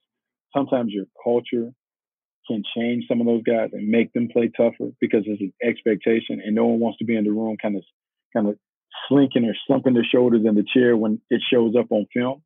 sometimes 0.55 0.91
your 0.91 1.05
culture 1.23 1.71
can 2.47 2.63
change 2.75 3.05
some 3.07 3.19
of 3.19 3.27
those 3.27 3.43
guys 3.43 3.69
and 3.73 3.87
make 3.87 4.13
them 4.13 4.29
play 4.31 4.49
tougher 4.55 4.91
because 5.01 5.23
there's 5.25 5.41
an 5.41 5.53
expectation, 5.63 6.41
and 6.43 6.55
no 6.55 6.65
one 6.65 6.79
wants 6.79 6.99
to 6.99 7.05
be 7.05 7.15
in 7.15 7.25
the 7.25 7.31
room 7.31 7.57
kind 7.61 7.75
of 7.75 7.83
kind 8.33 8.47
of 8.47 8.57
slinking 9.08 9.45
or 9.45 9.55
slumping 9.67 9.93
their 9.93 10.05
shoulders 10.10 10.41
in 10.45 10.55
the 10.55 10.65
chair 10.73 10.95
when 10.95 11.21
it 11.29 11.41
shows 11.51 11.75
up 11.79 11.88
on 11.91 12.08
film. 12.13 12.41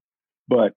But 0.47 0.73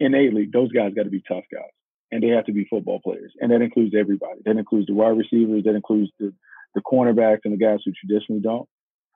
innately, 0.00 0.48
those 0.52 0.72
guys 0.72 0.94
got 0.94 1.04
to 1.04 1.10
be 1.10 1.22
tough 1.26 1.44
guys 1.52 1.70
and 2.10 2.22
they 2.22 2.28
have 2.28 2.46
to 2.46 2.52
be 2.52 2.66
football 2.70 3.00
players. 3.00 3.32
And 3.40 3.50
that 3.50 3.62
includes 3.62 3.94
everybody. 3.98 4.40
That 4.44 4.56
includes 4.56 4.86
the 4.86 4.94
wide 4.94 5.18
receivers, 5.18 5.64
that 5.64 5.74
includes 5.74 6.10
the, 6.18 6.32
the 6.74 6.80
cornerbacks 6.80 7.40
and 7.44 7.52
the 7.52 7.58
guys 7.58 7.80
who 7.84 7.92
traditionally 7.92 8.40
don't. 8.40 8.68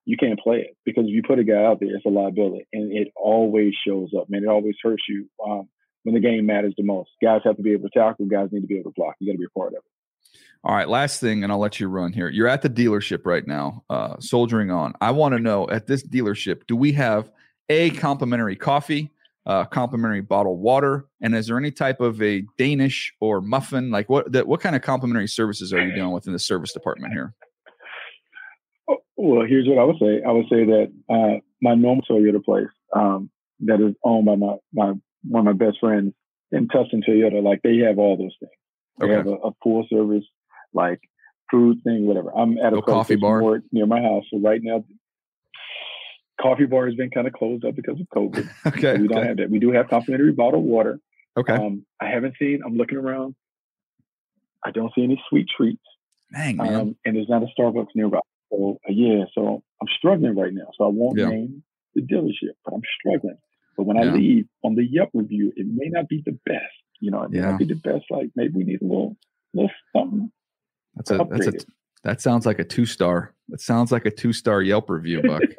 You 0.05 0.17
can't 0.17 0.41
play 0.41 0.61
it 0.61 0.77
because 0.85 1.05
if 1.05 1.11
you 1.11 1.23
put 1.23 1.39
a 1.39 1.45
guy 1.45 1.65
out 1.65 1.81
there, 1.81 1.95
it's 1.95 2.07
a 2.07 2.09
liability. 2.09 2.67
And 2.73 2.93
it 2.93 3.13
always 3.15 3.75
shows 3.87 4.11
up, 4.19 4.31
man. 4.31 4.43
It 4.43 4.49
always 4.49 4.75
hurts 4.83 5.03
you 5.09 5.29
um, 5.45 5.69
when 6.03 6.15
the 6.15 6.21
game 6.21 6.47
matters 6.47 6.75
the 6.77 6.83
most. 6.83 7.11
Guys 7.23 7.43
have 7.45 7.57
to 7.57 7.63
be 7.63 7.73
able 7.73 7.89
to 7.89 7.99
tackle, 7.99 8.27
guys 8.27 8.49
need 8.51 8.63
to 8.63 8.67
be 8.67 8.79
able 8.79 8.91
to 8.91 8.95
block. 8.97 9.17
You 9.21 9.29
got 9.29 9.33
to 9.33 9.39
be 9.39 9.45
a 9.45 9.59
part 9.59 9.75
of 9.75 9.79
it. 9.85 9.98
All 10.65 10.75
right, 10.75 10.89
last 10.89 11.21
thing, 11.21 11.45
and 11.45 11.53
I'll 11.53 11.61
let 11.61 11.79
you 11.79 11.89
run 11.89 12.13
here. 12.13 12.29
You're 12.29 12.49
at 12.49 12.63
the 12.63 12.69
dealership 12.71 13.25
right 13.25 13.47
now, 13.47 13.85
uh, 13.89 14.17
soldiering 14.19 14.71
on. 14.71 14.93
I 15.01 15.13
want 15.13 15.35
to 15.35 15.39
know 15.39 15.69
at 15.71 15.87
this 15.87 16.03
dealership, 16.07 16.67
do 16.67 16.75
we 16.75 16.93
have 16.93 17.31
a 17.69 17.91
complimentary 17.91 18.57
coffee, 18.57 19.11
uh, 19.47 19.65
complimentary 19.67 20.21
bottled 20.21 20.59
water, 20.59 21.07
and 21.23 21.35
is 21.35 21.47
there 21.47 21.57
any 21.59 21.71
type 21.71 22.01
of 22.01 22.21
a 22.21 22.43
Danish 22.59 23.15
or 23.21 23.41
muffin? 23.41 23.91
Like 23.91 24.09
what? 24.11 24.33
That, 24.33 24.49
what 24.49 24.61
kind 24.61 24.75
of 24.75 24.83
complimentary 24.83 25.29
services 25.29 25.73
are 25.73 25.81
you 25.87 25.95
doing 25.95 26.11
within 26.11 26.33
the 26.33 26.39
service 26.39 26.73
department 26.73 27.13
here? 27.13 27.35
Well, 29.17 29.47
here's 29.47 29.67
what 29.69 29.79
I 29.79 29.85
would 29.85 29.99
say. 30.01 30.23
I 30.27 30.33
would 30.33 30.47
say 30.51 30.65
that 30.65 30.93
uh, 31.09 31.41
my 31.63 31.75
normal 31.75 32.05
Toyota 32.09 32.43
place 32.45 32.69
um, 32.95 33.31
that 33.61 33.81
is 33.81 33.95
owned 34.05 34.27
by 34.27 34.35
my, 34.37 34.57
my 34.73 34.93
one 35.23 35.47
of 35.47 35.57
my 35.59 35.67
best 35.67 35.79
friends 35.81 36.15
in 36.53 36.69
Tustin 36.69 37.03
Toyota, 37.09 37.43
like 37.43 37.61
they 37.63 37.79
have 37.79 37.99
all 37.99 38.17
those 38.17 38.35
things. 38.41 38.53
They 38.99 39.07
Okay. 39.07 39.15
have 39.15 39.27
a, 39.27 39.35
a 39.49 39.51
full 39.63 39.87
service, 39.91 40.25
like 40.79 41.01
food 41.51 41.79
thing, 41.85 42.07
whatever. 42.07 42.31
I'm 42.37 42.57
at 42.59 42.73
a 42.73 42.77
No 42.77 42.83
coffee 42.83 43.17
bar? 43.17 43.43
near 43.73 43.87
my 43.87 44.01
house. 44.01 44.25
So 44.31 44.39
right 44.39 44.61
now, 44.63 44.85
coffee 46.41 46.67
bar 46.67 46.87
has 46.87 46.95
been 46.95 47.11
kind 47.11 47.27
of 47.27 47.33
closed 47.33 47.65
up 47.65 47.75
because 47.75 47.99
of 48.01 48.07
COVID. 48.15 48.49
Okay. 48.67 48.99
We 48.99 49.09
don't 49.09 49.19
okay. 49.19 49.29
have 49.29 49.37
that. 49.39 49.51
We 49.51 49.59
do 49.59 49.73
have 49.73 49.89
complimentary 49.89 50.33
bottled 50.33 50.65
water. 50.65 51.01
okay. 51.37 51.55
Um, 51.55 51.85
I 52.01 52.09
haven't 52.09 52.35
seen. 52.39 52.61
I'm 52.65 52.77
looking 52.77 52.99
around. 52.99 53.35
I 54.65 54.71
don't 54.71 54.93
see 54.95 55.03
any 55.05 55.23
sweet 55.29 55.47
treats, 55.57 55.83
Dang, 56.33 56.57
man. 56.57 56.75
um, 56.75 56.97
and 57.05 57.15
there's 57.17 57.29
not 57.29 57.43
a 57.43 57.49
Starbucks 57.59 57.89
nearby. 57.95 58.19
So 58.51 58.79
uh, 58.89 58.93
yeah, 58.93 59.25
so 59.35 59.63
I'm 59.81 59.89
struggling 59.99 60.37
right 60.37 60.53
now. 60.53 60.69
So 60.77 60.85
I 60.85 60.89
won't 60.89 61.19
Yeah. 61.19 61.29
name 61.29 61.63
the 61.95 62.03
dealership, 62.03 62.55
but 62.65 62.75
I'm 62.75 62.83
struggling. 62.99 63.39
But 63.77 63.85
when 63.87 63.97
I 63.97 64.05
leave 64.05 64.47
on 64.65 64.75
the 64.75 64.85
Yelp 64.85 65.11
review, 65.15 65.53
it 65.57 65.67
may 65.73 65.89
not 65.89 66.09
be 66.09 66.23
the 66.27 66.37
best. 66.45 66.77
You 67.01 67.13
know, 67.13 67.23
it 67.23 67.31
may 67.31 67.39
Yeah. 67.39 67.51
not 67.51 67.59
be 67.61 67.67
the 67.67 67.77
best. 67.77 68.05
Like 68.11 68.31
maybe 68.35 68.55
we 68.55 68.65
need 68.65 68.83
a 68.83 68.85
little, 68.85 69.17
little 69.55 69.71
something. 69.97 70.31
That's 70.99 71.11
a 71.11 71.27
that's 71.31 71.47
a 71.47 71.53
that 72.05 72.21
sounds 72.21 72.47
like 72.47 72.59
a 72.59 72.65
two 72.65 72.87
star. 72.87 73.35
That 73.49 73.61
sounds 73.61 73.91
like 73.91 74.07
a 74.07 74.11
two 74.11 74.33
star 74.33 74.63
Yelp 74.63 74.91
review, 74.91 75.23
Buck. 75.23 75.43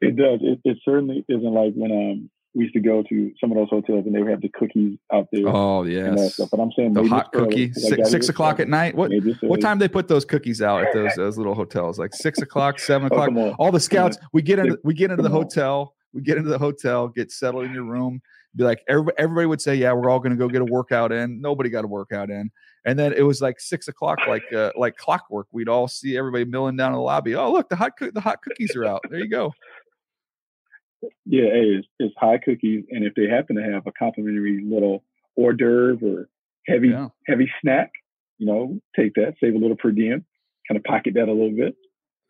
It 0.00 0.16
does. 0.16 0.40
It, 0.42 0.60
it 0.64 0.78
certainly 0.84 1.24
isn't 1.28 1.52
like 1.52 1.72
when 1.74 1.90
um 1.90 2.30
we 2.54 2.64
used 2.64 2.74
to 2.74 2.80
go 2.80 3.02
to 3.02 3.32
some 3.40 3.50
of 3.50 3.56
those 3.56 3.68
hotels 3.68 4.06
and 4.06 4.14
they 4.14 4.20
would 4.20 4.30
have 4.30 4.40
the 4.40 4.48
cookies 4.48 4.98
out 5.12 5.26
there 5.32 5.42
oh 5.46 5.84
yes. 5.84 6.38
But 6.38 6.60
I'm 6.60 6.70
saying 6.76 6.94
The 6.94 7.04
hot 7.04 7.32
cookie. 7.32 7.72
Six, 7.72 8.10
six 8.10 8.28
o'clock 8.28 8.60
at 8.60 8.68
night. 8.68 8.94
What 8.94 9.10
what 9.42 9.60
time 9.60 9.78
they 9.78 9.88
put 9.88 10.08
those 10.08 10.24
cookies 10.24 10.62
out 10.62 10.84
at 10.84 10.92
those 10.92 11.14
those 11.16 11.38
little 11.38 11.54
hotels? 11.54 11.98
Like 11.98 12.14
six 12.14 12.40
o'clock, 12.40 12.78
seven 12.78 13.06
o'clock. 13.06 13.30
on. 13.30 13.54
All 13.58 13.72
the 13.72 13.80
scouts, 13.80 14.18
we 14.32 14.42
get 14.42 14.58
into 14.58 14.78
we 14.84 14.94
get 14.94 15.10
into 15.10 15.22
the 15.22 15.30
hotel. 15.30 15.94
We 16.12 16.22
get 16.22 16.38
into 16.38 16.48
the 16.48 16.58
hotel, 16.58 17.08
get 17.08 17.30
settled 17.30 17.64
in 17.64 17.74
your 17.74 17.84
room. 17.84 18.22
Be 18.56 18.64
like 18.64 18.82
everybody, 18.88 19.16
everybody 19.18 19.46
would 19.46 19.60
say, 19.60 19.74
"Yeah, 19.74 19.92
we're 19.92 20.08
all 20.10 20.18
going 20.18 20.30
to 20.30 20.36
go 20.36 20.48
get 20.48 20.62
a 20.62 20.64
workout 20.64 21.12
in." 21.12 21.40
Nobody 21.40 21.68
got 21.68 21.84
a 21.84 21.88
workout 21.88 22.30
in, 22.30 22.50
and 22.86 22.98
then 22.98 23.12
it 23.12 23.22
was 23.22 23.42
like 23.42 23.60
six 23.60 23.86
o'clock, 23.88 24.18
like 24.26 24.50
uh, 24.52 24.72
like 24.76 24.96
clockwork. 24.96 25.46
We'd 25.52 25.68
all 25.68 25.88
see 25.88 26.16
everybody 26.16 26.44
milling 26.46 26.76
down 26.76 26.92
in 26.92 26.94
the 26.96 27.02
lobby. 27.02 27.34
Oh, 27.34 27.52
look, 27.52 27.68
the 27.68 27.76
hot 27.76 27.96
cook 27.98 28.14
the 28.14 28.20
hot 28.20 28.40
cookies 28.42 28.74
are 28.74 28.84
out. 28.86 29.02
There 29.10 29.18
you 29.20 29.28
go. 29.28 29.52
Yeah, 31.26 31.42
hey, 31.52 31.76
it's, 31.78 31.88
it's 31.98 32.14
high 32.18 32.38
cookies, 32.38 32.84
and 32.90 33.04
if 33.04 33.14
they 33.14 33.28
happen 33.28 33.56
to 33.56 33.62
have 33.62 33.86
a 33.86 33.92
complimentary 33.92 34.64
little 34.64 35.04
hors 35.36 35.52
d'oeuvre 35.52 36.08
or 36.08 36.28
heavy 36.66 36.88
Yeah. 36.88 37.08
heavy 37.26 37.50
snack, 37.60 37.92
you 38.38 38.46
know, 38.46 38.80
take 38.96 39.14
that, 39.14 39.34
save 39.40 39.54
a 39.54 39.58
little 39.58 39.76
per 39.76 39.90
diem, 39.90 40.24
kind 40.66 40.76
of 40.76 40.84
pocket 40.84 41.14
that 41.14 41.28
a 41.28 41.32
little 41.32 41.54
bit. 41.54 41.74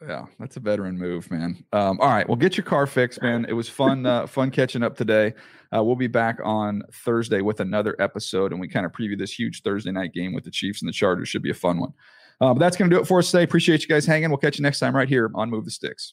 Yeah, 0.02 0.26
that's 0.38 0.56
a 0.56 0.61
veteran 0.61 0.98
move, 0.98 1.30
man. 1.30 1.64
Um, 1.72 1.98
all 2.00 2.09
right, 2.09 2.28
well, 2.28 2.37
get 2.37 2.56
your 2.56 2.64
car 2.64 2.87
fixed, 2.87 3.22
man. 3.22 3.46
It 3.48 3.54
was 3.54 3.68
fun, 3.68 4.04
uh, 4.04 4.26
fun 4.26 4.50
catching 4.50 4.82
up 4.82 4.96
today. 4.96 5.32
Uh, 5.74 5.82
we'll 5.82 5.96
be 5.96 6.06
back 6.06 6.38
on 6.44 6.82
Thursday 6.92 7.40
with 7.40 7.61
another 7.61 7.96
episode, 7.98 8.52
and 8.52 8.61
we 8.61 8.68
kind 8.68 8.85
of 8.85 8.92
preview 8.92 9.18
this 9.18 9.32
huge 9.32 9.62
Thursday 9.62 9.90
night 9.90 10.12
game 10.12 10.35
with 10.35 10.44
the 10.44 10.50
Chiefs 10.50 10.82
and 10.82 10.88
the 10.88 10.92
Chargers. 10.92 11.28
Should 11.28 11.42
be 11.42 11.50
a 11.50 11.54
fun 11.54 11.80
one. 11.80 11.94
Uh, 12.40 12.52
but 12.52 12.61
that's 12.61 12.76
going 12.76 12.90
to 12.90 12.96
do 12.96 13.00
it 13.00 13.06
for 13.06 13.20
us 13.20 13.30
today. 13.30 13.42
Appreciate 13.42 13.80
you 13.80 13.88
guys 13.88 14.04
hanging. 14.04 14.28
We'll 14.28 14.37
catch 14.37 14.59
you 14.59 14.62
next 14.62 14.80
time 14.80 14.94
right 14.94 15.09
here 15.09 15.30
on 15.35 15.48
Move 15.48 15.64
the 15.64 15.70
Sticks. 15.70 16.12